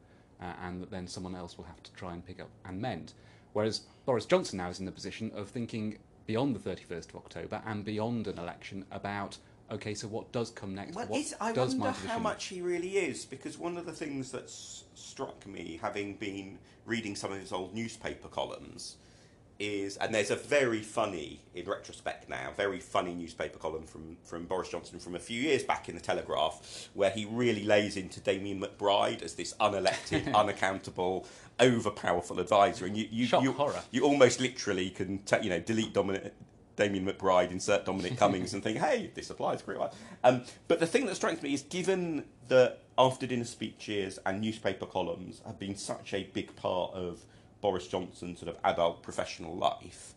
uh, 0.42 0.54
and 0.64 0.82
that 0.82 0.92
then 0.92 1.08
someone 1.08 1.36
else 1.36 1.58
will 1.58 1.66
have 1.66 1.82
to 1.84 1.92
try 1.94 2.14
and 2.14 2.26
pick 2.26 2.40
up 2.40 2.50
and 2.66 2.82
mend. 2.82 3.14
Whereas 3.54 3.82
Boris 4.06 4.26
Johnson 4.26 4.58
now 4.58 4.70
is 4.70 4.80
in 4.80 4.86
the 4.86 4.92
position 4.92 5.32
of 5.34 5.50
thinking 5.50 5.98
beyond 6.26 6.56
the 6.56 6.70
31st 6.70 7.10
of 7.10 7.16
October 7.18 7.62
and 7.66 7.86
beyond 7.86 8.28
an 8.28 8.40
election 8.40 8.86
about, 8.92 9.38
okay, 9.72 9.94
so 9.94 10.08
what 10.08 10.32
does 10.32 10.50
come 10.50 10.76
next? 10.76 10.96
Well, 10.96 11.08
I 11.40 11.52
wonder 11.52 11.92
how 11.92 12.20
much 12.20 12.46
he 12.46 12.62
really 12.62 12.98
is, 12.98 13.26
because 13.26 13.58
one 13.58 13.78
of 13.78 13.86
the 13.86 13.94
things 13.94 14.32
that's 14.32 14.84
struck 14.94 15.46
me, 15.46 15.80
having 15.82 16.16
been 16.16 16.60
reading 16.86 17.16
some 17.16 17.32
of 17.32 17.40
his 17.40 17.52
old 17.52 17.74
newspaper 17.74 18.28
columns, 18.28 18.98
is, 19.60 19.98
and 19.98 20.14
there's 20.14 20.32
a 20.32 20.36
very 20.36 20.82
funny, 20.82 21.42
in 21.54 21.66
retrospect 21.66 22.30
now, 22.30 22.52
very 22.56 22.80
funny 22.80 23.14
newspaper 23.14 23.58
column 23.58 23.86
from, 23.86 24.18
from 24.24 24.46
Boris 24.46 24.70
Johnson 24.70 25.00
from 25.00 25.16
a 25.16 25.20
few 25.20 25.40
years 25.42 25.64
back 25.64 25.88
in 25.90 25.96
the 25.96 26.02
Telegraph, 26.02 26.90
where 26.94 27.10
he 27.10 27.26
really 27.26 27.64
lays 27.64 27.98
into 27.98 28.20
Damian 28.20 28.60
McBride 28.62 29.22
as 29.22 29.36
this 29.36 29.54
unelected, 29.60 30.34
unaccountable, 30.36 31.26
overpowerful 31.60 32.40
advisor, 32.40 32.86
and 32.86 32.98
you 32.98 33.08
you 33.12 33.26
Shock 33.28 33.44
you, 33.44 33.54
horror. 33.54 33.82
you 33.92 34.04
almost 34.04 34.40
literally 34.40 34.90
can 34.90 35.20
ta- 35.20 35.40
you 35.42 35.50
know 35.50 35.60
delete 35.60 35.94
Dominic. 35.94 36.34
Damian 36.76 37.06
McBride, 37.06 37.52
insert 37.52 37.86
Dominic 37.86 38.18
Cummings, 38.18 38.54
and 38.54 38.62
think, 38.62 38.80
hey, 38.80 39.10
this 39.16 39.30
applies 39.30 39.66
well. 39.66 39.94
Um, 40.26 40.44
but 40.68 40.82
the 40.82 40.86
thing 40.86 41.06
that 41.06 41.16
strikes 41.16 41.42
me 41.42 41.54
is 41.54 41.62
given 41.62 42.26
that 42.50 42.82
after 42.98 43.26
dinner 43.26 43.46
speeches 43.46 44.20
and 44.26 44.42
newspaper 44.42 44.86
columns 44.86 45.42
have 45.46 45.58
been 45.58 45.78
such 45.78 46.14
a 46.14 46.24
big 46.34 46.54
part 46.58 46.94
of 46.94 47.22
Boris 47.62 47.88
Johnson's 47.88 48.40
sort 48.40 48.50
of 48.50 48.60
adult 48.64 49.02
professional 49.04 49.56
life, 49.56 50.14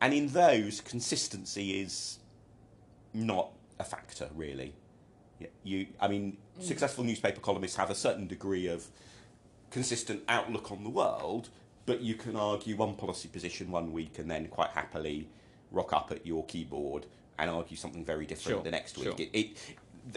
and 0.00 0.12
in 0.12 0.28
those, 0.28 0.80
consistency 0.80 1.80
is 1.80 2.18
not 3.12 3.50
a 3.78 3.84
factor, 3.84 4.28
really. 4.34 4.74
You, 5.62 5.86
I 6.00 6.08
mean, 6.08 6.36
mm. 6.58 6.62
successful 6.62 7.04
newspaper 7.04 7.40
columnists 7.40 7.76
have 7.76 7.90
a 7.90 7.94
certain 7.94 8.26
degree 8.26 8.66
of 8.66 8.86
consistent 9.70 10.22
outlook 10.28 10.70
on 10.70 10.84
the 10.84 10.90
world, 10.90 11.48
but 11.86 12.00
you 12.00 12.14
can 12.14 12.36
argue 12.36 12.76
one 12.76 12.94
policy 12.94 13.28
position 13.28 13.70
one 13.70 13.92
week 13.92 14.18
and 14.18 14.30
then 14.30 14.46
quite 14.46 14.70
happily 14.70 15.28
rock 15.70 15.92
up 15.92 16.10
at 16.12 16.26
your 16.26 16.44
keyboard 16.46 17.06
and 17.38 17.50
argue 17.50 17.76
something 17.76 18.04
very 18.04 18.26
different 18.26 18.58
Sure, 18.58 18.62
the 18.62 18.70
next 18.70 18.96
week. 18.96 19.06
sure. 19.06 19.14
It, 19.18 19.30
it, 19.32 19.56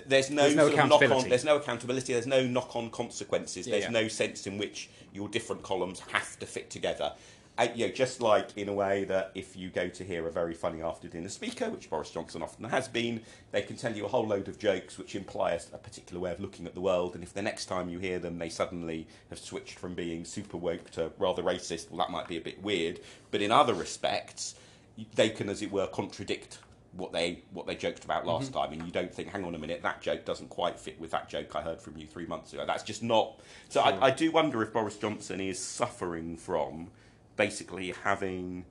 there's 0.06 0.30
no, 0.30 0.44
There's 0.44 0.56
no 0.56 0.68
sort 0.68 0.74
of 0.74 0.78
knock-on. 0.78 1.04
accountability. 1.04 1.30
There's 1.30 1.46
no 1.46 1.56
accountability. 1.56 2.14
There's 2.14 2.28
no 2.28 2.46
knock-on 2.46 2.90
consequences. 2.90 3.68
Yeah, 3.68 3.72
there's 3.72 3.84
yeah. 3.86 4.02
no 4.02 4.08
sense 4.08 4.46
in 4.46 4.58
which 4.58 4.90
your 5.14 5.30
different 5.30 5.64
columns 5.64 6.00
have 6.12 6.38
to 6.40 6.46
fit 6.46 6.70
together. 6.70 7.14
Uh, 7.58 7.68
you 7.74 7.88
know, 7.88 7.92
just 7.94 8.22
like 8.22 8.56
in 8.56 8.70
a 8.70 8.74
way 8.74 9.04
that 9.06 9.32
if 9.34 9.56
you 9.56 9.70
go 9.70 9.88
to 9.88 10.04
hear 10.04 10.28
a 10.28 10.32
very 10.32 10.54
funny 10.54 10.82
after 10.84 11.08
dinner 11.08 11.30
speaker, 11.30 11.70
which 11.72 11.90
Boris 11.90 12.12
Johnson 12.12 12.44
often 12.44 12.66
has 12.66 12.88
been, 12.88 13.22
they 13.52 13.64
can 13.64 13.76
tell 13.76 13.96
you 13.96 14.06
a 14.06 14.08
whole 14.08 14.28
load 14.28 14.48
of 14.48 14.60
jokes 14.60 14.98
which 15.00 15.16
imply 15.16 15.54
a, 15.54 15.60
a 15.74 15.78
particular 15.80 16.22
way 16.22 16.32
of 16.32 16.40
looking 16.40 16.68
at 16.68 16.76
the 16.76 16.82
world. 16.82 17.16
And 17.16 17.24
if 17.24 17.34
the 17.34 17.42
next 17.42 17.66
time 17.66 17.90
you 17.90 17.98
hear 17.98 18.20
them, 18.20 18.38
they 18.38 18.50
suddenly 18.50 19.08
have 19.30 19.40
switched 19.40 19.80
from 19.80 19.96
being 19.96 20.24
super 20.24 20.58
woke 20.58 20.92
to 20.92 21.12
rather 21.18 21.42
racist, 21.42 21.90
well, 21.90 21.98
that 21.98 22.12
might 22.12 22.28
be 22.28 22.38
a 22.38 22.42
bit 22.42 22.62
weird. 22.62 23.00
But 23.32 23.42
in 23.42 23.52
other 23.52 23.74
respects, 23.74 24.54
they 25.16 25.30
can, 25.30 25.50
as 25.50 25.64
it 25.64 25.72
were, 25.72 25.88
contradict 25.88 26.60
what 26.98 27.14
they 27.14 27.44
what 27.54 27.68
they 27.68 27.76
joked 27.76 28.04
about 28.04 28.26
last 28.26 28.52
mm-hmm. 28.52 28.60
time, 28.60 28.74
and 28.74 28.84
you 28.84 28.92
don't 28.92 29.14
think, 29.14 29.30
hang 29.30 29.46
on 29.46 29.56
a 29.56 29.58
minute, 29.58 29.82
that 29.84 30.02
joke 30.02 30.26
doesn't 30.26 30.50
quite 30.50 30.80
fit 30.80 31.00
with 31.00 31.12
that 31.12 31.30
joke 31.30 31.56
I 31.56 31.62
heard 31.62 31.80
from 31.80 31.98
you 31.98 32.08
three 32.08 32.26
months 32.26 32.52
ago. 32.54 32.66
That's 32.66 32.84
just 32.84 33.04
not. 33.04 33.40
So 33.70 33.82
I, 33.82 34.08
I 34.08 34.12
do 34.12 34.32
wonder 34.32 34.62
if 34.64 34.74
Boris 34.74 34.98
Johnson 34.98 35.40
is 35.40 35.60
suffering 35.60 36.36
from 36.36 36.90
basically 37.36 37.94
having 38.04 38.66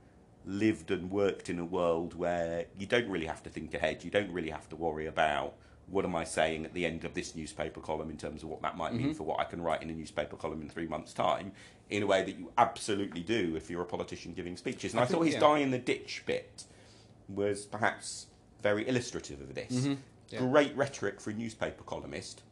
lived 0.44 0.90
and 0.90 1.10
worked 1.10 1.48
in 1.48 1.58
a 1.58 1.64
world 1.64 2.14
where 2.14 2.66
you 2.78 2.86
don't 2.86 3.08
really 3.08 3.26
have 3.26 3.42
to 3.44 3.50
think 3.50 3.74
ahead, 3.74 4.04
you 4.04 4.10
don't 4.10 4.30
really 4.30 4.50
have 4.50 4.68
to 4.68 4.76
worry 4.76 5.06
about 5.06 5.54
what 5.88 6.04
am 6.04 6.16
I 6.16 6.24
saying 6.24 6.64
at 6.64 6.74
the 6.74 6.84
end 6.84 7.04
of 7.04 7.14
this 7.14 7.36
newspaper 7.36 7.80
column 7.80 8.10
in 8.10 8.16
terms 8.16 8.42
of 8.42 8.48
what 8.48 8.60
that 8.62 8.76
might 8.76 8.92
mean 8.92 9.08
mm-hmm. 9.08 9.12
for 9.12 9.22
what 9.22 9.38
I 9.38 9.44
can 9.44 9.62
write 9.62 9.82
in 9.82 9.90
a 9.90 9.92
newspaper 9.92 10.36
column 10.36 10.60
in 10.60 10.68
three 10.68 10.88
months' 10.88 11.12
time, 11.12 11.52
in 11.90 12.02
a 12.02 12.06
way 12.06 12.24
that 12.24 12.36
you 12.36 12.50
absolutely 12.58 13.20
do 13.20 13.54
if 13.56 13.70
you're 13.70 13.82
a 13.82 13.86
politician 13.86 14.32
giving 14.32 14.56
speeches. 14.56 14.92
And 14.92 15.00
I, 15.00 15.04
I 15.04 15.06
think, 15.06 15.18
thought 15.18 15.26
his 15.26 15.34
yeah. 15.34 15.40
die 15.40 15.58
in 15.58 15.70
the 15.70 15.78
ditch 15.78 16.24
bit 16.26 16.64
was 17.28 17.66
perhaps 17.66 18.26
very 18.62 18.86
illustrative 18.88 19.40
of 19.40 19.54
this. 19.54 19.72
Mm-hmm. 19.72 19.94
Yeah. 20.30 20.38
Great 20.40 20.76
rhetoric 20.76 21.20
for 21.20 21.30
a 21.30 21.34
newspaper 21.34 21.84
columnist 21.84 22.42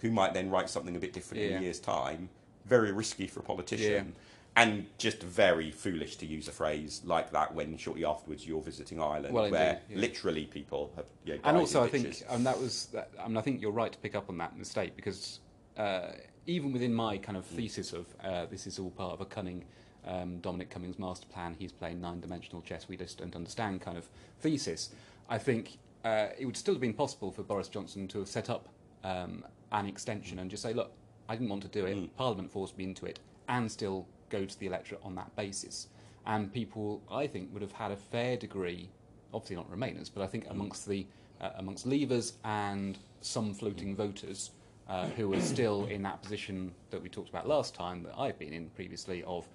who 0.00 0.10
might 0.10 0.34
then 0.34 0.50
write 0.50 0.68
something 0.68 0.96
a 0.96 0.98
bit 0.98 1.12
different 1.12 1.42
in 1.42 1.58
a 1.58 1.60
year's 1.60 1.80
time. 1.80 2.28
Very 2.66 2.92
risky 2.92 3.26
for 3.26 3.40
a 3.40 3.42
politician. 3.42 4.14
And 4.56 4.86
just 4.98 5.20
very 5.20 5.72
foolish 5.72 6.14
to 6.16 6.26
use 6.26 6.46
a 6.46 6.52
phrase 6.52 7.02
like 7.04 7.32
that 7.32 7.52
when 7.52 7.76
shortly 7.76 8.04
afterwards 8.04 8.46
you're 8.46 8.62
visiting 8.62 9.00
Ireland, 9.00 9.34
Well, 9.34 9.50
where 9.50 9.70
indeed, 9.70 9.82
yeah. 9.90 10.00
literally 10.00 10.44
people 10.44 10.92
have. 10.94 11.06
You 11.24 11.34
know, 11.34 11.40
and 11.42 11.56
also, 11.56 11.82
I 11.82 11.88
think, 11.88 12.22
and 12.30 12.46
that 12.46 12.60
was, 12.60 12.86
that, 12.92 13.10
I 13.20 13.26
mean, 13.26 13.36
I 13.36 13.40
think 13.40 13.60
you're 13.60 13.72
right 13.72 13.90
to 13.90 13.98
pick 13.98 14.14
up 14.14 14.28
on 14.28 14.38
that 14.38 14.56
mistake 14.56 14.94
because 14.94 15.40
uh, 15.76 16.12
even 16.46 16.72
within 16.72 16.94
my 16.94 17.18
kind 17.18 17.36
of 17.36 17.44
thesis 17.46 17.92
of 17.92 18.06
uh, 18.22 18.46
this 18.46 18.68
is 18.68 18.78
all 18.78 18.90
part 18.90 19.14
of 19.14 19.20
a 19.20 19.24
cunning 19.24 19.64
um, 20.06 20.38
Dominic 20.38 20.70
Cummings 20.70 20.98
master 20.98 21.26
plan, 21.26 21.54
he's 21.58 21.72
playing 21.72 22.00
nine-dimensional 22.00 22.62
chess, 22.62 22.88
we 22.88 22.96
just 22.96 23.18
don't 23.18 23.34
understand 23.34 23.80
kind 23.80 23.96
of 23.96 24.08
thesis. 24.40 24.90
I 25.28 25.38
think 25.38 25.78
uh, 26.04 26.28
it 26.38 26.44
would 26.46 26.56
still 26.56 26.74
have 26.74 26.80
been 26.80 26.94
possible 26.94 27.30
for 27.30 27.42
Boris 27.42 27.68
Johnson 27.68 28.06
to 28.08 28.18
have 28.18 28.28
set 28.28 28.50
up 28.50 28.68
um, 29.02 29.44
an 29.72 29.86
extension 29.86 30.38
and 30.38 30.50
just 30.50 30.62
say, 30.62 30.72
look, 30.72 30.92
I 31.28 31.34
didn't 31.34 31.48
want 31.48 31.62
to 31.62 31.68
do 31.68 31.86
it, 31.86 32.16
Parliament 32.16 32.50
forced 32.50 32.76
me 32.76 32.84
into 32.84 33.06
it, 33.06 33.20
and 33.48 33.70
still 33.70 34.06
go 34.28 34.44
to 34.44 34.60
the 34.60 34.66
electorate 34.66 35.00
on 35.02 35.14
that 35.14 35.34
basis. 35.36 35.88
And 36.26 36.52
people, 36.52 37.02
I 37.10 37.26
think, 37.26 37.52
would 37.52 37.62
have 37.62 37.72
had 37.72 37.90
a 37.90 37.96
fair 37.96 38.36
degree 38.36 38.90
obviously 39.34 39.56
not 39.56 39.70
Remainers, 39.70 40.10
but 40.12 40.22
I 40.22 40.26
think 40.26 40.46
amongst 40.48 40.88
the 40.88 41.06
uh, 41.40 41.50
amongst 41.56 41.86
Leavers 41.86 42.34
and 42.44 42.96
some 43.20 43.52
floating 43.52 43.96
voters 43.96 44.52
uh, 44.88 45.06
who 45.08 45.34
are 45.34 45.40
still 45.40 45.86
in 45.86 46.02
that 46.02 46.22
position 46.22 46.72
that 46.90 47.02
we 47.02 47.08
talked 47.08 47.28
about 47.28 47.48
last 47.48 47.74
time 47.74 48.04
that 48.04 48.14
I've 48.16 48.38
been 48.38 48.52
in 48.52 48.70
previously 48.70 49.24
of 49.24 49.46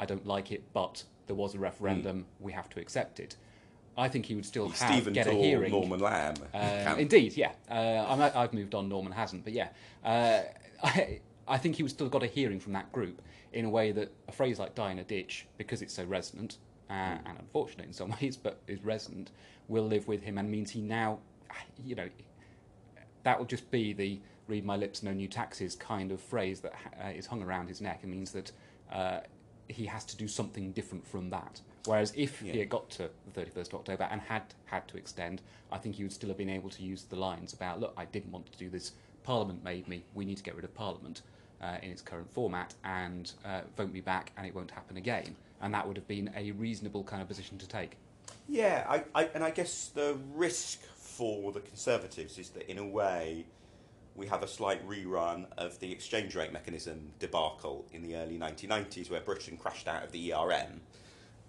I 0.00 0.06
don't 0.06 0.26
like 0.26 0.52
it, 0.52 0.62
but 0.72 1.04
there 1.26 1.36
was 1.36 1.54
a 1.54 1.58
referendum, 1.58 2.26
we 2.40 2.52
have 2.52 2.68
to 2.70 2.80
accept 2.80 3.20
it. 3.20 3.36
I 3.96 4.08
think 4.08 4.26
he 4.26 4.34
would 4.34 4.44
still 4.44 4.68
have, 4.68 4.76
Stephen 4.76 5.12
get 5.12 5.26
a 5.26 5.32
hearing. 5.32 5.70
Norman 5.70 6.00
Lamb. 6.00 6.34
Camp. 6.52 6.98
indeed, 6.98 7.36
yeah. 7.36 7.52
Uh, 7.70 8.04
I'm, 8.08 8.20
I've 8.20 8.52
moved 8.52 8.74
on. 8.74 8.88
Norman 8.88 9.12
hasn't, 9.12 9.44
but 9.44 9.52
yeah. 9.52 9.68
Uh, 10.04 10.42
I, 10.82 11.20
I 11.46 11.58
think 11.58 11.76
he 11.76 11.82
would 11.82 11.92
still 11.92 12.08
got 12.08 12.22
a 12.22 12.26
hearing 12.26 12.60
from 12.60 12.72
that 12.72 12.90
group 12.92 13.22
in 13.52 13.64
a 13.64 13.70
way 13.70 13.92
that 13.92 14.12
a 14.28 14.32
phrase 14.32 14.58
like 14.58 14.74
"die 14.74 14.90
in 14.90 14.98
a 14.98 15.04
ditch," 15.04 15.46
because 15.58 15.82
it's 15.82 15.94
so 15.94 16.04
resonant 16.04 16.58
uh, 16.90 17.18
and 17.24 17.38
unfortunate 17.38 17.86
in 17.86 17.92
some 17.92 18.14
ways, 18.20 18.36
but 18.36 18.60
is 18.66 18.82
resonant, 18.82 19.30
will 19.68 19.86
live 19.86 20.08
with 20.08 20.22
him 20.22 20.38
and 20.38 20.50
means 20.50 20.70
he 20.70 20.80
now, 20.80 21.18
you 21.84 21.94
know, 21.94 22.08
that 23.22 23.38
will 23.38 23.46
just 23.46 23.70
be 23.70 23.92
the 23.92 24.20
"read 24.48 24.64
my 24.64 24.76
lips, 24.76 25.02
no 25.02 25.12
new 25.12 25.28
taxes" 25.28 25.76
kind 25.76 26.10
of 26.10 26.20
phrase 26.20 26.60
that 26.60 26.74
uh, 27.02 27.08
is 27.08 27.26
hung 27.26 27.42
around 27.42 27.68
his 27.68 27.80
neck 27.80 28.00
and 28.02 28.10
means 28.10 28.32
that 28.32 28.50
uh, 28.92 29.20
he 29.68 29.86
has 29.86 30.04
to 30.06 30.16
do 30.16 30.28
something 30.28 30.72
different 30.72 31.06
from 31.06 31.30
that. 31.30 31.60
Whereas 31.86 32.12
if 32.16 32.40
he 32.40 32.58
had 32.58 32.68
got 32.68 32.88
to 32.90 33.10
the 33.32 33.40
31st 33.40 33.68
of 33.68 33.74
October 33.74 34.08
and 34.10 34.20
had 34.20 34.42
had 34.66 34.88
to 34.88 34.96
extend, 34.96 35.42
I 35.70 35.78
think 35.78 35.96
he 35.96 36.02
would 36.02 36.12
still 36.12 36.28
have 36.28 36.38
been 36.38 36.50
able 36.50 36.70
to 36.70 36.82
use 36.82 37.02
the 37.04 37.16
lines 37.16 37.52
about, 37.52 37.80
look, 37.80 37.92
I 37.96 38.06
didn't 38.06 38.32
want 38.32 38.50
to 38.50 38.58
do 38.58 38.70
this. 38.70 38.92
Parliament 39.22 39.62
made 39.64 39.88
me. 39.88 40.04
We 40.14 40.24
need 40.24 40.36
to 40.36 40.42
get 40.42 40.54
rid 40.54 40.64
of 40.64 40.74
Parliament 40.74 41.22
uh, 41.62 41.76
in 41.82 41.90
its 41.90 42.02
current 42.02 42.30
format 42.32 42.74
and 42.84 43.32
uh, 43.44 43.62
vote 43.76 43.92
me 43.92 44.00
back, 44.00 44.32
and 44.36 44.46
it 44.46 44.54
won't 44.54 44.70
happen 44.70 44.96
again. 44.96 45.34
And 45.60 45.72
that 45.74 45.86
would 45.86 45.96
have 45.96 46.08
been 46.08 46.30
a 46.36 46.52
reasonable 46.52 47.04
kind 47.04 47.22
of 47.22 47.28
position 47.28 47.58
to 47.58 47.68
take. 47.68 47.96
Yeah, 48.48 48.84
I, 48.88 49.04
I, 49.14 49.30
and 49.34 49.42
I 49.42 49.50
guess 49.50 49.88
the 49.88 50.18
risk 50.34 50.82
for 50.96 51.52
the 51.52 51.60
Conservatives 51.60 52.38
is 52.38 52.50
that, 52.50 52.70
in 52.70 52.78
a 52.78 52.86
way, 52.86 53.46
we 54.14 54.26
have 54.26 54.42
a 54.42 54.48
slight 54.48 54.86
rerun 54.88 55.46
of 55.58 55.78
the 55.80 55.90
exchange 55.90 56.34
rate 56.34 56.52
mechanism 56.52 57.12
debacle 57.18 57.86
in 57.92 58.02
the 58.02 58.16
early 58.16 58.38
1990s, 58.38 59.10
where 59.10 59.20
Britain 59.20 59.56
crashed 59.56 59.88
out 59.88 60.04
of 60.04 60.12
the 60.12 60.32
ERM. 60.32 60.80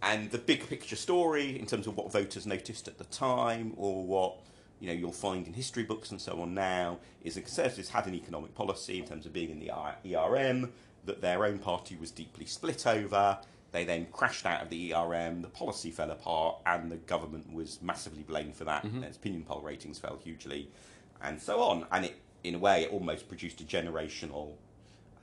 And 0.01 0.32
the 0.32 0.38
big 0.38 0.67
picture 0.67 0.95
story, 0.95 1.60
in 1.60 1.65
terms 1.65 1.88
of 1.88 1.95
what 1.95 2.12
voters 2.12 2.45
noticed 2.45 2.88
at 2.88 2.97
the 2.97 3.06
time, 3.06 3.73
or 3.78 4.04
what 4.06 4.36
you 4.80 4.88
know 4.88 4.93
you'll 4.93 5.12
find 5.12 5.47
in 5.47 5.54
history 5.54 5.84
books 5.84 6.12
and 6.12 6.19
so 6.19 6.41
on 6.41 6.54
now, 6.54 6.97
is 7.23 7.36
the 7.36 7.41
Conservatives 7.41 7.89
had 7.89 8.08
an 8.08 8.15
economic 8.15 8.54
policy 8.56 8.99
in 8.99 9.06
terms 9.06 9.25
of 9.25 9.34
being 9.34 9.49
in 9.51 9.60
the 9.60 9.71
ERM 10.15 10.71
that 11.06 11.21
their 11.21 11.45
own 11.45 11.60
party 11.60 11.95
was 11.95 12.12
deeply 12.12 12.45
split 12.45 12.86
over. 12.88 13.38
They 13.71 13.84
then 13.84 14.08
crashed 14.12 14.45
out 14.45 14.62
of 14.62 14.69
the 14.69 14.93
ERM, 14.93 15.41
the 15.41 15.49
policy 15.49 15.91
fell 15.91 16.10
apart, 16.10 16.58
and 16.65 16.91
the 16.91 16.97
government 16.97 17.54
was 17.54 17.82
massively 17.82 18.23
blamed 18.23 18.56
for 18.56 18.63
that. 18.63 18.84
Their 19.01 19.10
opinion 19.10 19.43
poll 19.43 19.62
ratings 19.62 19.99
fell 19.99 20.17
hugely, 20.23 20.69
and 21.21 21.41
so 21.41 21.62
on. 21.62 21.86
And 21.91 22.06
it, 22.06 22.15
in 22.48 22.56
a 22.56 22.60
way, 22.60 22.84
it 22.84 22.92
almost 22.92 23.28
produced 23.28 23.62
a 23.62 23.64
generational 23.64 24.54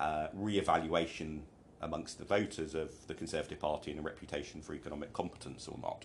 uh, 0.00 0.28
re-evaluation 0.34 1.42
amongst 1.80 2.18
the 2.18 2.24
voters 2.24 2.74
of 2.74 3.06
the 3.06 3.14
Conservative 3.14 3.58
Party 3.58 3.90
and 3.90 4.00
a 4.00 4.02
reputation 4.02 4.62
for 4.62 4.74
economic 4.74 5.12
competence 5.12 5.66
or 5.68 5.78
not. 5.82 6.04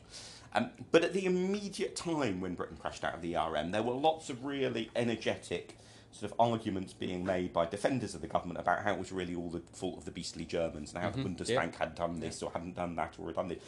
Um, 0.53 0.71
but 0.91 1.03
at 1.03 1.13
the 1.13 1.25
immediate 1.25 1.95
time 1.95 2.41
when 2.41 2.55
Britain 2.55 2.77
crashed 2.77 3.03
out 3.03 3.13
of 3.13 3.21
the 3.21 3.35
ERM, 3.35 3.71
there 3.71 3.83
were 3.83 3.93
lots 3.93 4.29
of 4.29 4.43
really 4.45 4.89
energetic 4.95 5.77
sort 6.11 6.31
of 6.31 6.39
arguments 6.39 6.93
being 6.93 7.23
made 7.23 7.53
by 7.53 7.65
defenders 7.65 8.15
of 8.15 8.21
the 8.21 8.27
government 8.27 8.59
about 8.59 8.81
how 8.83 8.93
it 8.93 8.97
was 8.97 9.11
really 9.11 9.35
all 9.35 9.49
the 9.49 9.61
fault 9.73 9.97
of 9.99 10.05
the 10.05 10.11
beastly 10.11 10.45
Germans 10.45 10.93
and 10.93 11.03
how 11.03 11.09
the 11.11 11.21
Bundesbank 11.29 11.75
had 11.75 11.93
done 11.95 12.19
this 12.19 12.41
or 12.41 12.51
hadn't 12.51 12.75
done 12.75 12.95
that 12.95 13.13
or 13.19 13.27
had 13.27 13.35
done 13.35 13.49
this. 13.49 13.59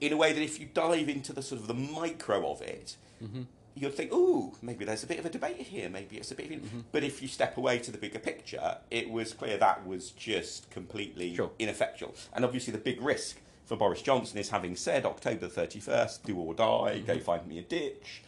In 0.00 0.12
a 0.12 0.16
way 0.16 0.32
that 0.32 0.42
if 0.42 0.58
you 0.58 0.66
dive 0.72 1.08
into 1.08 1.32
the 1.32 1.42
sort 1.42 1.60
of 1.60 1.68
the 1.68 1.74
micro 1.74 2.50
of 2.50 2.60
it, 2.62 2.96
you'd 3.74 3.94
think, 3.94 4.12
ooh, 4.12 4.52
maybe 4.62 4.84
there's 4.84 5.02
a 5.02 5.06
bit 5.06 5.18
of 5.18 5.26
a 5.26 5.30
debate 5.30 5.56
here, 5.56 5.88
maybe 5.88 6.16
it's 6.16 6.30
a 6.30 6.34
bit 6.34 6.46
of. 6.50 6.58
Mm-hmm. 6.60 6.80
But 6.92 7.04
if 7.04 7.22
you 7.22 7.28
step 7.28 7.56
away 7.56 7.78
to 7.80 7.90
the 7.90 7.98
bigger 7.98 8.18
picture, 8.18 8.78
it 8.90 9.10
was 9.10 9.32
clear 9.32 9.56
that 9.58 9.86
was 9.86 10.10
just 10.10 10.70
completely 10.70 11.34
Sure. 11.34 11.50
ineffectual. 11.58 12.14
And 12.34 12.44
obviously, 12.44 12.72
the 12.72 12.78
big 12.78 13.00
risk 13.00 13.38
for 13.64 13.76
Boris 13.76 14.02
Johnson 14.02 14.38
is 14.38 14.50
having 14.50 14.76
said 14.76 15.06
October 15.06 15.48
31st, 15.48 16.24
do 16.24 16.36
or 16.36 16.54
die, 16.54 16.96
Mm-hmm. 16.96 17.06
go 17.06 17.18
find 17.20 17.46
me 17.46 17.58
a 17.58 17.62
ditch. 17.62 18.22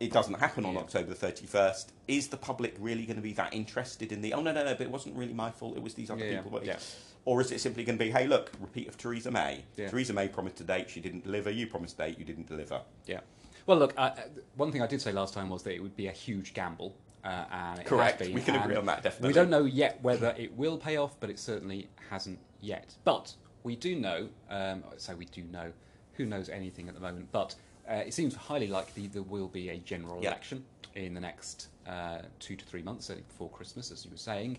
it 0.00 0.10
doesn't 0.10 0.40
happen 0.40 0.64
on 0.64 0.72
Yeah. 0.72 0.80
October 0.80 1.12
31st, 1.12 1.88
is 2.08 2.28
the 2.28 2.38
public 2.38 2.74
really 2.80 3.04
going 3.04 3.16
to 3.16 3.22
be 3.22 3.34
that 3.34 3.52
interested 3.52 4.12
in 4.12 4.22
the, 4.22 4.32
oh, 4.32 4.40
no, 4.40 4.50
no, 4.50 4.64
no, 4.64 4.72
but 4.72 4.80
it 4.80 4.90
wasn't 4.90 5.14
really 5.14 5.34
my 5.34 5.50
fault, 5.50 5.76
it 5.76 5.82
was 5.82 5.92
these 5.92 6.10
other 6.10 6.24
Yeah, 6.24 6.40
people. 6.40 6.58
Yeah. 6.64 6.78
Or 7.26 7.42
is 7.42 7.52
it 7.52 7.60
simply 7.60 7.84
going 7.84 7.98
to 7.98 8.04
be, 8.06 8.10
hey, 8.10 8.26
look, 8.26 8.50
repeat 8.60 8.88
of 8.88 8.96
Theresa 8.96 9.30
May? 9.30 9.62
Theresa 9.76 10.14
May 10.14 10.28
promised 10.28 10.58
a 10.62 10.64
date, 10.64 10.88
she 10.88 11.00
didn't 11.00 11.24
deliver, 11.24 11.50
you 11.50 11.66
promised 11.66 12.00
a 12.00 12.06
date, 12.06 12.18
you 12.18 12.24
didn't 12.24 12.46
deliver. 12.48 12.80
Yeah. 13.04 13.20
Well, 13.66 13.78
look, 13.78 13.94
uh, 13.96 14.10
one 14.56 14.72
thing 14.72 14.82
I 14.82 14.86
did 14.86 15.00
say 15.00 15.12
last 15.12 15.34
time 15.34 15.48
was 15.48 15.62
that 15.64 15.74
it 15.74 15.82
would 15.82 15.96
be 15.96 16.06
a 16.08 16.12
huge 16.12 16.54
gamble. 16.54 16.94
Uh, 17.22 17.44
and 17.52 17.80
it 17.80 17.84
Correct. 17.86 18.18
has 18.18 18.28
been, 18.28 18.34
We 18.34 18.40
can 18.40 18.54
agree 18.56 18.76
on 18.76 18.86
that, 18.86 19.02
definitely. 19.02 19.28
We 19.28 19.34
don't 19.34 19.50
know 19.50 19.64
yet 19.64 19.98
whether 20.02 20.34
it 20.38 20.56
will 20.56 20.78
pay 20.78 20.96
off, 20.96 21.20
but 21.20 21.28
it 21.28 21.38
certainly 21.38 21.88
hasn't 22.08 22.38
yet. 22.62 22.94
But 23.04 23.34
we 23.62 23.76
do 23.76 23.94
know, 23.94 24.28
um, 24.48 24.82
so 24.96 25.14
we 25.14 25.26
do 25.26 25.42
know, 25.44 25.70
who 26.14 26.24
knows 26.24 26.48
anything 26.48 26.88
at 26.88 26.94
the 26.94 27.00
moment, 27.00 27.28
but 27.30 27.54
uh, 27.90 27.94
it 27.96 28.14
seems 28.14 28.34
highly 28.34 28.68
likely 28.68 29.06
there 29.06 29.22
will 29.22 29.48
be 29.48 29.68
a 29.68 29.76
general 29.78 30.18
Yeah. 30.22 30.30
election 30.30 30.64
in 30.94 31.12
the 31.12 31.20
next 31.20 31.68
uh, 31.86 32.20
two 32.38 32.56
to 32.56 32.64
three 32.64 32.82
months, 32.82 33.06
certainly 33.06 33.26
before 33.28 33.50
Christmas, 33.50 33.90
as 33.90 34.02
you 34.04 34.10
were 34.10 34.16
saying. 34.16 34.58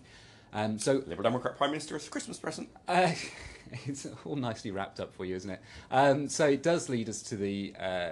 Um, 0.52 0.78
so 0.78 1.02
Liberal 1.06 1.22
Democrat 1.24 1.56
Prime 1.56 1.70
Minister 1.70 1.96
as 1.96 2.06
a 2.06 2.10
Christmas 2.10 2.38
present. 2.38 2.68
uh, 2.86 3.10
it's 3.86 4.06
all 4.24 4.36
nicely 4.36 4.70
wrapped 4.70 5.00
up 5.00 5.12
for 5.14 5.24
you, 5.24 5.34
isn't 5.34 5.50
it? 5.50 5.60
Um, 5.90 6.28
so 6.28 6.46
it 6.46 6.62
does 6.62 6.88
lead 6.88 7.08
us 7.08 7.22
to 7.22 7.36
the 7.36 7.74
uh, 7.80 8.10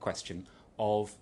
question 0.00 0.46
of 0.78 1.12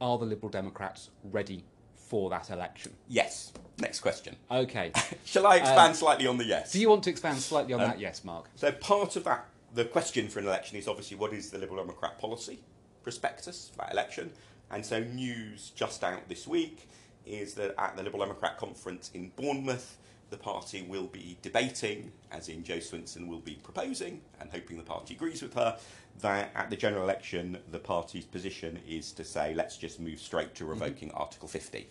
are 0.00 0.18
the 0.18 0.24
Liberal 0.26 0.50
Democrats 0.50 1.10
ready 1.24 1.64
for 1.94 2.28
that 2.30 2.50
election? 2.50 2.92
Yes. 3.08 3.52
Next 3.78 4.00
question. 4.00 4.36
Okay. 4.50 4.92
Shall 5.24 5.46
I 5.46 5.56
expand 5.56 5.96
slightly 5.96 6.26
on 6.26 6.36
the 6.38 6.44
yes? 6.44 6.72
Do 6.72 6.80
you 6.80 6.88
want 6.90 7.04
to 7.04 7.10
expand 7.10 7.38
slightly 7.38 7.72
on 7.74 7.80
Um, 7.80 7.90
that? 7.90 8.00
Yes, 8.00 8.24
Mark. 8.24 8.48
So 8.56 8.70
part 8.72 9.16
of 9.16 9.24
that, 9.24 9.46
the 9.74 9.84
question 9.84 10.28
for 10.28 10.38
an 10.40 10.46
election 10.46 10.76
is 10.78 10.86
obviously 10.86 11.16
what 11.16 11.32
is 11.32 11.50
the 11.50 11.58
Liberal 11.58 11.82
Democrat 11.82 12.18
policy 12.18 12.58
prospectus 13.02 13.70
for 13.72 13.78
that 13.78 13.92
election? 13.92 14.30
And 14.70 14.84
so 14.84 15.00
news 15.02 15.72
just 15.74 16.02
out 16.04 16.28
this 16.28 16.46
week 16.46 16.88
is 17.26 17.54
that 17.54 17.74
at 17.78 17.96
the 17.96 18.02
Liberal 18.02 18.24
Democrat 18.24 18.58
conference 18.58 19.10
in 19.14 19.30
Bournemouth, 19.36 19.96
the 20.34 20.42
party 20.42 20.82
will 20.82 21.06
be 21.06 21.36
debating, 21.42 22.10
as 22.32 22.48
in 22.48 22.64
Jo 22.64 22.78
Swinson 22.78 23.28
will 23.28 23.38
be 23.38 23.54
proposing, 23.62 24.20
and 24.40 24.50
hoping 24.50 24.76
the 24.76 24.82
party 24.82 25.14
agrees 25.14 25.40
with 25.42 25.54
her, 25.54 25.78
that 26.22 26.50
at 26.56 26.70
the 26.70 26.76
general 26.76 27.04
election, 27.04 27.56
the 27.70 27.78
party's 27.78 28.24
position 28.24 28.80
is 28.88 29.12
to 29.12 29.24
say, 29.24 29.54
let's 29.54 29.76
just 29.76 30.00
move 30.00 30.18
straight 30.18 30.52
to 30.56 30.64
revoking 30.64 31.12
Article 31.12 31.46
50. 31.46 31.86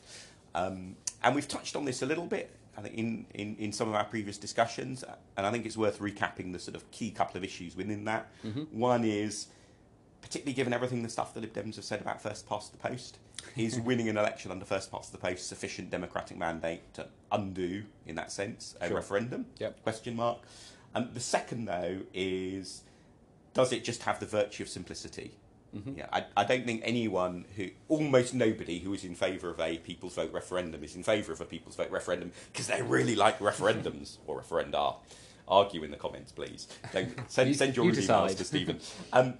Um, 0.55 0.97
and 1.23 1.33
we've 1.33 1.47
touched 1.47 1.77
on 1.77 1.85
this 1.85 2.01
a 2.01 2.05
little 2.05 2.25
bit, 2.25 2.51
I 2.77 2.81
think, 2.81 2.95
in, 2.95 3.25
in, 3.33 3.55
in 3.59 3.71
some 3.71 3.87
of 3.87 3.95
our 3.95 4.03
previous 4.03 4.37
discussions, 4.37 5.05
and 5.37 5.47
I 5.47 5.51
think 5.51 5.65
it's 5.65 5.77
worth 5.77 5.99
recapping 5.99 6.51
the 6.51 6.59
sort 6.59 6.75
of 6.75 6.89
key 6.91 7.11
couple 7.11 7.37
of 7.37 7.45
issues 7.45 7.77
within 7.77 8.03
that. 8.05 8.29
One 8.71 9.05
is, 9.05 9.47
particularly 10.23 10.53
given 10.53 10.73
everything 10.73 11.03
the 11.03 11.09
stuff 11.09 11.33
the 11.35 11.41
Lib 11.41 11.53
Dems 11.53 11.75
have 11.75 11.85
said 11.85 12.01
about 12.01 12.21
first 12.21 12.47
past 12.49 12.71
the 12.71 12.77
post, 12.79 13.19
is 13.55 13.79
winning 13.79 14.09
an 14.09 14.17
election 14.17 14.49
under 14.49 14.65
first 14.65 14.89
past 14.91 15.11
the 15.11 15.17
post 15.19 15.47
sufficient 15.47 15.91
democratic 15.91 16.37
mandate 16.37 16.81
to 16.95 17.05
undo, 17.31 17.83
in 18.07 18.15
that 18.15 18.31
sense, 18.31 18.75
a 18.81 18.87
Sure. 18.87 18.95
referendum? 18.97 19.45
Yep. 19.59 19.83
Question 19.83 20.15
mark. 20.15 20.39
Um, 20.95 21.09
the 21.13 21.19
second, 21.19 21.65
though, 21.65 21.99
is 22.13 22.83
does 23.53 23.71
it 23.71 23.83
just 23.83 24.03
have 24.03 24.19
the 24.19 24.25
virtue 24.25 24.63
of 24.63 24.69
simplicity? 24.69 25.35
Yeah, 25.95 26.05
I, 26.13 26.25
I 26.37 26.43
don't 26.43 26.67
think 26.67 26.81
anyone 26.85 27.45
who, 27.55 27.69
almost 27.89 28.35
nobody 28.35 28.77
who 28.77 28.93
is 28.93 29.03
in 29.03 29.15
favour 29.15 29.49
of 29.49 29.59
a 29.59 29.79
people's 29.79 30.13
vote 30.13 30.31
referendum 30.31 30.83
is 30.83 30.95
in 30.95 31.01
favour 31.01 31.33
of 31.33 31.41
a 31.41 31.45
people's 31.45 31.75
vote 31.75 31.89
referendum 31.89 32.31
because 32.51 32.67
they 32.67 32.83
really 32.83 33.15
like 33.15 33.39
referendums 33.39 34.17
or 34.27 34.39
referenda. 34.39 34.97
Argue 35.47 35.81
in 35.83 35.89
the 35.89 35.97
comments, 35.97 36.31
please. 36.31 36.67
Don't 36.93 37.09
send, 37.27 37.47
You- 37.49 37.55
send 37.55 37.75
your 37.75 37.85
you 37.87 37.91
emails 37.93 38.37
to 38.37 38.43
Stephen. 38.43 38.79
Um, 39.13 39.33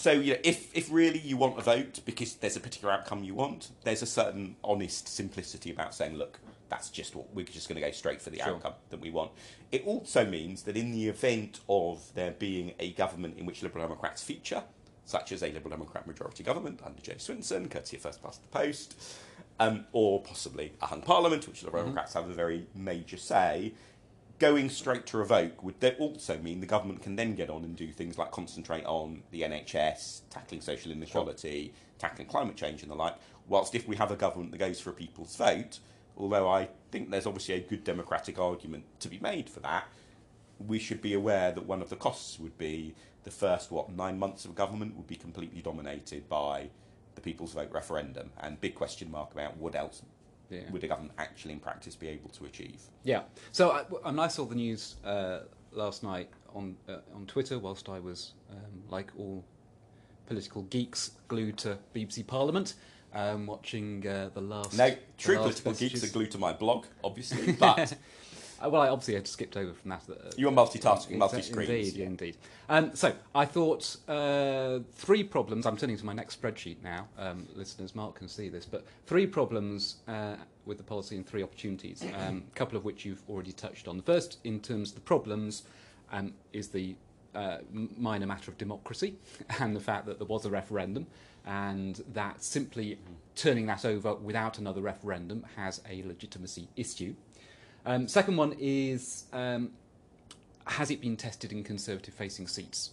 so 0.00 0.12
you 0.12 0.32
know, 0.32 0.40
if 0.44 0.74
if 0.76 0.90
really 0.90 1.18
you 1.18 1.36
want 1.36 1.58
a 1.58 1.62
vote 1.62 2.00
because 2.06 2.34
there's 2.36 2.56
a 2.56 2.60
particular 2.60 2.92
outcome 2.94 3.22
you 3.22 3.34
want, 3.34 3.68
there's 3.84 4.00
a 4.02 4.06
certain 4.06 4.56
honest 4.64 5.08
simplicity 5.08 5.70
about 5.70 5.94
saying, 5.94 6.16
look, 6.16 6.38
that's 6.70 6.88
just 6.88 7.14
what 7.14 7.26
we're 7.34 7.44
just 7.44 7.68
going 7.68 7.78
to 7.80 7.86
go 7.86 7.92
straight 7.92 8.22
for 8.22 8.30
the 8.30 8.38
Sure. 8.38 8.54
outcome 8.54 8.72
that 8.88 9.00
we 9.00 9.10
want. 9.10 9.30
It 9.70 9.84
also 9.86 10.24
means 10.24 10.62
that 10.62 10.76
in 10.76 10.92
the 10.92 11.08
event 11.08 11.60
of 11.68 12.12
there 12.14 12.30
being 12.30 12.72
a 12.78 12.92
government 12.92 13.36
in 13.38 13.44
which 13.44 13.62
Liberal 13.62 13.84
Democrats 13.86 14.22
feature, 14.24 14.62
such 15.04 15.32
as 15.32 15.42
a 15.42 15.50
Liberal 15.52 15.70
Democrat 15.70 16.06
majority 16.06 16.42
government 16.44 16.80
under 16.84 17.00
Jo 17.02 17.14
Swinson, 17.14 17.70
courtesy 17.70 17.96
of 17.96 18.02
First 18.02 18.22
Past 18.22 18.40
the 18.42 18.48
Post, 18.48 18.94
um, 19.58 19.84
or 19.92 20.22
possibly 20.22 20.72
a 20.80 20.86
hung 20.86 21.02
parliament, 21.02 21.46
which 21.46 21.62
Liberal 21.62 21.82
Democrats 21.82 22.14
have 22.14 22.30
a 22.30 22.32
very 22.32 22.66
major 22.74 23.18
say, 23.18 23.74
going 24.40 24.70
straight 24.70 25.06
to 25.06 25.18
revoke 25.18 25.62
would 25.62 25.84
also 26.00 26.38
mean 26.38 26.60
the 26.60 26.66
government 26.66 27.02
can 27.02 27.14
then 27.14 27.34
get 27.34 27.50
on 27.50 27.62
and 27.62 27.76
do 27.76 27.92
things 27.92 28.16
like 28.18 28.32
concentrate 28.32 28.84
on 28.86 29.22
the 29.30 29.42
NHS, 29.42 30.22
tackling 30.30 30.62
social 30.62 30.90
inequality, 30.90 31.74
tackling 31.98 32.26
climate 32.26 32.56
change 32.56 32.82
and 32.82 32.90
the 32.90 32.96
like. 32.96 33.14
Whilst 33.46 33.74
if 33.74 33.86
we 33.86 33.96
have 33.96 34.10
a 34.10 34.16
government 34.16 34.50
that 34.52 34.58
goes 34.58 34.80
for 34.80 34.90
a 34.90 34.94
people's 34.94 35.36
vote, 35.36 35.78
although 36.16 36.48
I 36.48 36.70
think 36.90 37.10
there's 37.10 37.26
obviously 37.26 37.56
a 37.56 37.60
good 37.60 37.84
democratic 37.84 38.38
argument 38.38 38.84
to 39.00 39.08
be 39.08 39.18
made 39.18 39.50
for 39.50 39.60
that, 39.60 39.84
we 40.66 40.78
should 40.78 41.02
be 41.02 41.12
aware 41.12 41.52
that 41.52 41.66
one 41.66 41.82
of 41.82 41.90
the 41.90 41.96
costs 41.96 42.38
would 42.40 42.56
be 42.56 42.94
the 43.24 43.30
first 43.30 43.70
what 43.70 43.92
nine 43.92 44.18
months 44.18 44.46
of 44.46 44.54
government 44.54 44.96
would 44.96 45.06
be 45.06 45.16
completely 45.16 45.60
dominated 45.60 46.28
by 46.30 46.70
the 47.14 47.20
people's 47.20 47.52
vote 47.52 47.70
referendum, 47.72 48.30
and 48.40 48.60
big 48.60 48.74
question 48.74 49.10
mark 49.10 49.32
about 49.32 49.58
what 49.58 49.74
else 49.74 50.00
Yeah. 50.50 50.62
would 50.70 50.82
a 50.82 50.88
government 50.88 51.14
actually 51.18 51.52
in 51.54 51.60
practice 51.60 51.94
be 51.94 52.08
able 52.08 52.30
to 52.30 52.44
achieve. 52.44 52.80
Yeah. 53.04 53.22
So 53.52 53.70
I, 54.04 54.10
mean, 54.10 54.18
I 54.18 54.28
saw 54.28 54.44
the 54.44 54.56
news 54.56 54.96
uh, 55.04 55.40
last 55.72 56.02
night 56.02 56.28
on 56.54 56.76
uh, 56.88 56.96
on 57.14 57.26
Twitter 57.26 57.58
whilst 57.58 57.88
I 57.88 58.00
was, 58.00 58.32
um, 58.50 58.82
like 58.88 59.12
all 59.16 59.44
political 60.26 60.62
geeks, 60.62 61.12
glued 61.28 61.58
to 61.58 61.78
BBC 61.94 62.26
Parliament, 62.26 62.74
um, 63.14 63.46
watching 63.46 64.06
uh, 64.06 64.30
the 64.34 64.40
last. 64.40 64.76
No, 64.76 64.94
true 65.18 65.36
political 65.36 65.72
geeks 65.72 66.04
are 66.04 66.12
glued 66.12 66.30
to 66.32 66.38
my 66.38 66.52
blog, 66.52 66.86
obviously, 67.02 67.52
but 67.58 67.96
Uh, 68.62 68.68
well, 68.68 68.82
I 68.82 68.88
obviously 68.88 69.14
had 69.14 69.26
skipped 69.26 69.56
over 69.56 69.72
from 69.72 69.90
that. 69.90 70.02
Uh, 70.08 70.30
you 70.36 70.48
are 70.48 70.52
multitasking, 70.52 71.16
multi-screens. 71.16 71.70
Indeed, 71.70 71.96
yeah, 71.96 72.06
indeed. 72.06 72.36
Um, 72.68 72.94
so 72.94 73.14
I 73.34 73.44
thought 73.44 73.96
uh, 74.08 74.80
three 74.92 75.24
problems. 75.24 75.66
I'm 75.66 75.76
turning 75.76 75.96
to 75.96 76.04
my 76.04 76.12
next 76.12 76.40
spreadsheet 76.40 76.82
now. 76.82 77.08
Um, 77.18 77.46
listeners, 77.54 77.94
Mark 77.94 78.16
can 78.16 78.28
see 78.28 78.48
this, 78.48 78.66
but 78.66 78.84
three 79.06 79.26
problems 79.26 79.96
uh, 80.08 80.36
with 80.66 80.78
the 80.78 80.84
policy 80.84 81.16
and 81.16 81.26
three 81.26 81.42
opportunities. 81.42 82.04
Um, 82.18 82.44
a 82.50 82.54
couple 82.54 82.76
of 82.76 82.84
which 82.84 83.04
you've 83.04 83.22
already 83.28 83.52
touched 83.52 83.88
on. 83.88 83.96
The 83.96 84.02
first, 84.02 84.38
in 84.44 84.60
terms 84.60 84.90
of 84.90 84.96
the 84.96 85.00
problems, 85.00 85.62
um, 86.12 86.34
is 86.52 86.68
the 86.68 86.96
uh, 87.34 87.58
minor 87.96 88.26
matter 88.26 88.50
of 88.50 88.58
democracy 88.58 89.14
and 89.60 89.74
the 89.74 89.80
fact 89.80 90.06
that 90.06 90.18
there 90.18 90.26
was 90.26 90.44
a 90.44 90.50
referendum 90.50 91.06
and 91.46 92.02
that 92.12 92.42
simply 92.42 92.98
turning 93.34 93.66
that 93.66 93.84
over 93.84 94.14
without 94.14 94.58
another 94.58 94.80
referendum 94.80 95.46
has 95.56 95.80
a 95.88 96.02
legitimacy 96.02 96.68
issue. 96.76 97.14
Um, 97.86 98.08
second 98.08 98.36
one 98.36 98.54
is 98.58 99.24
um, 99.32 99.70
has 100.66 100.90
it 100.90 101.00
been 101.00 101.16
tested 101.16 101.52
in 101.52 101.64
conservative 101.64 102.14
facing 102.14 102.46
seats? 102.46 102.90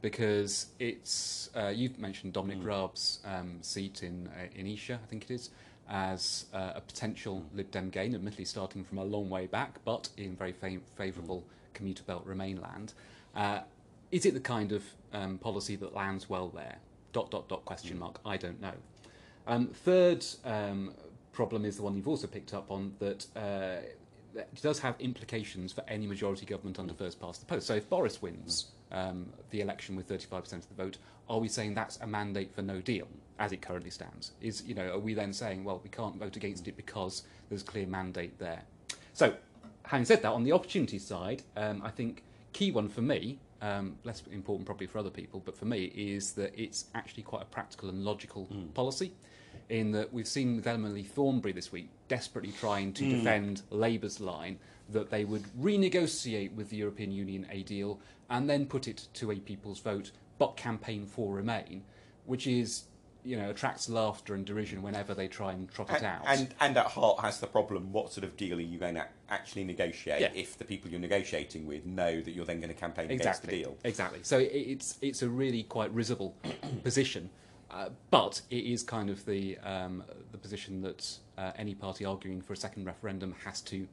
Because 0.00 0.66
it's, 0.78 1.50
uh, 1.56 1.68
you've 1.68 1.98
mentioned 1.98 2.32
Dominic 2.32 2.64
Raab's 2.64 3.18
um, 3.24 3.58
seat 3.62 4.02
in, 4.02 4.28
uh, 4.28 4.46
in 4.54 4.66
Esher, 4.66 4.98
I 5.02 5.06
think 5.08 5.24
it 5.24 5.32
is, 5.32 5.50
as 5.90 6.46
uh, 6.54 6.72
a 6.76 6.80
potential 6.80 7.44
Lib 7.52 7.70
Dem 7.72 7.90
gain, 7.90 8.14
admittedly 8.14 8.44
starting 8.44 8.84
from 8.84 8.98
a 8.98 9.04
long 9.04 9.28
way 9.28 9.46
back, 9.46 9.80
but 9.84 10.08
in 10.16 10.36
very 10.36 10.52
fa- 10.52 10.78
favourable 10.96 11.42
commuter 11.74 12.04
belt 12.04 12.24
Remain 12.24 12.60
land. 12.60 12.92
Uh, 13.34 13.60
is 14.12 14.24
it 14.24 14.34
the 14.34 14.40
kind 14.40 14.70
of 14.72 14.84
um, 15.12 15.36
policy 15.38 15.74
that 15.76 15.94
lands 15.94 16.30
well 16.30 16.48
there? 16.48 16.76
Dot, 17.12 17.30
dot, 17.30 17.48
dot, 17.48 17.64
question 17.64 17.98
mark. 17.98 18.20
I 18.24 18.36
don't 18.36 18.60
know. 18.60 18.74
Um, 19.46 19.68
third 19.68 20.24
um, 20.44 20.94
problem 21.32 21.64
is 21.64 21.76
the 21.76 21.82
one 21.82 21.96
you've 21.96 22.08
also 22.08 22.26
picked 22.26 22.54
up 22.54 22.70
on 22.70 22.94
that 23.00 23.26
uh, 23.34 23.84
that 24.38 24.62
does 24.62 24.78
have 24.78 24.94
implications 25.00 25.72
for 25.72 25.82
any 25.88 26.06
majority 26.06 26.46
government 26.46 26.78
under 26.78 26.94
first 26.94 27.20
past 27.20 27.40
the 27.40 27.46
post. 27.46 27.66
So 27.66 27.74
if 27.74 27.90
Boris 27.90 28.22
wins 28.22 28.68
um, 28.92 29.26
the 29.50 29.60
election 29.60 29.96
with 29.96 30.08
35% 30.08 30.52
of 30.52 30.68
the 30.68 30.74
vote, 30.74 30.98
are 31.28 31.40
we 31.40 31.48
saying 31.48 31.74
that's 31.74 31.98
a 31.98 32.06
mandate 32.06 32.54
for 32.54 32.62
no 32.62 32.80
deal 32.80 33.08
as 33.40 33.50
it 33.50 33.60
currently 33.60 33.90
stands? 33.90 34.32
Is 34.40 34.64
you 34.64 34.74
know 34.74 34.92
are 34.92 34.98
we 34.98 35.12
then 35.12 35.32
saying 35.32 35.64
well 35.64 35.80
we 35.82 35.90
can't 35.90 36.16
vote 36.16 36.36
against 36.36 36.68
it 36.68 36.76
because 36.76 37.24
there's 37.48 37.62
a 37.62 37.64
clear 37.64 37.86
mandate 37.86 38.38
there? 38.38 38.62
So 39.12 39.34
having 39.82 40.04
said 40.04 40.22
that, 40.22 40.30
on 40.30 40.44
the 40.44 40.52
opportunity 40.52 40.98
side, 40.98 41.42
um, 41.56 41.82
I 41.84 41.90
think 41.90 42.22
key 42.52 42.70
one 42.70 42.88
for 42.88 43.02
me, 43.02 43.40
um, 43.60 43.96
less 44.04 44.22
important 44.30 44.66
probably 44.66 44.86
for 44.86 44.98
other 44.98 45.10
people, 45.10 45.42
but 45.44 45.56
for 45.56 45.64
me 45.64 45.86
is 45.96 46.32
that 46.34 46.52
it's 46.56 46.84
actually 46.94 47.24
quite 47.24 47.42
a 47.42 47.46
practical 47.46 47.88
and 47.88 48.04
logical 48.04 48.48
policy. 48.74 49.12
In 49.68 49.92
that 49.92 50.12
we've 50.12 50.26
seen 50.26 50.56
with 50.56 50.66
Emily 50.66 51.02
Thornberry 51.02 51.52
this 51.52 51.70
week 51.70 51.88
desperately 52.08 52.52
trying 52.52 52.92
to 52.94 53.04
hmm. 53.04 53.10
defend 53.10 53.62
Labour's 53.70 54.20
line 54.20 54.58
that 54.88 55.10
they 55.10 55.24
would 55.24 55.44
renegotiate 55.60 56.54
with 56.54 56.70
the 56.70 56.76
European 56.76 57.12
Union 57.12 57.46
a 57.50 57.62
deal 57.62 58.00
and 58.30 58.48
then 58.48 58.66
put 58.66 58.88
it 58.88 59.08
to 59.14 59.30
a 59.30 59.36
people's 59.36 59.80
vote, 59.80 60.10
but 60.38 60.56
campaign 60.56 61.06
for 61.06 61.34
Remain, 61.34 61.82
which 62.26 62.46
is 62.46 62.84
you 63.24 63.36
know 63.36 63.50
attracts 63.50 63.88
laughter 63.88 64.34
and 64.34 64.46
derision 64.46 64.80
whenever 64.80 65.12
they 65.12 65.28
try 65.28 65.52
and 65.52 65.70
trot 65.70 65.90
it 65.90 66.02
out. 66.02 66.22
and 66.26 66.54
and 66.60 66.76
at 66.76 66.86
heart 66.86 67.20
has 67.20 67.40
the 67.40 67.46
problem: 67.46 67.92
what 67.92 68.12
sort 68.12 68.24
of 68.24 68.36
deal 68.36 68.58
are 68.58 68.62
you 68.62 68.78
going 68.78 68.94
to 68.94 69.04
actually 69.28 69.64
negotiate 69.64 70.20
Yeah. 70.20 70.30
if 70.34 70.56
the 70.56 70.64
people 70.64 70.90
you're 70.90 71.00
negotiating 71.00 71.66
with 71.66 71.84
know 71.84 72.20
that 72.20 72.30
you're 72.30 72.46
then 72.46 72.60
going 72.60 72.72
to 72.72 72.78
campaign 72.78 73.10
against 73.10 73.42
the 73.42 73.48
deal? 73.48 73.76
Exactly. 73.84 74.20
So 74.22 74.38
it's 74.38 74.98
it's 75.02 75.22
a 75.22 75.28
really 75.28 75.64
quite 75.64 75.92
risible 75.92 76.34
position, 76.82 77.30
Uh, 77.70 77.90
but 78.10 78.40
it 78.50 78.64
is 78.64 78.82
kind 78.82 79.10
of 79.10 79.24
the 79.26 79.58
um, 79.58 80.02
the 80.32 80.38
position 80.38 80.80
that 80.82 81.06
uh, 81.36 81.52
any 81.56 81.74
party 81.74 82.04
arguing 82.04 82.40
for 82.40 82.54
a 82.54 82.56
second 82.56 82.84
referendum 82.86 83.34
has 83.44 83.60
to 83.60 83.86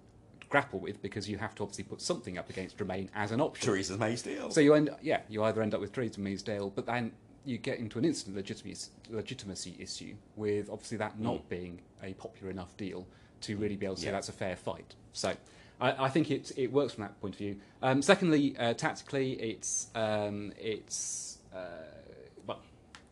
grapple 0.50 0.80
with 0.80 1.02
because 1.02 1.28
you 1.28 1.38
have 1.38 1.54
to 1.56 1.64
obviously 1.64 1.84
put 1.84 2.00
something 2.02 2.38
up 2.38 2.50
against 2.50 2.80
Remain 2.80 3.10
as 3.16 3.32
an 3.32 3.42
option. 3.42 3.66
Theresa 3.66 3.98
May's 3.98 4.22
deal. 4.22 4.50
So 4.52 4.62
you 4.62 4.76
end, 4.76 4.90
yeah, 5.02 5.22
you 5.28 5.44
either 5.44 5.62
end 5.62 5.74
up 5.74 5.82
with 5.82 5.92
Theresa 5.92 6.22
May's 6.22 6.42
deal, 6.44 6.70
but 6.70 6.86
then 6.86 7.12
you 7.44 7.58
get 7.58 7.80
into 7.80 8.00
an 8.00 8.06
instant 8.06 8.36
legitimacy, 8.36 8.90
legitimacy 9.10 9.76
issue 9.80 10.16
with 10.36 10.70
obviously 10.70 10.98
that 10.98 11.20
not 11.20 11.36
Mm. 11.46 11.50
being 11.50 11.82
a 12.02 12.14
popular 12.14 12.50
enough 12.52 12.76
deal 12.78 13.06
to 13.42 13.58
really 13.58 13.76
be 13.76 13.86
able 13.86 13.96
to 13.96 14.02
say 14.02 14.12
that's 14.12 14.30
a 14.30 14.34
fair 14.34 14.56
fight. 14.56 14.96
So 15.14 15.34
I, 15.82 16.06
I 16.06 16.10
think 16.10 16.32
it 16.32 16.52
it 16.56 16.72
works 16.72 16.94
from 16.94 17.02
that 17.04 17.20
point 17.20 17.34
of 17.36 17.40
view. 17.40 17.58
Um, 17.82 18.02
secondly, 18.02 18.56
uh, 18.58 18.74
tactically, 18.74 19.34
it's 19.34 19.88
um, 19.96 20.54
it's 20.58 21.40
uh, 21.54 21.58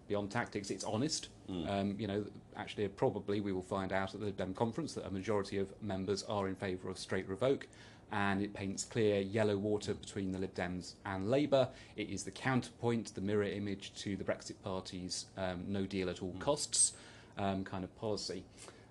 beyond 0.07 0.31
tactics, 0.31 0.69
it's 0.69 0.83
honest. 0.83 1.29
Um, 1.69 1.95
you 1.99 2.07
know, 2.07 2.25
actually, 2.55 2.87
probably 2.87 3.41
we 3.41 3.51
will 3.51 3.61
find 3.61 3.91
out 3.91 4.13
at 4.13 4.21
the 4.21 4.31
Dem 4.31 4.53
conference 4.53 4.93
that 4.93 5.05
a 5.05 5.11
majority 5.11 5.57
of 5.57 5.73
members 5.81 6.23
are 6.23 6.47
in 6.47 6.55
favour 6.55 6.89
of 6.89 6.97
straight 6.97 7.27
revoke, 7.27 7.67
and 8.11 8.41
it 8.41 8.53
paints 8.53 8.85
clear 8.85 9.19
yellow 9.21 9.57
water 9.57 9.93
between 9.93 10.31
the 10.31 10.39
Lib 10.39 10.53
Dems 10.53 10.93
and 11.05 11.29
Labour. 11.29 11.67
It 11.95 12.09
is 12.09 12.23
the 12.23 12.31
counterpoint, 12.31 13.15
the 13.15 13.21
mirror 13.21 13.43
image 13.43 13.93
to 13.95 14.15
the 14.15 14.23
Brexit 14.23 14.55
Party's 14.63 15.25
um, 15.37 15.65
no 15.67 15.85
deal 15.85 16.09
at 16.09 16.21
all 16.21 16.35
costs 16.39 16.93
um, 17.37 17.63
kind 17.63 17.83
of 17.83 17.95
policy. 17.97 18.43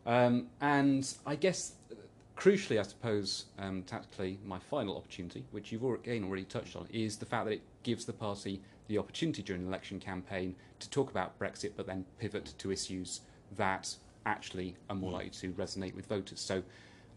Um, 0.05 0.49
and 0.61 1.09
I 1.25 1.37
guess, 1.37 1.75
crucially, 2.37 2.81
I 2.81 2.83
suppose, 2.83 3.47
um, 3.59 3.83
tactically, 3.85 4.39
my 4.45 4.59
final 4.59 4.97
opportunity, 4.97 5.45
which 5.53 5.71
you've 5.71 5.85
again 5.85 6.25
already 6.25 6.45
touched 6.45 6.75
on, 6.75 6.89
is 6.93 7.17
the 7.17 7.27
fact 7.27 7.45
that 7.47 7.53
it 7.53 7.63
gives 7.83 8.05
the 8.05 8.13
party 8.13 8.61
the 8.93 8.99
opportunity 8.99 9.43
during 9.43 9.63
the 9.63 9.69
election 9.69 9.99
campaign 9.99 10.55
to 10.79 10.91
talk 10.91 11.11
about 11.11 11.39
Brexit, 11.39 11.73
but 11.77 11.87
then 11.87 12.05
pivot 12.19 12.53
to 12.59 12.71
issues 12.71 13.23
that 13.57 13.97
actually 14.27 14.77
are 14.91 14.95
more 14.97 15.13
likely 15.13 15.31
to 15.31 15.53
resonate 15.53 15.95
with 15.95 16.07
voters. 16.07 16.41
So, 16.41 16.63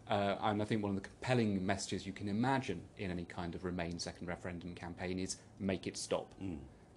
uh, 0.10 0.36
and 0.42 0.62
I 0.62 0.66
think 0.66 0.82
one 0.82 0.96
of 0.96 0.96
the 0.96 1.08
compelling 1.10 1.66
messages 1.66 2.08
you 2.08 2.14
can 2.14 2.30
imagine 2.30 2.82
in 2.98 3.12
any 3.12 3.26
kind 3.26 3.56
of 3.56 3.66
Remain 3.66 4.00
second 4.00 4.28
referendum 4.28 4.74
campaign 4.74 5.20
is 5.20 5.36
make 5.60 5.86
it 5.86 5.98
stop. 5.98 6.34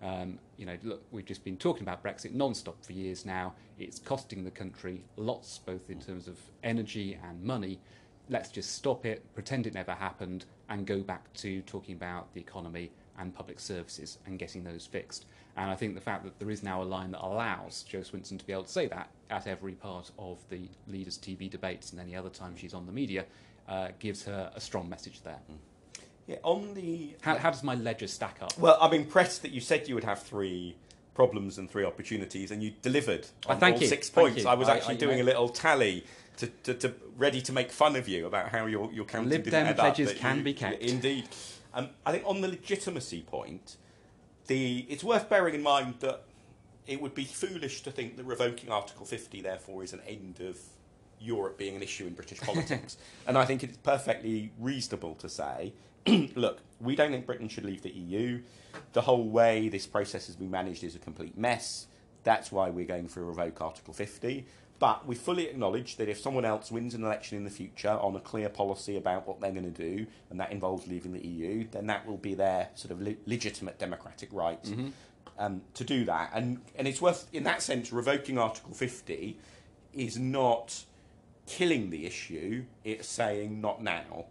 Um, 0.00 0.38
you 0.56 0.64
know, 0.64 0.76
look, 0.84 1.02
we've 1.10 1.24
just 1.24 1.42
been 1.42 1.56
talking 1.56 1.82
about 1.82 2.04
Brexit 2.04 2.32
non-stop 2.32 2.84
for 2.84 2.92
years 2.92 3.26
now. 3.26 3.54
It's 3.80 3.98
costing 3.98 4.44
the 4.44 4.52
country 4.52 5.02
lots, 5.16 5.58
both 5.58 5.90
in 5.90 5.98
terms 5.98 6.28
of 6.28 6.38
energy 6.62 7.18
and 7.28 7.42
money. 7.42 7.80
Let's 8.28 8.50
just 8.50 8.76
stop 8.76 9.04
it, 9.04 9.24
pretend 9.34 9.66
it 9.66 9.74
never 9.74 9.92
happened, 9.92 10.44
and 10.68 10.86
go 10.86 11.00
back 11.00 11.32
to 11.34 11.62
talking 11.62 11.96
about 11.96 12.32
the 12.34 12.40
economy 12.40 12.92
and 13.18 13.34
public 13.34 13.58
services 13.60 14.18
and 14.26 14.38
getting 14.38 14.64
those 14.64 14.86
fixed. 14.86 15.26
And 15.56 15.70
I 15.70 15.74
think 15.74 15.94
the 15.94 16.00
fact 16.00 16.24
that 16.24 16.38
there 16.38 16.50
is 16.50 16.62
now 16.62 16.82
a 16.82 16.84
line 16.84 17.10
that 17.10 17.20
allows 17.24 17.82
Jo 17.82 17.98
Swinson 18.00 18.38
to 18.38 18.44
be 18.46 18.52
able 18.52 18.62
to 18.64 18.70
say 18.70 18.86
that 18.86 19.08
at 19.30 19.46
every 19.46 19.72
part 19.72 20.10
of 20.18 20.38
the 20.50 20.68
leaders' 20.86 21.18
TV 21.18 21.50
debates 21.50 21.90
and 21.90 22.00
any 22.00 22.14
other 22.14 22.28
time 22.30 22.54
she's 22.56 22.74
on 22.74 22.86
the 22.86 22.92
media 22.92 23.24
uh, 23.68 23.88
gives 23.98 24.24
her 24.24 24.50
a 24.54 24.60
strong 24.60 24.88
message 24.88 25.20
there. 25.22 25.38
yeah, 26.26 26.36
on 26.44 26.74
the 26.74 27.14
How, 27.22 27.36
how 27.36 27.50
does 27.50 27.62
my 27.64 27.74
ledger 27.74 28.06
stack 28.06 28.38
up? 28.40 28.56
Well, 28.58 28.78
I'm 28.80 28.92
impressed 28.92 29.42
that 29.42 29.50
you 29.50 29.60
said 29.60 29.88
you 29.88 29.94
would 29.96 30.04
have 30.04 30.22
three 30.22 30.76
problems 31.14 31.58
and 31.58 31.68
three 31.68 31.84
opportunities, 31.84 32.52
and 32.52 32.62
you 32.62 32.72
delivered 32.82 33.26
Oh, 33.46 33.52
on 33.54 33.58
thank 33.60 33.76
all 33.76 33.82
you, 33.82 33.88
six 33.88 34.08
thank 34.08 34.28
points. 34.28 34.42
you. 34.44 34.48
I 34.48 34.54
was 34.54 34.68
I- 34.68 34.76
actually 34.76 34.94
I- 34.94 34.98
doing 34.98 35.18
you 35.18 35.24
a 35.24 35.26
little 35.26 35.48
tally 35.48 36.04
to, 36.36 36.46
to, 36.46 36.74
to 36.74 36.94
ready 37.16 37.40
to 37.42 37.52
make 37.52 37.72
fun 37.72 37.96
of 37.96 38.06
you 38.06 38.26
about 38.26 38.50
how 38.50 38.66
your 38.66 38.92
your 38.92 39.04
counting 39.04 39.28
Lib 39.30 39.42
didn't 39.42 39.52
Dem 39.58 39.66
add 39.66 39.72
up, 39.72 39.78
pledges 39.78 40.12
but 40.12 40.18
can 40.20 40.36
you- 40.38 40.44
be 40.44 40.54
kept. 40.54 40.80
Indeed, 40.80 41.28
um, 41.78 41.90
I 42.04 42.12
think 42.12 42.24
on 42.26 42.40
the 42.40 42.48
legitimacy 42.48 43.22
point, 43.22 43.76
the 44.48 44.84
it's 44.88 45.04
worth 45.04 45.28
bearing 45.28 45.54
in 45.54 45.62
mind 45.62 45.94
that 46.00 46.24
it 46.88 47.00
would 47.00 47.14
be 47.14 47.24
foolish 47.24 47.82
to 47.82 47.90
think 47.92 48.16
that 48.16 48.24
revoking 48.24 48.70
Article 48.70 49.06
50 49.06 49.42
therefore 49.42 49.84
is 49.84 49.92
an 49.92 50.00
end 50.08 50.40
of 50.40 50.58
Europe 51.20 51.56
being 51.56 51.76
an 51.76 51.82
issue 51.82 52.06
in 52.06 52.14
British 52.14 52.40
politics. 52.40 52.96
and 53.26 53.38
I 53.38 53.44
think 53.44 53.62
it's 53.62 53.76
perfectly 53.76 54.50
reasonable 54.58 55.14
to 55.16 55.28
say, 55.28 55.72
look, 56.34 56.60
we 56.80 56.96
don't 56.96 57.12
think 57.12 57.26
Britain 57.26 57.48
should 57.48 57.64
leave 57.64 57.82
the 57.82 57.90
EU. 57.90 58.40
The 58.92 59.02
whole 59.02 59.28
way 59.28 59.68
this 59.68 59.86
process 59.86 60.26
has 60.26 60.34
been 60.36 60.50
managed 60.50 60.82
is 60.82 60.96
a 60.96 60.98
complete 60.98 61.36
mess. 61.38 61.86
That's 62.24 62.50
why 62.50 62.70
we're 62.70 62.86
going 62.86 63.06
for 63.06 63.20
a 63.20 63.24
revoke 63.24 63.60
Article 63.60 63.94
50. 63.94 64.46
But 64.78 65.06
we 65.06 65.16
fully 65.16 65.48
acknowledge 65.48 65.96
that 65.96 66.08
if 66.08 66.20
someone 66.20 66.44
else 66.44 66.70
wins 66.70 66.94
an 66.94 67.02
election 67.02 67.36
in 67.36 67.44
the 67.44 67.50
future 67.50 67.90
on 67.90 68.14
a 68.14 68.20
clear 68.20 68.48
policy 68.48 68.96
about 68.96 69.26
what 69.26 69.40
they're 69.40 69.50
going 69.50 69.64
to 69.64 69.70
do, 69.70 70.06
and 70.30 70.38
that 70.38 70.52
involves 70.52 70.86
leaving 70.86 71.12
the 71.12 71.26
EU, 71.26 71.66
then 71.72 71.86
that 71.88 72.06
will 72.06 72.16
be 72.16 72.34
their 72.34 72.68
sort 72.74 72.92
of 72.92 73.02
le- 73.02 73.16
legitimate 73.26 73.78
democratic 73.78 74.28
right 74.32 74.64
um, 75.38 75.62
to 75.74 75.84
do 75.84 76.04
that. 76.04 76.30
And, 76.32 76.60
and 76.76 76.86
it's 76.86 77.00
worth, 77.02 77.26
in 77.32 77.42
that 77.44 77.60
sense, 77.60 77.92
revoking 77.92 78.38
Article 78.38 78.72
50 78.72 79.36
is 79.94 80.16
not 80.16 80.84
killing 81.46 81.90
the 81.90 82.06
issue, 82.06 82.64
it's 82.84 83.08
saying 83.08 83.60
not 83.60 83.82
now. 83.82 84.26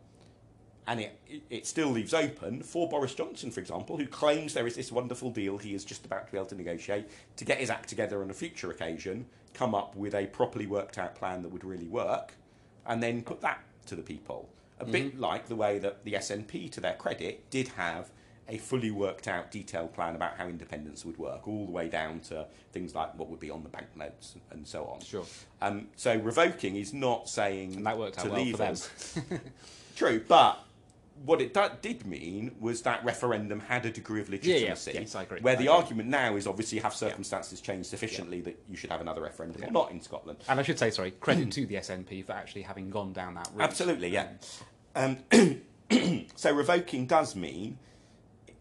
And 0.88 1.02
it, 1.02 1.20
it, 1.50 1.68
still 1.68 1.90
leaves 1.90 2.14
open 2.14 2.64
for 2.64 2.88
Boris 2.88 3.14
Johnson, 3.14 3.52
for 3.52 3.60
example, 3.60 3.98
who 3.98 4.08
claims 4.08 4.54
there 4.54 4.66
is 4.66 4.76
this 4.76 4.90
wonderful 4.90 5.32
deal 5.32 5.58
he 5.58 5.76
is 5.76 5.84
just 5.84 6.06
about 6.06 6.28
to 6.28 6.32
be 6.32 6.38
able 6.38 6.48
to 6.48 6.56
negotiate 6.56 7.10
to 7.36 7.44
get 7.44 7.58
his 7.58 7.70
act 7.70 7.90
together 7.90 8.22
on 8.22 8.30
a 8.30 8.34
future 8.34 8.72
occasion, 8.72 9.26
come 9.54 9.76
up 9.76 9.96
with 9.98 10.16
a 10.16 10.28
properly 10.28 10.66
worked 10.66 10.98
out 10.98 11.14
plan 11.14 11.42
that 11.42 11.50
would 11.50 11.66
really 11.66 11.88
work, 11.88 12.36
and 12.86 13.04
then 13.04 13.22
put 13.22 13.42
that 13.42 13.60
to 13.88 13.96
the 13.96 14.02
people. 14.02 14.48
A 14.80 14.86
bit 14.86 15.20
like 15.20 15.48
the 15.48 15.56
way 15.56 15.80
that 15.80 16.06
the 16.06 16.14
SNP, 16.14 16.72
to 16.72 16.80
their 16.80 16.94
credit, 16.94 17.50
did 17.50 17.70
have 17.70 18.12
a 18.48 18.58
fully 18.58 18.92
worked 18.92 19.28
out 19.28 19.52
detailed 19.52 19.94
plan 19.94 20.16
about 20.16 20.38
how 20.38 20.48
independence 20.48 21.04
would 21.04 21.18
work, 21.18 21.48
all 21.48 21.66
the 21.66 21.72
way 21.72 21.90
down 21.90 22.20
to 22.22 22.46
things 22.72 22.96
like 22.96 23.18
what 23.18 23.28
would 23.30 23.40
be 23.40 23.50
on 23.50 23.64
the 23.64 23.70
banknotes 23.70 24.36
and 24.52 24.66
so 24.66 24.86
on. 24.86 25.02
Sure. 25.02 25.26
Um, 25.62 25.88
so 25.96 26.16
revoking 26.16 26.76
is 26.76 26.94
not 26.94 27.28
saying 27.28 27.76
And 27.76 27.86
that 27.86 27.98
worked 27.98 28.20
out 28.20 28.26
to 28.26 28.32
well 28.32 28.42
leave 28.42 28.52
for 28.54 28.58
them. 28.58 28.72
us. 28.72 29.20
True, 29.96 30.24
but 30.28 30.60
what 31.26 31.42
it 31.42 31.54
do- 31.54 31.70
did 31.82 32.06
mean 32.06 32.56
was 32.60 32.82
that 32.84 33.04
referendum 33.04 33.60
had 33.60 33.86
a 33.86 33.92
degree 33.92 34.22
of 34.22 34.30
Yeah, 34.30 34.36
yeah. 34.42 34.52
legitimacy. 34.52 34.92
Yes, 34.94 35.16
I 35.16 35.24
agree. 35.24 35.40
Where 35.42 35.54
I 35.54 35.56
the 35.58 35.64
agree. 35.66 35.76
argument 35.76 36.10
now 36.10 36.36
is 36.36 36.48
obviously 36.48 36.80
have 36.80 36.94
circumstances 36.96 37.60
changed 37.62 37.90
sufficiently 37.90 38.42
that 38.42 38.60
you 38.70 38.76
should 38.78 38.92
have 38.92 39.02
another 39.02 39.22
referendum 39.22 39.64
or 39.64 39.72
not 39.72 39.92
in 39.92 40.02
Scotland. 40.02 40.40
And 40.48 40.60
I 40.60 40.64
should 40.64 40.80
say, 40.80 40.90
sorry, 40.92 41.12
credit 41.12 41.52
to 41.54 41.66
the 41.66 41.76
SNP 41.76 42.26
for 42.26 42.34
actually 42.34 42.62
having 42.64 42.90
gone 42.90 43.14
down 43.14 43.34
that 43.36 43.50
route. 43.54 43.64
Absolutely, 43.64 44.10
yeah. 44.10 44.28
Um, 44.96 45.18
so 46.36 46.54
revoking 46.54 47.06
does 47.06 47.36
mean 47.36 47.78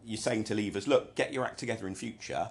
you're 0.05 0.17
saying 0.17 0.45
to 0.45 0.55
leavers, 0.55 0.87
look, 0.87 1.15
get 1.15 1.33
your 1.33 1.45
act 1.45 1.59
together 1.59 1.87
in 1.87 1.93
future. 1.95 2.49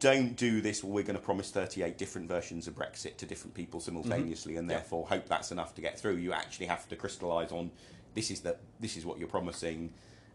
Don't 0.00 0.34
do 0.34 0.60
this. 0.60 0.82
Well, 0.82 0.92
we're 0.92 1.04
going 1.04 1.16
to 1.18 1.22
promise 1.22 1.50
38 1.50 1.98
different 1.98 2.26
versions 2.26 2.66
of 2.66 2.74
Brexit 2.74 3.16
to 3.18 3.26
different 3.26 3.54
people 3.54 3.80
simultaneously, 3.80 4.56
and 4.56 4.68
therefore 4.68 5.06
hope 5.06 5.28
that's 5.28 5.52
enough 5.52 5.74
to 5.74 5.82
get 5.82 5.98
through. 6.00 6.16
You 6.16 6.32
actually 6.32 6.66
have 6.66 6.88
to 6.88 6.96
crystallise 6.96 7.52
on 7.52 7.70
this 8.14 8.30
is 8.30 8.40
the 8.40 8.56
this 8.78 8.96
is 8.96 9.04
what 9.06 9.18
you're 9.18 9.28
promising, 9.28 9.92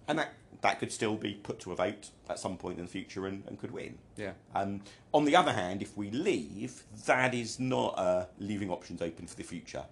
and 0.08 0.20
that 0.20 0.34
that 0.62 0.80
could 0.80 0.92
still 0.92 1.16
be 1.16 1.34
put 1.34 1.60
to 1.60 1.72
a 1.72 1.76
vote 1.76 2.10
at 2.30 2.40
some 2.40 2.58
point 2.58 2.80
in 2.80 2.86
the 2.86 2.92
future 2.92 3.28
and, 3.28 3.44
and 3.48 3.60
could 3.60 3.72
win. 3.72 3.98
Yeah. 4.16 4.32
Um, 4.54 4.82
on 5.14 5.26
the 5.26 5.36
other 5.36 5.54
hand, 5.54 5.82
if 5.82 5.96
we 5.96 6.10
leave, 6.12 6.84
that 7.06 7.34
is 7.34 7.60
not 7.60 7.98
uh, 7.98 8.26
leaving 8.40 8.70
options 8.70 9.02
open 9.02 9.28
for 9.28 9.36
the 9.36 9.44
future 9.44 9.84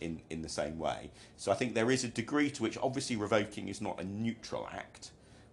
in, 0.00 0.20
in 0.30 0.42
the 0.42 0.48
same 0.48 0.78
way. 0.78 1.10
So 1.36 1.52
I 1.52 1.54
think 1.54 1.74
there 1.74 1.90
is 1.90 2.04
a 2.04 2.08
degree 2.08 2.50
to 2.50 2.62
which, 2.62 2.78
obviously, 2.78 3.16
revoking 3.16 3.68
is 3.68 3.80
not 3.80 4.00
a 4.00 4.04
neutral 4.04 4.68
act, 4.72 5.10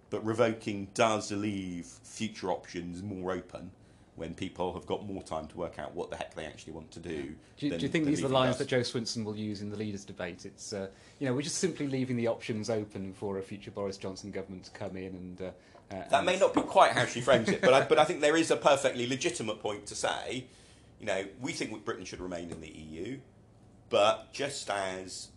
but 0.10 0.24
revoking 0.24 0.90
does 0.94 1.32
leave 1.32 1.86
future 1.86 2.52
options 2.52 3.02
more 3.02 3.32
open 3.32 3.72
when 4.16 4.34
people 4.36 4.74
have 4.74 4.86
got 4.86 5.06
more 5.06 5.24
time 5.24 5.48
to 5.48 5.58
work 5.58 5.80
out 5.80 5.94
what 5.96 6.10
the 6.12 6.16
heck 6.16 6.36
they 6.36 6.46
actually 6.46 6.74
want 6.74 6.92
to 6.92 7.00
do. 7.00 7.34
Do 7.58 7.66
you, 7.66 7.70
than- 7.72 7.80
do 7.80 7.86
you 7.86 7.92
think 7.92 8.06
these 8.06 8.24
are 8.24 8.28
the 8.28 8.34
lines 8.34 8.58
does. 8.58 8.68
that 8.68 8.68
Jo 8.68 8.80
Swinson 8.82 9.24
will 9.26 9.36
use 9.36 9.62
in 9.62 9.70
the 9.70 9.78
leaders' 9.78 10.06
debate? 10.06 10.46
It's, 10.46 10.72
uh, 10.72 10.88
you 11.20 11.28
know, 11.28 11.34
we're 11.34 11.42
just 11.42 11.58
simply 11.58 11.88
leaving 11.88 12.16
the 12.16 12.28
options 12.28 12.70
open 12.70 13.14
for 13.14 13.40
a 13.40 13.42
future 13.42 13.72
Boris 13.72 13.98
Johnson 13.98 14.32
government 14.32 14.66
to 14.66 14.72
come 14.72 14.96
in 14.98 15.16
and. 15.16 15.42
Uh, 15.42 15.46
uh, 15.46 15.50
That 16.10 16.14
and- 16.14 16.26
may 16.26 16.38
not 16.38 16.54
be 16.54 16.62
quite 16.62 16.92
how 16.92 17.06
she 17.06 17.22
frames 17.22 17.50
it, 17.50 17.62
but 17.62 17.74
I, 17.74 17.86
but 17.86 17.98
I 17.98 18.04
think 18.06 18.22
there 18.28 18.38
is 18.38 18.52
a 18.52 18.56
perfectly 18.58 19.08
legitimate 19.08 19.60
point 19.62 19.88
to 19.88 19.96
say, 19.96 20.46
you 21.00 21.06
know, 21.08 21.26
we 21.42 21.52
think 21.52 21.84
Britain 21.84 22.06
should 22.06 22.22
remain 22.22 22.52
in 22.52 22.62
the 22.62 22.70
EU, 22.70 23.20
but 23.90 24.32
just 24.32 24.70
as 24.70 25.30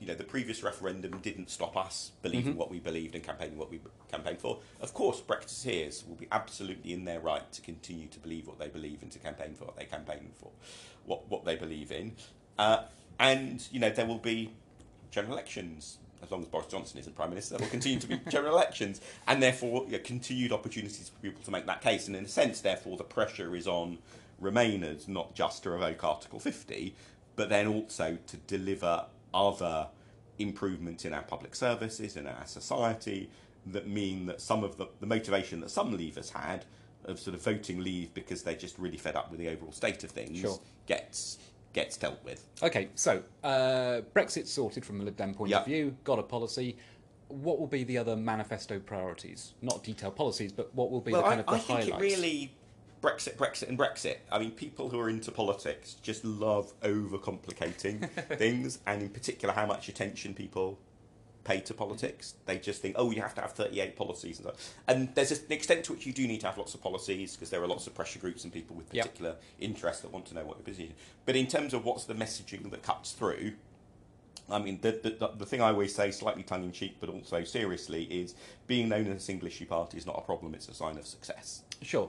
you 0.00 0.06
know, 0.06 0.14
the 0.14 0.24
previous 0.24 0.62
referendum 0.62 1.18
didn't 1.22 1.50
stop 1.50 1.76
us 1.76 2.12
believing 2.22 2.56
what 2.56 2.70
we 2.70 2.78
believed 2.80 3.14
and 3.14 3.24
campaigning 3.24 3.56
what 3.56 3.70
we 3.70 3.80
campaigned 4.10 4.40
for. 4.40 4.58
Of 4.80 4.92
course, 4.92 5.20
Brexiteers 5.20 6.06
will 6.06 6.16
be 6.16 6.28
absolutely 6.32 6.92
in 6.92 7.04
their 7.04 7.20
right 7.20 7.50
to 7.52 7.60
continue 7.60 8.08
to 8.08 8.18
believe 8.18 8.46
what 8.46 8.58
they 8.58 8.68
believe 8.68 9.02
and 9.02 9.10
to 9.12 9.18
campaign 9.18 9.54
for 9.54 9.64
what 9.64 9.76
they 9.76 9.84
campaign 9.84 10.30
for, 10.34 10.50
what 11.06 11.28
what 11.28 11.44
they 11.44 11.56
believe 11.56 11.92
in, 11.92 12.12
uh, 12.58 12.82
and 13.18 13.66
you 13.70 13.80
know 13.80 13.90
there 13.90 14.06
will 14.06 14.18
be 14.18 14.50
general 15.10 15.34
elections. 15.34 15.98
As 16.22 16.30
long 16.30 16.40
as 16.40 16.48
Boris 16.48 16.68
Johnson 16.68 16.98
isn't 16.98 17.14
Prime 17.14 17.28
Minister, 17.28 17.56
there 17.56 17.66
will 17.66 17.70
continue 17.70 18.00
to 18.00 18.06
be 18.06 18.18
general 18.30 18.54
elections, 18.54 19.00
and 19.28 19.42
therefore 19.42 19.84
you 19.86 19.92
know, 19.92 19.98
continued 19.98 20.52
opportunities 20.52 21.10
for 21.10 21.20
people 21.20 21.42
to 21.44 21.50
make 21.50 21.66
that 21.66 21.82
case. 21.82 22.06
And 22.06 22.16
in 22.16 22.24
a 22.24 22.28
sense, 22.28 22.60
therefore, 22.60 22.96
the 22.96 23.04
pressure 23.04 23.54
is 23.54 23.68
on 23.68 23.98
Remainers 24.42 25.06
not 25.06 25.34
just 25.34 25.62
to 25.62 25.70
revoke 25.70 26.02
Article 26.02 26.40
50, 26.40 26.94
but 27.36 27.48
then 27.48 27.66
also 27.66 28.18
to 28.26 28.36
deliver 28.38 29.04
other 29.34 29.88
improvements 30.38 31.04
in 31.04 31.12
our 31.12 31.22
public 31.22 31.54
services, 31.54 32.16
in 32.16 32.26
our 32.26 32.46
society, 32.46 33.30
that 33.66 33.88
mean 33.88 34.26
that 34.26 34.40
some 34.40 34.62
of 34.64 34.76
the, 34.76 34.86
the 35.00 35.06
motivation 35.06 35.60
that 35.60 35.70
some 35.70 35.96
leavers 35.96 36.30
had 36.30 36.64
of 37.04 37.18
sort 37.18 37.34
of 37.34 37.42
voting 37.42 37.82
leave 37.82 38.12
because 38.14 38.42
they're 38.42 38.54
just 38.54 38.78
really 38.78 38.96
fed 38.96 39.16
up 39.16 39.30
with 39.30 39.38
the 39.40 39.48
overall 39.48 39.72
state 39.72 40.04
of 40.04 40.10
things 40.10 40.38
Sure. 40.38 40.58
gets 40.86 41.38
gets 41.72 41.96
dealt 41.96 42.22
with. 42.24 42.46
Okay, 42.62 42.88
so 42.94 43.20
uh, 43.42 44.00
Brexit 44.14 44.46
sorted 44.46 44.84
from 44.84 45.00
a 45.00 45.04
Lib 45.04 45.16
Dem 45.16 45.34
point 45.34 45.50
Yeah. 45.50 45.58
of 45.60 45.66
view, 45.66 45.96
got 46.04 46.20
a 46.20 46.22
policy. 46.22 46.76
What 47.28 47.58
will 47.58 47.66
be 47.66 47.82
the 47.82 47.98
other 47.98 48.14
manifesto 48.16 48.78
priorities? 48.78 49.54
Not 49.60 49.82
detailed 49.82 50.14
policies, 50.14 50.52
but 50.52 50.72
what 50.74 50.92
will 50.92 51.00
be 51.00 51.10
well, 51.10 51.22
the 51.22 51.28
kind 51.28 51.38
I, 51.40 51.40
of 51.40 51.46
the 51.46 51.52
I 51.52 51.58
think 51.58 51.90
highlights? 51.90 52.14
it 52.14 52.16
really 52.16 52.52
Brexit, 53.04 53.36
Brexit, 53.36 53.68
and 53.68 53.78
Brexit. 53.78 54.16
I 54.32 54.38
mean, 54.38 54.52
people 54.52 54.88
who 54.88 54.98
are 54.98 55.10
into 55.10 55.30
politics 55.30 55.94
just 56.02 56.24
love 56.24 56.72
overcomplicating 56.80 58.08
things, 58.38 58.78
and 58.86 59.02
in 59.02 59.10
particular, 59.10 59.52
how 59.52 59.66
much 59.66 59.88
attention 59.90 60.32
people 60.32 60.78
pay 61.44 61.60
to 61.60 61.74
politics. 61.74 62.34
They 62.46 62.56
just 62.58 62.80
think, 62.80 62.94
oh, 62.98 63.10
you 63.10 63.20
have 63.20 63.34
to 63.34 63.42
have 63.42 63.52
38 63.52 63.94
policies. 63.96 64.38
And, 64.38 64.48
stuff. 64.48 64.74
and 64.88 65.14
there's 65.14 65.30
an 65.32 65.52
extent 65.52 65.84
to 65.84 65.92
which 65.92 66.06
you 66.06 66.12
do 66.14 66.26
need 66.26 66.40
to 66.40 66.46
have 66.46 66.56
lots 66.56 66.72
of 66.74 66.82
policies 66.82 67.36
because 67.36 67.50
there 67.50 67.62
are 67.62 67.66
lots 67.66 67.86
of 67.86 67.94
pressure 67.94 68.18
groups 68.18 68.44
and 68.44 68.52
people 68.52 68.74
with 68.74 68.86
Yep. 68.94 69.04
particular 69.04 69.36
interests 69.60 70.00
that 70.00 70.10
want 70.10 70.24
to 70.26 70.34
know 70.34 70.44
what 70.46 70.56
your 70.56 70.64
position 70.64 70.92
is. 70.92 70.96
But 71.26 71.36
in 71.36 71.46
terms 71.46 71.74
of 71.74 71.84
what's 71.84 72.04
the 72.04 72.14
messaging 72.14 72.70
that 72.70 72.82
cuts 72.82 73.12
through, 73.12 73.52
I 74.50 74.58
mean, 74.58 74.78
the, 74.80 74.92
the, 75.02 75.10
the- 75.10 75.32
the 75.40 75.46
thing 75.46 75.60
I 75.60 75.68
always 75.68 75.94
say, 75.94 76.10
slightly 76.10 76.42
tongue 76.44 76.64
in 76.64 76.72
cheek, 76.72 76.96
but 77.00 77.10
also 77.10 77.44
seriously, 77.44 78.04
is 78.04 78.34
being 78.66 78.88
known 78.88 79.06
as 79.08 79.16
a 79.18 79.20
single 79.20 79.46
issue 79.46 79.66
party 79.66 79.98
is 79.98 80.06
not 80.06 80.16
a 80.16 80.22
problem, 80.22 80.54
it's 80.54 80.68
a 80.68 80.74
sign 80.74 80.96
of 80.96 81.06
success. 81.06 81.62
Sure, 81.82 82.08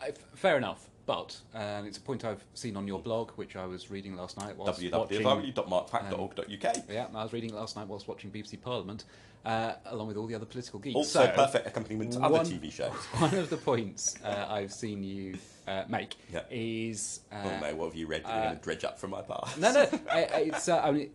Uh, 0.00 0.06
f- 0.08 0.18
fair 0.34 0.56
enough. 0.56 0.88
But 1.06 1.36
and 1.54 1.86
it's 1.86 1.98
a 1.98 2.00
point 2.00 2.24
I've 2.24 2.44
seen 2.54 2.76
on 2.76 2.88
your 2.88 2.98
blog, 3.00 3.30
which 3.36 3.54
I 3.54 3.64
was 3.64 3.90
reading 3.92 4.16
last 4.16 4.36
night. 4.38 4.56
Whilst 4.56 4.82
watching, 4.92 5.22
www.markpack.org.uk. 5.22 6.76
yeah, 6.90 7.06
I 7.14 7.22
was 7.22 7.32
reading 7.32 7.54
last 7.54 7.76
night 7.76 7.86
whilst 7.86 8.08
watching 8.08 8.30
BBC 8.32 8.60
Parliament, 8.60 9.04
uh, 9.44 9.74
along 9.86 10.08
with 10.08 10.16
all 10.16 10.26
the 10.26 10.34
other 10.34 10.46
political 10.46 10.80
geeks. 10.80 10.96
Also, 10.96 11.24
So, 11.24 11.30
perfect 11.32 11.66
accompaniment 11.68 12.14
to 12.14 12.20
other 12.22 12.40
TV 12.40 12.72
shows. 12.72 12.90
One 13.18 13.32
of 13.36 13.50
the 13.50 13.56
points 13.56 14.16
uh, 14.24 14.46
I've 14.48 14.72
seen 14.72 15.04
you 15.04 15.38
uh, 15.68 15.84
make 15.88 16.16
Yeah. 16.32 16.40
is 16.50 17.20
uh, 17.30 17.36
oh 17.44 17.60
no, 17.60 17.74
what 17.76 17.84
have 17.86 17.94
you 17.94 18.08
read? 18.08 18.22
You're 18.22 18.32
uh, 18.32 18.42
going 18.46 18.56
to 18.56 18.62
dredge 18.62 18.84
up 18.84 18.98
from 18.98 19.10
my 19.10 19.22
past. 19.22 19.58
No, 19.58 19.72
no. 19.72 19.82
uh, 19.82 19.88
it's. 20.34 20.68
Uh, 20.68 20.80
I 20.82 20.90
mean, 20.90 21.10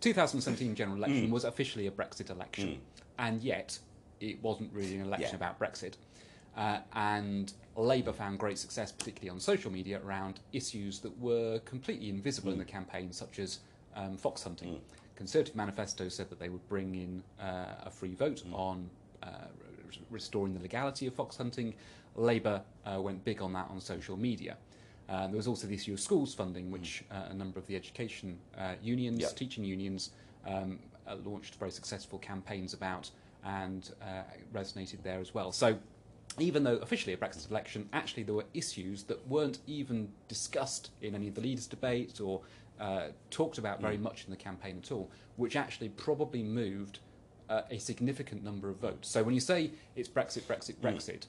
2017 0.00 0.74
general 0.74 0.96
Mm. 0.96 1.04
election 1.04 1.30
was 1.30 1.44
officially 1.44 1.86
a 1.86 1.90
Brexit 1.90 2.30
election, 2.30 2.80
and 3.18 3.42
yet 3.42 3.78
it 4.20 4.42
wasn't 4.42 4.72
really 4.72 4.94
an 4.96 5.02
election 5.02 5.28
Yeah. 5.38 5.48
about 5.48 5.58
Brexit. 5.60 5.94
Uh, 6.58 6.80
and 6.94 7.52
Labour 7.76 8.12
found 8.12 8.36
great 8.40 8.58
success, 8.58 8.90
particularly 8.90 9.30
on 9.30 9.38
social 9.38 9.70
media, 9.70 10.00
around 10.04 10.40
issues 10.52 10.98
that 10.98 11.16
were 11.20 11.60
completely 11.60 12.08
invisible 12.10 12.50
Mm. 12.50 12.54
in 12.54 12.58
the 12.58 12.64
campaign, 12.64 13.12
such 13.12 13.38
as 13.38 13.60
um, 13.94 14.16
fox 14.16 14.42
hunting. 14.42 14.80
Conservative 15.14 15.54
manifesto 15.54 16.08
said 16.08 16.28
that 16.30 16.38
they 16.40 16.48
would 16.48 16.68
bring 16.68 16.94
in 16.96 17.22
uh, 17.40 17.84
a 17.86 17.90
free 17.90 18.14
vote 18.14 18.42
Mm. 18.44 18.54
on 18.54 18.90
uh, 19.22 19.28
re- 19.88 19.98
restoring 20.10 20.52
the 20.52 20.60
legality 20.60 21.06
of 21.06 21.14
fox 21.14 21.36
hunting. 21.36 21.74
Labour 22.16 22.60
uh, 22.84 23.00
went 23.00 23.24
big 23.24 23.40
on 23.40 23.52
that 23.52 23.68
on 23.70 23.80
social 23.80 24.16
media. 24.16 24.56
Uh, 25.08 25.26
there 25.28 25.36
was 25.36 25.46
also 25.46 25.66
the 25.68 25.74
issue 25.74 25.92
of 25.92 26.00
schools 26.00 26.34
funding, 26.34 26.70
which 26.72 27.04
uh, 27.12 27.28
a 27.30 27.34
number 27.34 27.58
of 27.60 27.66
the 27.68 27.76
education 27.76 28.36
uh, 28.56 28.74
unions, 28.82 29.20
Yep. 29.20 29.36
teaching 29.36 29.64
unions, 29.64 30.10
um, 30.44 30.80
uh, 31.06 31.14
launched 31.24 31.54
very 31.54 31.70
successful 31.70 32.18
campaigns 32.18 32.74
about 32.74 33.10
and 33.44 33.90
uh, 34.02 34.22
resonated 34.52 35.02
there 35.04 35.20
as 35.20 35.32
well. 35.32 35.52
So, 35.52 35.78
even 36.40 36.64
though 36.64 36.76
officially 36.76 37.12
a 37.12 37.16
Brexit 37.16 37.50
election, 37.50 37.88
actually 37.92 38.22
there 38.22 38.34
were 38.34 38.44
issues 38.54 39.04
that 39.04 39.26
weren't 39.28 39.58
even 39.66 40.08
discussed 40.28 40.90
in 41.02 41.14
any 41.14 41.28
of 41.28 41.34
the 41.34 41.40
leaders' 41.40 41.66
debates 41.66 42.20
or 42.20 42.40
uh, 42.80 43.08
talked 43.30 43.58
about 43.58 43.80
very 43.80 43.98
much 43.98 44.24
in 44.24 44.30
the 44.30 44.36
campaign 44.36 44.80
at 44.82 44.92
all, 44.92 45.10
which 45.36 45.56
actually 45.56 45.88
probably 45.90 46.42
moved 46.42 47.00
uh, 47.48 47.62
a 47.70 47.78
significant 47.78 48.44
number 48.44 48.68
of 48.68 48.76
votes. 48.76 49.08
So, 49.08 49.22
when 49.22 49.34
you 49.34 49.40
say 49.40 49.70
it's 49.96 50.08
Brexit, 50.08 50.42
Brexit, 50.42 50.76
Brexit, 50.76 51.26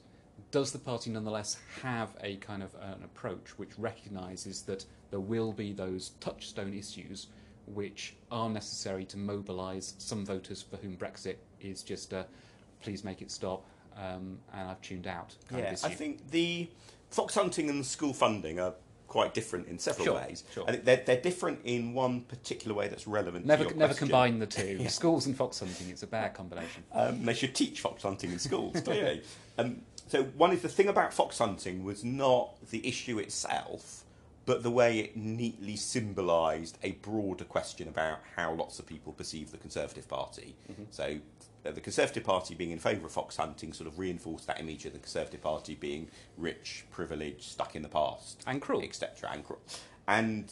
does 0.50 0.72
the 0.72 0.78
party 0.78 1.10
nonetheless 1.10 1.58
have 1.82 2.10
a 2.22 2.36
kind 2.36 2.62
of 2.62 2.74
an 2.74 3.02
approach 3.04 3.58
which 3.58 3.70
recognises 3.78 4.62
that 4.62 4.84
there 5.10 5.20
will 5.20 5.52
be 5.52 5.72
those 5.72 6.10
touchstone 6.20 6.74
issues 6.74 7.28
which 7.66 8.16
are 8.30 8.48
necessary 8.48 9.04
to 9.04 9.16
mobilise 9.16 9.94
some 9.98 10.26
voters 10.26 10.62
for 10.62 10.76
whom 10.78 10.96
Brexit 10.96 11.36
is 11.60 11.82
just 11.82 12.12
a 12.12 12.26
please 12.82 13.04
make 13.04 13.22
it 13.22 13.30
stop 13.30 13.64
um, 13.96 14.38
and 14.52 14.68
I've 14.70 14.80
tuned 14.82 15.06
out 15.06 15.34
kind 15.48 15.62
Yeah? 15.62 15.76
I 15.84 15.90
think 15.94 16.30
the 16.30 16.68
fox 17.10 17.34
hunting 17.34 17.68
and 17.70 17.84
school 17.84 18.12
funding 18.12 18.60
are 18.60 18.74
quite 19.08 19.34
different 19.34 19.66
in 19.66 19.76
several 19.78 20.04
Sure, 20.04 20.14
ways. 20.14 20.44
sure. 20.54 20.64
I 20.68 20.72
think 20.72 20.84
they're, 20.84 21.02
they're 21.04 21.20
different 21.20 21.58
in 21.64 21.94
one 21.94 22.20
particular 22.22 22.74
way 22.76 22.86
that's 22.86 23.08
relevant. 23.08 23.44
never 23.44 23.64
to 23.64 23.70
your 23.70 23.76
never 23.78 23.88
question. 23.92 24.08
combine 24.08 24.38
the 24.38 24.46
two. 24.46 24.88
Schools 24.88 25.26
and 25.26 25.36
fox 25.36 25.58
hunting, 25.58 25.90
it's 25.90 26.04
a 26.04 26.06
bad 26.06 26.32
combination. 26.34 26.84
Um, 26.92 27.24
they 27.24 27.34
should 27.34 27.54
teach 27.54 27.80
fox 27.80 28.04
hunting 28.04 28.30
in 28.30 28.38
schools, 28.38 28.80
clearly. 28.80 29.22
Um, 29.58 29.82
so 30.06 30.22
one 30.36 30.52
is 30.52 30.62
the 30.62 30.68
thing 30.68 30.88
about 30.88 31.12
fox 31.12 31.38
hunting 31.38 31.82
was 31.84 32.04
not 32.04 32.54
the 32.70 32.86
issue 32.86 33.18
itself, 33.18 34.04
but 34.46 34.62
the 34.62 34.70
way 34.70 35.00
it 35.00 35.16
neatly 35.16 35.74
symbolised 35.76 36.78
a 36.84 36.92
broader 36.92 37.44
question 37.44 37.88
about 37.88 38.20
how 38.36 38.52
lots 38.54 38.78
of 38.78 38.86
people 38.86 39.12
perceive 39.12 39.50
the 39.50 39.58
Conservative 39.58 40.08
Party. 40.08 40.54
So 40.90 41.04
uh, 41.04 41.16
Uh, 41.64 41.70
the 41.70 41.80
Conservative 41.80 42.24
Party 42.24 42.54
being 42.54 42.70
in 42.70 42.78
favour 42.78 43.06
of 43.06 43.12
fox 43.12 43.36
hunting 43.36 43.72
sort 43.72 43.86
of 43.86 43.98
reinforced 43.98 44.46
that 44.46 44.60
image 44.60 44.86
of 44.86 44.92
the 44.92 44.98
Conservative 44.98 45.42
Party 45.42 45.74
being 45.74 46.08
rich, 46.38 46.84
privileged, 46.90 47.42
stuck 47.42 47.76
in 47.76 47.82
the 47.82 47.88
past, 47.88 48.42
And 48.46 48.60
cruel. 48.62 48.82
etc. 48.82 49.30
And 49.32 49.44
cruel. 49.44 49.60
And 50.08 50.50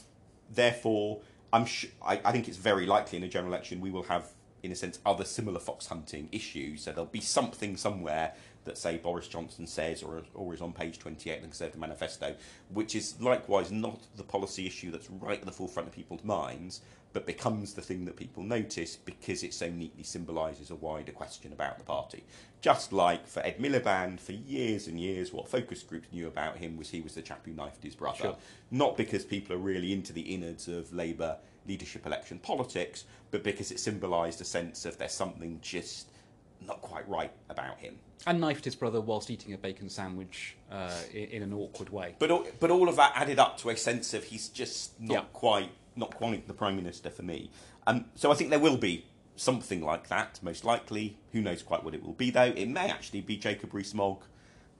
therefore, 0.50 1.20
I'm 1.52 1.64
sh- 1.64 1.86
I, 2.04 2.20
I 2.24 2.32
think 2.32 2.48
it's 2.48 2.58
very 2.58 2.86
likely 2.86 3.18
in 3.18 3.24
a 3.24 3.28
general 3.28 3.52
election 3.52 3.80
we 3.80 3.90
will 3.90 4.02
have, 4.04 4.28
in 4.62 4.70
a 4.72 4.74
sense, 4.74 4.98
other 5.06 5.24
similar 5.24 5.60
fox 5.60 5.86
hunting 5.86 6.28
issues. 6.30 6.82
So 6.82 6.90
there'll 6.90 7.06
be 7.06 7.20
something 7.20 7.76
somewhere 7.76 8.34
that, 8.64 8.76
say, 8.76 8.98
Boris 8.98 9.28
Johnson 9.28 9.66
says 9.66 10.02
or, 10.02 10.22
or 10.34 10.52
is 10.52 10.60
on 10.60 10.72
page 10.74 10.98
28 10.98 11.36
of 11.36 11.40
the 11.40 11.46
Conservative 11.48 11.80
Manifesto, 11.80 12.34
which 12.68 12.94
is 12.94 13.18
likewise 13.18 13.70
not 13.72 14.00
the 14.16 14.24
policy 14.24 14.66
issue 14.66 14.90
that's 14.90 15.08
right 15.10 15.38
at 15.40 15.46
the 15.46 15.52
forefront 15.52 15.88
of 15.88 15.94
people's 15.94 16.22
minds, 16.22 16.82
but 17.12 17.26
becomes 17.26 17.74
the 17.74 17.82
thing 17.82 18.04
that 18.04 18.16
people 18.16 18.42
notice 18.42 18.96
because 18.96 19.42
it 19.42 19.54
so 19.54 19.68
neatly 19.70 20.02
symbolises 20.02 20.70
a 20.70 20.74
wider 20.74 21.12
question 21.12 21.52
about 21.52 21.78
the 21.78 21.84
party. 21.84 22.22
Just 22.60 22.92
like 22.92 23.26
for 23.26 23.40
Ed 23.40 23.58
Miliband, 23.58 24.20
for 24.20 24.32
years 24.32 24.86
and 24.88 25.00
years, 25.00 25.32
what 25.32 25.48
focus 25.48 25.82
groups 25.82 26.08
knew 26.12 26.26
about 26.26 26.56
him 26.58 26.76
was 26.76 26.90
he 26.90 27.00
was 27.00 27.14
the 27.14 27.22
chap 27.22 27.44
who 27.46 27.52
knifed 27.52 27.82
his 27.82 27.94
brother. 27.94 28.18
Sure. 28.18 28.36
Not 28.70 28.96
because 28.96 29.24
people 29.24 29.54
are 29.56 29.60
really 29.60 29.92
into 29.92 30.12
the 30.12 30.20
innards 30.22 30.68
of 30.68 30.92
Labour 30.92 31.36
leadership 31.66 32.04
election 32.06 32.38
politics, 32.38 33.04
but 33.30 33.42
because 33.42 33.70
it 33.70 33.78
symbolised 33.80 34.40
a 34.40 34.44
sense 34.44 34.84
of 34.84 34.98
there's 34.98 35.12
something 35.12 35.58
just 35.62 36.08
not 36.66 36.80
quite 36.82 37.08
right 37.08 37.32
about 37.48 37.78
him. 37.78 37.96
And 38.26 38.40
knifed 38.40 38.64
his 38.64 38.74
brother 38.74 39.00
whilst 39.00 39.30
eating 39.30 39.52
a 39.54 39.58
bacon 39.58 39.88
sandwich 39.88 40.56
uh, 40.72 40.90
in, 41.12 41.24
in 41.28 41.42
an 41.42 41.52
awkward 41.52 41.90
way. 41.90 42.16
But 42.18 42.30
all, 42.32 42.46
but 42.58 42.70
all 42.70 42.88
of 42.88 42.96
that 42.96 43.12
added 43.14 43.38
up 43.38 43.58
to 43.58 43.70
a 43.70 43.76
sense 43.76 44.12
of 44.12 44.24
he's 44.24 44.48
just 44.48 45.00
not 45.00 45.12
Yeah. 45.14 45.24
quite 45.32 45.70
not 45.98 46.14
quite 46.14 46.46
the 46.46 46.54
prime 46.54 46.76
minister 46.76 47.10
for 47.10 47.22
me. 47.22 47.50
Um, 47.86 48.06
so 48.14 48.30
I 48.30 48.34
think 48.34 48.50
there 48.50 48.58
will 48.58 48.76
be 48.76 49.04
something 49.36 49.82
like 49.82 50.08
that, 50.08 50.38
most 50.42 50.64
likely. 50.64 51.16
Who 51.32 51.40
knows 51.40 51.62
quite 51.62 51.84
what 51.84 51.94
it 51.94 52.02
will 52.04 52.12
be 52.14 52.30
though? 52.30 52.52
It 52.56 52.66
may 52.68 52.88
actually 52.90 53.20
be 53.20 53.36
Jacob 53.36 53.74
Rees-Mogg 53.74 54.22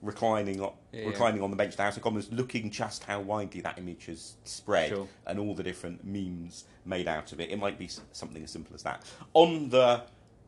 reclining 0.01 0.61
on, 0.61 0.73
Yeah. 0.93 1.07
reclining 1.07 1.43
on 1.43 1.51
the 1.51 1.57
bench 1.57 1.73
of 1.73 1.77
the 1.79 1.83
House 1.83 1.97
of 1.97 2.03
Commons, 2.03 2.31
looking 2.33 2.71
just 2.71 3.05
how 3.05 3.21
widely 3.21 3.61
that 3.63 3.79
image 3.79 4.07
has 4.07 4.35
spread 4.45 4.91
Sure. 4.91 5.09
and 5.27 5.39
all 5.41 5.55
the 5.55 5.63
different 5.63 6.05
memes 6.05 6.65
made 6.85 7.09
out 7.09 7.33
of 7.33 7.41
it. 7.41 7.51
It 7.51 7.59
might 7.59 7.79
be 7.79 7.89
something 8.13 8.43
as 8.43 8.51
simple 8.51 8.75
as 8.75 8.83
that. 8.85 9.05
On 9.35 9.69
the 9.71 10.05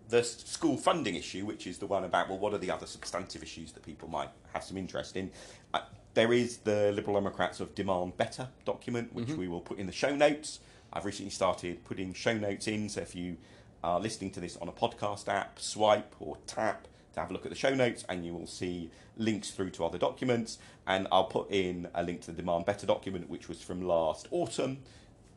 the 0.09 0.25
school 0.25 0.77
funding 0.77 1.15
issue, 1.15 1.47
which 1.47 1.69
is 1.69 1.79
the 1.79 1.87
one 1.87 2.03
about 2.03 2.29
well, 2.29 2.37
what 2.39 2.53
are 2.53 2.59
the 2.59 2.69
other 2.71 2.85
substantive 2.85 3.45
issues 3.45 3.71
that 3.71 3.83
people 3.85 4.09
might 4.09 4.29
have 4.53 4.65
some 4.65 4.77
interest 4.77 5.17
in? 5.17 5.31
Uh, 5.73 5.79
there 6.15 6.33
is 6.33 6.59
the 6.59 6.93
Liberal 6.93 7.17
Democrats 7.17 7.61
of 7.61 7.75
Demand 7.75 8.17
Better 8.17 8.49
document, 8.65 9.13
which 9.15 9.29
mm-hmm. 9.29 9.39
we 9.39 9.49
will 9.49 9.61
put 9.61 9.79
in 9.79 9.87
the 9.87 9.93
show 9.93 10.15
notes. 10.15 10.61
I've 10.93 11.05
recently 11.05 11.31
started 11.31 11.85
putting 11.85 12.13
show 12.15 12.37
notes 12.37 12.67
in, 12.67 12.89
so 12.89 13.01
if 13.01 13.15
you 13.15 13.37
are 13.85 14.01
listening 14.01 14.31
to 14.33 14.41
this 14.41 14.57
on 14.57 14.69
a 14.69 14.73
podcast 14.73 15.29
app, 15.29 15.61
swipe 15.61 16.15
or 16.19 16.37
tap 16.47 16.89
to 17.15 17.21
have 17.21 17.31
a 17.31 17.33
look 17.33 17.47
at 17.47 17.51
the 17.51 17.57
show 17.57 17.75
notes, 17.75 18.05
and 18.09 18.25
you 18.25 18.35
will 18.35 18.47
see 18.47 18.91
links 19.17 19.51
through 19.51 19.71
to 19.71 19.85
other 19.85 19.99
documents. 19.99 20.59
And 20.87 21.07
I'll 21.13 21.25
put 21.25 21.51
in 21.51 21.89
a 21.95 22.03
link 22.03 22.23
to 22.23 22.33
the 22.33 22.43
Demand 22.43 22.67
Better 22.67 22.87
document, 22.87 23.31
which 23.31 23.49
was 23.49 23.63
from 23.63 23.83
last 23.83 24.27
autumn. 24.31 24.79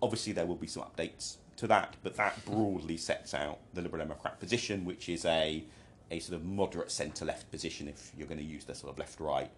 Obviously, 0.01 0.33
there 0.33 0.45
will 0.45 0.55
be 0.55 0.67
some 0.67 0.83
updates 0.83 1.37
to 1.57 1.67
that, 1.67 1.95
but 2.01 2.15
that 2.17 2.43
broadly 2.45 2.97
sets 2.97 3.33
out 3.33 3.59
the 3.73 3.81
Liberal 3.81 4.03
Democrat 4.03 4.39
position, 4.39 4.85
which 4.85 5.07
is 5.07 5.23
a 5.25 5.63
a 6.11 6.19
sort 6.19 6.35
of 6.35 6.45
moderate 6.45 6.91
centre 6.91 7.25
left 7.25 7.49
position 7.49 7.87
if 7.87 8.11
you're 8.15 8.27
going 8.27 8.37
to 8.37 8.43
use 8.43 8.65
the 8.65 8.75
sort 8.75 8.91
of 8.91 8.99
left 8.99 9.19
right 9.19 9.49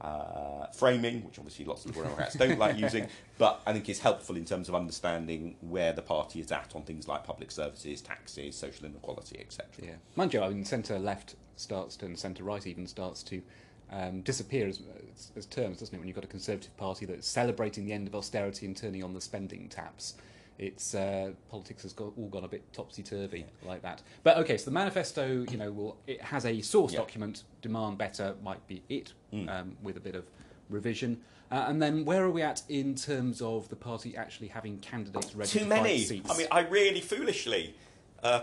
uh, 0.00 0.66
framing, 0.72 1.24
which 1.24 1.38
obviously 1.38 1.64
lots 1.64 1.84
of 1.84 1.90
Liberal 1.90 2.04
Democrats 2.06 2.34
don't 2.36 2.58
like 2.58 2.78
using, 2.78 3.08
but 3.38 3.60
I 3.66 3.72
think 3.72 3.88
is 3.88 4.00
helpful 4.00 4.36
in 4.36 4.44
terms 4.44 4.68
of 4.68 4.74
understanding 4.74 5.56
where 5.60 5.92
the 5.92 6.02
party 6.02 6.40
is 6.40 6.52
at 6.52 6.74
on 6.74 6.82
things 6.82 7.08
like 7.08 7.24
public 7.24 7.50
services, 7.50 8.00
taxes, 8.00 8.56
social 8.56 8.86
inequality, 8.86 9.38
etc. 9.40 9.66
Yeah, 9.82 9.90
mind 10.14 10.34
you, 10.34 10.42
I 10.42 10.48
mean, 10.50 10.64
centre 10.64 10.98
left 10.98 11.34
starts 11.56 11.96
to, 11.96 12.06
and 12.06 12.18
centre 12.18 12.44
right 12.44 12.64
even 12.66 12.86
starts 12.86 13.22
to 13.24 13.42
um, 13.90 14.20
disappear 14.20 14.68
as, 14.68 14.80
as, 15.14 15.32
as 15.36 15.46
terms, 15.46 15.78
doesn't 15.78 15.94
it? 15.94 15.98
When 15.98 16.06
you've 16.06 16.14
got 16.14 16.24
a 16.24 16.28
Conservative 16.28 16.76
Party 16.76 17.06
that's 17.06 17.26
celebrating 17.26 17.84
the 17.84 17.92
end 17.92 18.06
of 18.06 18.14
austerity 18.14 18.66
and 18.66 18.76
turning 18.76 19.02
on 19.02 19.14
the 19.14 19.20
spending 19.20 19.68
taps, 19.68 20.14
it's 20.58 20.94
uh, 20.94 21.30
politics 21.50 21.82
has 21.84 21.92
got, 21.92 22.12
all 22.18 22.28
gone 22.28 22.44
a 22.44 22.48
bit 22.48 22.62
topsy 22.72 23.02
turvy 23.02 23.46
like 23.64 23.82
that. 23.82 24.02
But 24.24 24.38
okay, 24.38 24.56
so 24.56 24.64
the 24.66 24.70
manifesto, 24.72 25.44
you 25.50 25.56
know, 25.56 25.70
will 25.70 25.96
it 26.06 26.20
has 26.20 26.44
a 26.44 26.60
source 26.60 26.92
Yeah. 26.92 26.98
document. 27.00 27.44
Demand 27.62 27.96
better 27.98 28.34
might 28.42 28.66
be 28.66 28.82
it 28.88 29.12
Mm. 29.32 29.48
um, 29.48 29.76
with 29.82 29.96
a 29.96 30.00
bit 30.00 30.14
of 30.14 30.24
revision. 30.68 31.20
Uh, 31.50 31.64
and 31.68 31.80
then 31.80 32.04
where 32.04 32.24
are 32.24 32.30
we 32.30 32.42
at 32.42 32.62
in 32.68 32.94
terms 32.94 33.40
of 33.40 33.68
the 33.70 33.76
party 33.76 34.16
actually 34.16 34.48
having 34.48 34.78
candidates 34.80 35.34
ready 35.34 35.50
Too 35.50 35.60
to 35.60 35.64
many. 35.66 36.22
I 36.28 36.36
mean, 36.36 36.46
I 36.50 36.60
really 36.60 37.00
foolishly, 37.00 37.74
uh, 38.22 38.42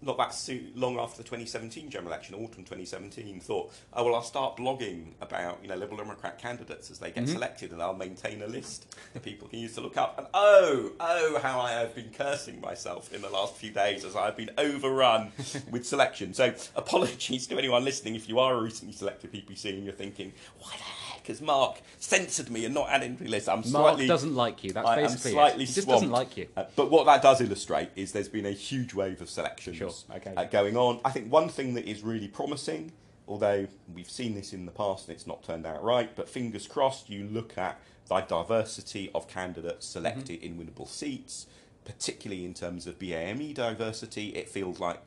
not 0.00 0.16
that 0.18 0.32
so 0.34 0.56
long 0.74 0.98
after 0.98 1.18
the 1.18 1.24
2017 1.24 1.90
general 1.90 2.08
election, 2.12 2.34
autumn 2.36 2.64
2017, 2.64 3.40
thought, 3.40 3.72
oh 3.94 4.04
well, 4.04 4.14
I'll 4.14 4.22
start 4.22 4.56
blogging 4.56 5.12
about 5.20 5.58
you 5.62 5.68
know 5.68 5.74
Liberal 5.76 5.98
Democrat 5.98 6.38
candidates 6.38 6.90
as 6.90 6.98
they 6.98 7.10
get 7.10 7.24
Mhm. 7.24 7.32
selected, 7.32 7.72
and 7.72 7.82
I'll 7.82 7.94
maintain 7.94 8.42
a 8.42 8.46
list 8.46 8.94
that 9.14 9.22
people 9.22 9.48
can 9.48 9.58
use 9.58 9.74
to 9.74 9.80
look 9.80 9.96
up. 9.96 10.16
And 10.18 10.26
oh, 10.34 10.92
oh, 11.00 11.40
how 11.42 11.60
I 11.60 11.72
have 11.72 11.94
been 11.94 12.10
cursing 12.10 12.60
myself 12.60 13.12
in 13.12 13.22
the 13.22 13.30
last 13.30 13.54
few 13.56 13.70
days 13.70 14.04
as 14.04 14.14
I 14.14 14.26
have 14.26 14.36
been 14.36 14.50
overrun 14.58 15.32
with 15.70 15.86
selection. 15.86 16.32
So 16.34 16.54
apologies 16.76 17.46
to 17.48 17.58
anyone 17.58 17.84
listening 17.84 18.14
if 18.14 18.28
you 18.28 18.38
are 18.38 18.54
a 18.54 18.62
recently 18.62 18.94
selected 18.94 19.32
PPC 19.32 19.70
and 19.70 19.84
you're 19.84 19.92
thinking, 19.92 20.32
why 20.60 20.72
the 20.76 20.84
has 21.28 21.40
Mark 21.40 21.80
censored 21.98 22.50
me 22.50 22.64
and 22.64 22.74
not 22.74 22.90
added 22.90 23.18
to 23.18 23.24
the 23.24 23.30
list? 23.30 23.48
I'm 23.48 23.58
Mark 23.58 23.66
slightly 23.66 24.06
doesn't 24.06 24.34
like 24.34 24.64
you. 24.64 24.72
That's 24.72 24.86
I 24.86 25.00
am 25.00 25.08
slightly 25.10 25.64
it. 25.64 25.68
He 25.68 25.74
just 25.74 25.86
swamped. 25.86 26.02
doesn't 26.02 26.12
like 26.12 26.36
you. 26.36 26.48
Uh, 26.56 26.64
but 26.76 26.90
what 26.90 27.06
that 27.06 27.22
does 27.22 27.40
illustrate 27.40 27.90
is 27.96 28.12
there's 28.12 28.28
been 28.28 28.46
a 28.46 28.50
huge 28.52 28.92
wave 28.94 29.22
of 29.22 29.30
selections 29.30 29.76
Sure, 29.76 29.92
okay. 30.14 30.34
uh, 30.36 30.44
going 30.44 30.76
on. 30.76 31.00
I 31.04 31.10
think 31.10 31.32
one 31.32 31.48
thing 31.48 31.74
that 31.74 31.88
is 31.88 32.02
really 32.02 32.28
promising, 32.28 32.92
although 33.26 33.66
we've 33.94 34.10
seen 34.10 34.34
this 34.34 34.52
in 34.52 34.66
the 34.66 34.72
past 34.72 35.08
and 35.08 35.14
it's 35.16 35.26
not 35.26 35.42
turned 35.42 35.66
out 35.66 35.82
right, 35.82 36.14
but 36.16 36.28
fingers 36.28 36.66
crossed, 36.66 37.08
you 37.08 37.24
look 37.24 37.56
at 37.56 37.80
the 38.08 38.20
diversity 38.22 39.10
of 39.14 39.28
candidates 39.28 39.86
selected 39.86 40.42
in 40.42 40.56
winnable 40.56 40.88
seats, 40.88 41.46
particularly 41.84 42.44
in 42.44 42.54
terms 42.54 42.86
of 42.86 42.98
BAME 42.98 43.54
diversity. 43.54 44.30
It 44.30 44.48
feels 44.48 44.80
like 44.80 45.00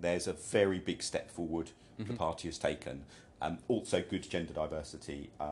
there's 0.00 0.26
a 0.26 0.32
very 0.32 0.78
big 0.78 1.02
step 1.02 1.30
forward 1.30 1.70
the 1.98 2.12
party 2.12 2.48
has 2.48 2.58
taken. 2.58 3.04
Um, 3.42 3.58
also, 3.68 4.02
good 4.02 4.28
gender 4.28 4.54
diversity 4.54 5.28
uh, 5.38 5.42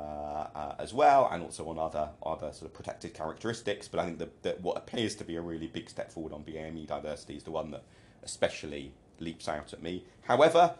uh, 0.54 0.74
as 0.78 0.94
well, 0.94 1.28
and 1.30 1.42
also 1.42 1.68
on 1.68 1.78
other 1.78 2.08
other 2.24 2.50
sort 2.52 2.70
of 2.70 2.72
protected 2.72 3.12
characteristics. 3.12 3.88
But 3.88 4.00
I 4.00 4.06
think 4.06 4.18
that, 4.42 4.60
what 4.62 4.78
appears 4.78 5.14
to 5.16 5.24
be 5.24 5.36
a 5.36 5.42
really 5.42 5.66
big 5.66 5.90
step 5.90 6.10
forward 6.10 6.32
on 6.32 6.42
BAME 6.44 6.86
diversity 6.86 7.36
is 7.36 7.42
the 7.42 7.50
one 7.50 7.70
that 7.72 7.82
especially 8.22 8.92
leaps 9.20 9.48
out 9.48 9.72
at 9.74 9.82
me. 9.82 10.04
However, 10.22 10.74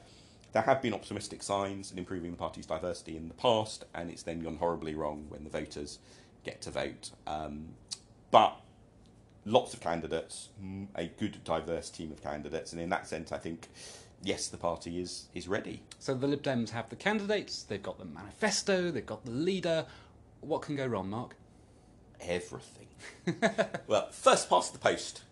there 0.53 0.63
have 0.63 0.81
been 0.81 0.95
optimistic 0.95 1.43
signs 1.43 1.93
in 1.93 1.99
improving 1.99 2.31
the 2.31 2.37
party's 2.37 2.65
diversity 2.65 3.17
in 3.17 3.29
the 3.29 3.35
past, 3.35 3.85
and 3.95 4.11
it's 4.11 4.23
then 4.23 4.41
gone 4.41 4.57
horribly 4.57 4.95
wrong 4.95 5.27
when 5.29 5.45
the 5.45 5.51
voters 5.51 5.99
get 6.43 6.63
to 6.63 6.71
vote. 6.71 7.11
Um, 7.27 7.75
but 8.31 8.61
lots 9.45 9.75
of 9.75 9.81
candidates, 9.81 10.49
a 10.97 11.07
good 11.07 11.43
diverse 11.45 11.91
team 11.91 12.13
of 12.13 12.23
candidates, 12.23 12.73
and 12.73 12.81
in 12.81 12.89
that 12.91 13.07
sense, 13.07 13.31
I 13.31 13.39
think 13.39 13.69
yes, 14.25 14.49
the 14.49 14.57
party 14.57 15.01
is 15.01 15.29
is 15.35 15.47
ready. 15.47 15.83
So 15.99 16.15
the 16.15 16.27
Lib 16.27 16.43
Dems 16.43 16.71
have 16.71 16.89
the 16.89 16.97
candidates, 16.97 17.63
they've 17.63 17.83
got 17.83 17.99
the 17.99 18.05
manifesto, 18.05 18.91
they've 18.91 19.07
got 19.07 19.25
the 19.25 19.31
leader. 19.31 19.87
What 20.41 20.63
can 20.63 20.77
go 20.77 20.87
wrong, 20.87 21.11
Mark? 21.11 21.37
Everything. 22.21 22.89
well, 23.87 24.09
first 24.11 24.49
past 24.49 24.73
the 24.73 24.79
post 24.79 25.23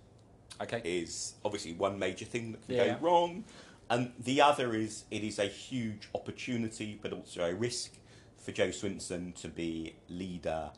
Okay. 0.61 0.81
is 0.85 1.35
obviously 1.45 1.73
one 1.73 1.99
major 1.99 2.25
thing 2.25 2.53
that 2.53 2.67
can 2.67 2.75
Yeah. 2.77 2.95
go 2.95 2.99
wrong, 3.01 3.45
and 3.91 4.13
the 4.19 4.41
other 4.41 4.75
is 4.75 5.05
it 5.11 5.25
is 5.25 5.39
a 5.39 5.47
huge 5.47 6.09
opportunity, 6.15 6.99
but 7.01 7.13
also 7.13 7.45
a 7.45 7.55
risk 7.55 7.93
for 8.37 8.53
Jo 8.53 8.69
Swinson 8.69 9.35
to 9.37 9.49
be 9.49 9.95
leader 10.09 10.71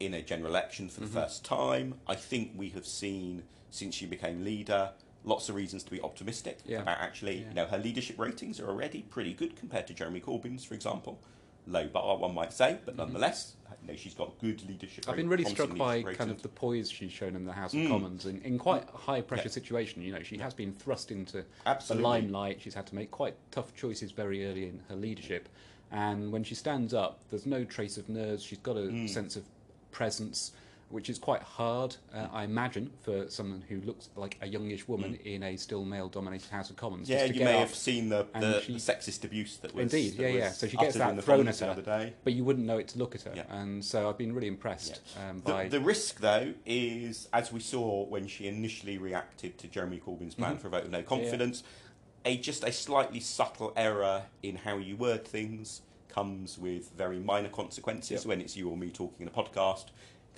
in 0.00 0.14
a 0.14 0.22
general 0.22 0.50
election 0.50 0.88
for 0.88 1.00
the 1.00 1.06
Mhm. 1.06 1.12
first 1.12 1.44
time. 1.44 2.00
I 2.06 2.14
think 2.14 2.52
we 2.56 2.70
have 2.70 2.86
seen 2.86 3.44
since 3.70 3.94
she 3.94 4.06
became 4.06 4.44
leader 4.44 4.92
lots 5.24 5.48
of 5.48 5.54
reasons 5.54 5.82
to 5.84 5.90
be 5.90 6.00
optimistic 6.00 6.58
Yeah. 6.64 6.82
about 6.82 6.98
actually, 6.98 7.40
Yeah. 7.40 7.48
you 7.48 7.54
know, 7.54 7.66
her 7.66 7.78
leadership 7.78 8.18
ratings 8.18 8.60
are 8.60 8.68
already 8.68 9.02
pretty 9.02 9.34
good 9.34 9.56
compared 9.56 9.86
to 9.88 9.94
Jeremy 9.94 10.20
Corbyn's, 10.20 10.64
for 10.64 10.74
example. 10.74 11.18
Low 11.66 11.86
bar, 11.86 12.16
one 12.16 12.32
might 12.34 12.52
say, 12.54 12.78
but 12.86 12.96
nonetheless, 12.96 13.54
you 13.82 13.88
know, 13.88 13.96
she's 13.96 14.14
got 14.14 14.38
good 14.38 14.66
leadership. 14.66 15.02
Mm-hmm. 15.02 15.10
I've 15.10 15.16
been 15.18 15.28
really 15.28 15.44
struck 15.44 15.76
by 15.76 16.02
kind 16.02 16.30
of 16.30 16.40
the 16.40 16.48
poise 16.48 16.90
she's 16.90 17.12
shown 17.12 17.36
in 17.36 17.44
the 17.44 17.52
House 17.52 17.74
of 17.74 17.80
Mm. 17.80 17.88
Commons 17.88 18.24
in, 18.24 18.40
in 18.40 18.58
quite 18.58 18.88
a 18.92 18.96
high 18.96 19.20
pressure 19.20 19.48
Yeah. 19.48 19.52
situation. 19.52 20.00
You 20.00 20.12
know, 20.12 20.22
she 20.22 20.38
has 20.38 20.54
been 20.54 20.72
thrust 20.72 21.10
into 21.10 21.44
Absolutely. 21.66 22.02
the 22.02 22.08
limelight. 22.08 22.62
She's 22.62 22.72
had 22.74 22.86
to 22.86 22.94
make 22.94 23.10
quite 23.10 23.34
tough 23.50 23.74
choices 23.76 24.12
very 24.12 24.46
early 24.46 24.64
in 24.64 24.80
her 24.88 24.96
leadership. 24.96 25.48
And 25.90 26.32
when 26.32 26.42
she 26.44 26.54
stands 26.54 26.94
up, 26.94 27.20
there's 27.28 27.44
no 27.46 27.64
trace 27.64 27.98
of 27.98 28.08
nerves. 28.08 28.42
She's 28.42 28.58
got 28.58 28.76
a 28.76 28.80
Mm. 28.88 29.08
sense 29.08 29.36
of 29.36 29.44
presence, 29.90 30.52
which 30.90 31.10
is 31.10 31.18
quite 31.18 31.42
hard, 31.42 31.96
uh, 32.14 32.28
I 32.32 32.44
imagine, 32.44 32.90
for 33.02 33.28
someone 33.28 33.62
who 33.68 33.80
looks 33.82 34.08
like 34.16 34.38
a 34.40 34.46
youngish 34.46 34.88
woman 34.88 35.16
in 35.24 35.42
a 35.42 35.56
still 35.56 35.84
male 35.84 36.08
dominated 36.08 36.48
House 36.50 36.70
of 36.70 36.76
Commons. 36.76 37.08
Mm. 37.08 37.10
Yeah, 37.12 37.24
you 37.24 37.44
may 37.44 37.58
have 37.58 37.74
seen 37.74 38.08
the, 38.08 38.26
the, 38.38 38.60
she- 38.62 38.72
the 38.72 38.78
sexist 38.78 39.24
abuse 39.24 39.58
that 39.58 39.74
was 39.74 39.92
Indeed, 39.92 40.16
that 40.16 40.22
yeah, 40.22 40.38
yeah. 40.38 40.50
So 40.50 40.66
she 40.66 40.76
gets 40.78 40.96
that 40.96 41.22
thrown 41.22 41.46
at 41.46 41.58
her. 41.58 41.66
the 41.66 41.72
other 41.72 41.82
day. 41.82 42.14
But 42.24 42.32
you 42.32 42.44
wouldn't 42.44 42.66
know 42.66 42.78
it 42.78 42.88
to 42.88 42.98
look 42.98 43.14
at 43.14 43.22
her. 43.22 43.32
Yeah. 43.36 43.42
And 43.50 43.84
so 43.84 44.08
I've 44.08 44.16
been 44.18 44.34
really 44.34 44.48
impressed 44.48 45.00
um, 45.28 45.40
by. 45.40 45.68
the 45.68 45.80
risk, 45.80 46.20
though, 46.20 46.54
is 46.64 47.28
as 47.32 47.52
we 47.52 47.60
saw 47.60 48.04
when 48.06 48.26
she 48.26 48.46
initially 48.46 48.96
reacted 48.96 49.58
to 49.58 49.68
Jeremy 49.68 50.00
Corbyn's 50.04 50.34
plan 50.34 50.56
Mhm. 50.56 50.60
for 50.60 50.68
a 50.68 50.70
vote 50.70 50.84
of 50.84 50.90
no 50.90 51.02
confidence, 51.02 51.62
a 52.24 52.36
just 52.38 52.64
a 52.64 52.72
slightly 52.72 53.20
subtle 53.20 53.72
error 53.76 54.22
in 54.42 54.56
how 54.56 54.76
you 54.78 54.96
word 54.96 55.26
things 55.26 55.82
comes 56.08 56.58
with 56.58 56.90
very 56.96 57.18
minor 57.18 57.48
consequences 57.50 58.22
Yep. 58.22 58.26
when 58.26 58.40
it's 58.40 58.56
you 58.56 58.68
or 58.70 58.76
me 58.76 58.90
talking 58.90 59.26
in 59.26 59.28
a 59.28 59.30
podcast. 59.30 59.86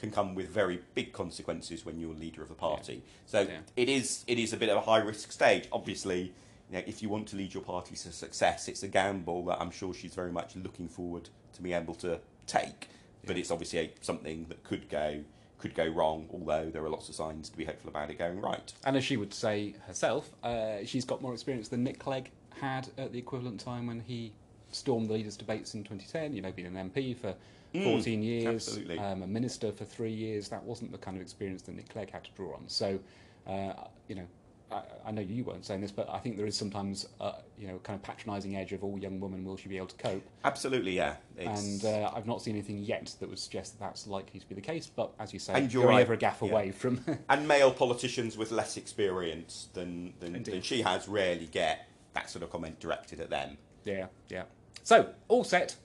Can 0.01 0.11
come 0.11 0.35
with 0.35 0.49
very 0.49 0.81
big 0.95 1.13
consequences 1.13 1.85
when 1.85 2.01
you're 2.01 2.15
leader 2.15 2.41
of 2.41 2.49
the 2.49 2.55
party. 2.55 3.03
So 3.27 3.43
Yeah. 3.43 3.59
it 3.77 3.91
is 3.91 4.25
it 4.27 4.39
is 4.39 4.55
a 4.55 4.57
bit 4.57 4.71
of 4.71 4.79
a 4.79 4.81
high 4.81 4.97
risk 5.01 5.31
stage. 5.31 5.69
Obviously, 5.73 6.33
you 6.71 6.79
know, 6.79 6.83
if 6.87 7.03
you 7.03 7.11
want 7.11 7.29
to 7.29 7.37
lead 7.37 7.53
your 7.53 7.63
party 7.63 7.95
to 7.95 8.11
success, 8.11 8.67
it's 8.67 8.83
a 8.83 8.89
gamble 8.89 9.45
that 9.45 9.61
I'm 9.61 9.71
sure 9.71 9.93
she's 9.93 10.15
very 10.15 10.33
much 10.33 10.57
looking 10.57 10.89
forward 10.89 11.29
to 11.53 11.61
be 11.61 11.75
able 11.75 11.95
to 11.97 12.19
take. 12.47 12.89
But 13.27 13.37
it's 13.37 13.51
obviously 13.51 13.79
a, 13.81 13.91
something 14.01 14.47
that 14.49 14.65
could 14.65 14.89
go 14.89 15.23
could 15.59 15.75
go 15.75 15.87
wrong. 15.89 16.31
Although 16.33 16.71
there 16.71 16.83
are 16.83 16.89
lots 16.89 17.11
of 17.11 17.15
signs 17.15 17.51
to 17.51 17.57
be 17.59 17.67
hopeful 17.67 17.91
about 17.91 18.09
it 18.11 18.17
going 18.19 18.41
right. 18.41 18.73
And 18.87 18.97
as 18.97 19.05
she 19.05 19.19
would 19.19 19.35
say 19.35 19.75
herself, 19.87 20.31
uh, 20.43 20.79
she's 20.87 21.05
got 21.05 21.21
more 21.21 21.35
experience 21.35 21.69
than 21.69 21.85
Nick 21.85 21.99
Clegg 21.99 22.31
had 22.59 22.89
at 22.97 23.13
the 23.13 23.19
equivalent 23.19 23.61
time 23.61 23.87
when 23.87 24.01
he 24.01 24.33
stormed 24.73 25.11
the 25.11 25.13
leaders' 25.13 25.37
debates 25.37 25.75
in 25.75 25.85
2010. 25.85 26.33
You 26.35 26.41
know, 26.41 26.53
being 26.53 26.75
an 26.75 26.91
MP 26.91 27.15
for 27.15 27.35
Mm, 27.75 27.85
14 27.85 28.23
years, 28.23 28.79
um, 28.99 29.23
a 29.23 29.27
minister 29.27 29.71
for 29.71 29.85
three 29.85 30.13
years. 30.13 30.49
That 30.49 30.63
wasn't 30.65 30.93
the 30.93 30.99
kind 30.99 31.17
of 31.17 31.23
experience 31.23 31.63
that 31.63 31.77
Nick 31.77 31.89
Clegg 31.89 32.11
had 32.11 32.25
to 32.25 32.31
draw 32.33 32.55
on. 32.55 32.65
So, 32.67 32.99
uh, 33.47 33.75
you 34.09 34.17
know, 34.17 34.27
I, 34.73 34.83
I 35.07 35.11
know 35.11 35.23
you 35.23 35.45
weren't 35.45 35.65
saying 35.65 35.81
this, 35.81 35.91
but 35.91 36.09
I 36.11 36.19
think 36.19 36.37
there 36.37 36.47
is 36.47 36.57
sometimes, 36.57 37.09
uh, 37.21 37.33
you 37.59 37.69
know, 37.69 37.79
kind 37.79 37.97
of 37.97 38.03
patronising 38.03 38.57
edge 38.57 38.73
of, 38.73 38.85
all 38.85 38.99
young 38.99 39.21
women 39.21 39.45
will 39.45 39.57
she 39.57 39.69
be 39.69 39.77
able 39.77 39.89
to 39.89 39.97
cope? 39.97 40.23
Absolutely, 40.45 40.97
yeah. 40.97 41.17
It's, 41.37 41.83
And 41.83 41.85
uh, 41.85 42.11
I've 42.15 42.27
not 42.27 42.43
seen 42.43 42.55
anything 42.55 42.79
yet 42.79 43.15
that 43.21 43.29
would 43.29 43.39
suggest 43.39 43.79
that 43.79 43.87
that's 43.87 44.07
likely 44.07 44.41
to 44.41 44.49
be 44.49 44.55
the 44.55 44.61
case. 44.61 44.87
But 44.87 45.13
as 45.19 45.33
you 45.33 45.39
say, 45.39 45.55
And 45.55 45.73
you're 45.73 45.83
you're 45.83 45.91
right, 45.91 46.01
ever 46.03 46.15
a 46.15 46.19
gaffe 46.19 46.47
yeah. 46.47 46.53
away 46.53 46.71
from. 46.71 47.05
and 47.29 47.49
male 47.49 47.73
politicians 47.73 48.37
with 48.37 48.51
less 48.53 48.77
experience 48.77 49.69
than 49.75 50.15
than, 50.21 50.43
than 50.43 50.63
she 50.63 50.83
has 50.83 51.09
rarely 51.09 51.47
get 51.47 51.89
that 52.15 52.31
sort 52.31 52.43
of 52.43 52.51
comment 52.51 52.81
directed 52.81 53.21
at 53.21 53.31
them. 53.31 53.57
yeah, 53.85 54.07
yeah. 54.29 54.45
So 54.83 55.11
all 55.29 55.45
set, 55.45 55.77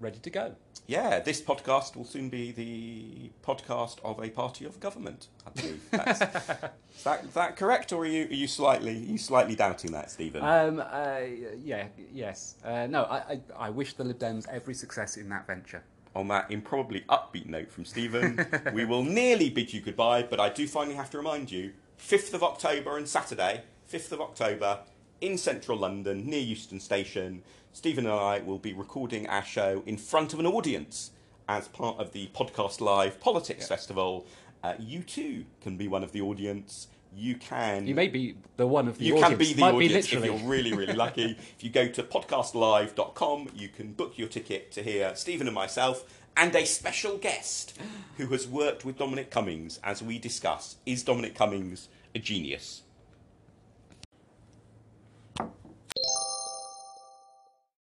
ready 0.00 0.18
to 0.18 0.30
go. 0.30 0.54
Yeah, 0.86 1.18
this 1.18 1.40
podcast 1.40 1.96
will 1.96 2.04
soon 2.04 2.28
be 2.28 2.52
the 2.52 3.30
podcast 3.44 3.98
of 4.04 4.22
a 4.22 4.30
party 4.30 4.64
of 4.64 4.78
government. 4.78 5.26
I 5.44 5.50
believe. 5.50 5.82
That's, 5.90 6.20
is 6.20 7.02
that 7.02 7.24
is 7.24 7.34
that 7.34 7.56
correct, 7.56 7.92
or 7.92 8.02
are 8.02 8.06
you 8.06 8.26
are 8.26 8.34
you 8.34 8.46
slightly 8.46 8.92
are 8.92 9.10
you 9.12 9.18
slightly 9.18 9.56
doubting 9.56 9.90
that, 9.92 10.10
Stephen? 10.12 10.44
Um, 10.44 10.80
uh, 10.80 11.20
yeah, 11.60 11.88
yes. 12.12 12.54
Uh, 12.64 12.86
no, 12.86 13.02
I, 13.04 13.16
I, 13.16 13.40
I 13.58 13.70
wish 13.70 13.94
the 13.94 14.04
Lib 14.04 14.18
Dems 14.18 14.48
every 14.48 14.74
success 14.74 15.16
in 15.16 15.28
that 15.30 15.46
venture. 15.46 15.82
On 16.14 16.28
that 16.28 16.50
improbably 16.50 17.04
upbeat 17.08 17.46
note 17.46 17.70
from 17.70 17.84
Stephen, 17.84 18.46
we 18.72 18.84
will 18.84 19.02
nearly 19.02 19.50
bid 19.50 19.72
you 19.72 19.80
goodbye, 19.80 20.22
but 20.22 20.38
I 20.40 20.48
do 20.50 20.68
finally 20.68 20.94
have 20.94 21.10
to 21.10 21.18
remind 21.18 21.50
you: 21.50 21.72
fifth 21.96 22.32
of 22.32 22.44
October 22.44 22.96
and 22.96 23.08
Saturday, 23.08 23.62
fifth 23.86 24.12
of 24.12 24.20
October, 24.20 24.78
in 25.20 25.36
central 25.36 25.78
London, 25.78 26.26
near 26.26 26.40
Euston 26.40 26.78
Station. 26.78 27.42
Stephen 27.76 28.06
and 28.06 28.14
I 28.14 28.38
will 28.38 28.58
be 28.58 28.72
recording 28.72 29.26
our 29.28 29.44
show 29.44 29.82
in 29.84 29.98
front 29.98 30.32
of 30.32 30.40
an 30.40 30.46
audience 30.46 31.10
as 31.46 31.68
part 31.68 31.98
of 32.00 32.12
the 32.12 32.26
Podcast 32.28 32.80
Live 32.80 33.20
Politics 33.20 33.64
Yeah. 33.64 33.76
Festival. 33.76 34.26
Uh, 34.64 34.72
you 34.78 35.02
too 35.02 35.44
can 35.60 35.76
be 35.76 35.86
one 35.86 36.02
of 36.02 36.12
the 36.12 36.22
audience. 36.22 36.88
You 37.14 37.34
can 37.34 37.86
You 37.86 37.94
may 37.94 38.08
be 38.08 38.36
the 38.56 38.66
one 38.66 38.88
of 38.88 38.96
the 38.96 39.04
you 39.04 39.12
audience. 39.18 39.28
can 39.28 39.36
be 39.38 39.52
the 39.52 39.60
Might 39.60 39.74
audience 39.74 40.08
be 40.10 40.16
if 40.16 40.24
you're 40.24 40.48
really, 40.48 40.72
really 40.72 40.94
lucky. 40.94 41.32
if 41.58 41.62
you 41.62 41.68
go 41.68 41.86
to 41.86 42.02
podcastlive.com, 42.02 43.50
you 43.54 43.68
can 43.68 43.92
book 43.92 44.16
your 44.16 44.28
ticket 44.28 44.72
to 44.72 44.82
hear 44.82 45.14
Stephen 45.14 45.46
and 45.46 45.54
myself 45.54 46.02
and 46.34 46.54
a 46.56 46.64
special 46.64 47.18
guest 47.18 47.78
who 48.16 48.28
has 48.28 48.48
worked 48.48 48.86
with 48.86 48.96
Dominic 48.96 49.30
Cummings 49.30 49.80
as 49.84 50.02
we 50.02 50.18
discuss 50.18 50.76
is 50.86 51.02
Dominic 51.02 51.34
Cummings 51.34 51.88
a 52.14 52.18
genius? 52.20 52.84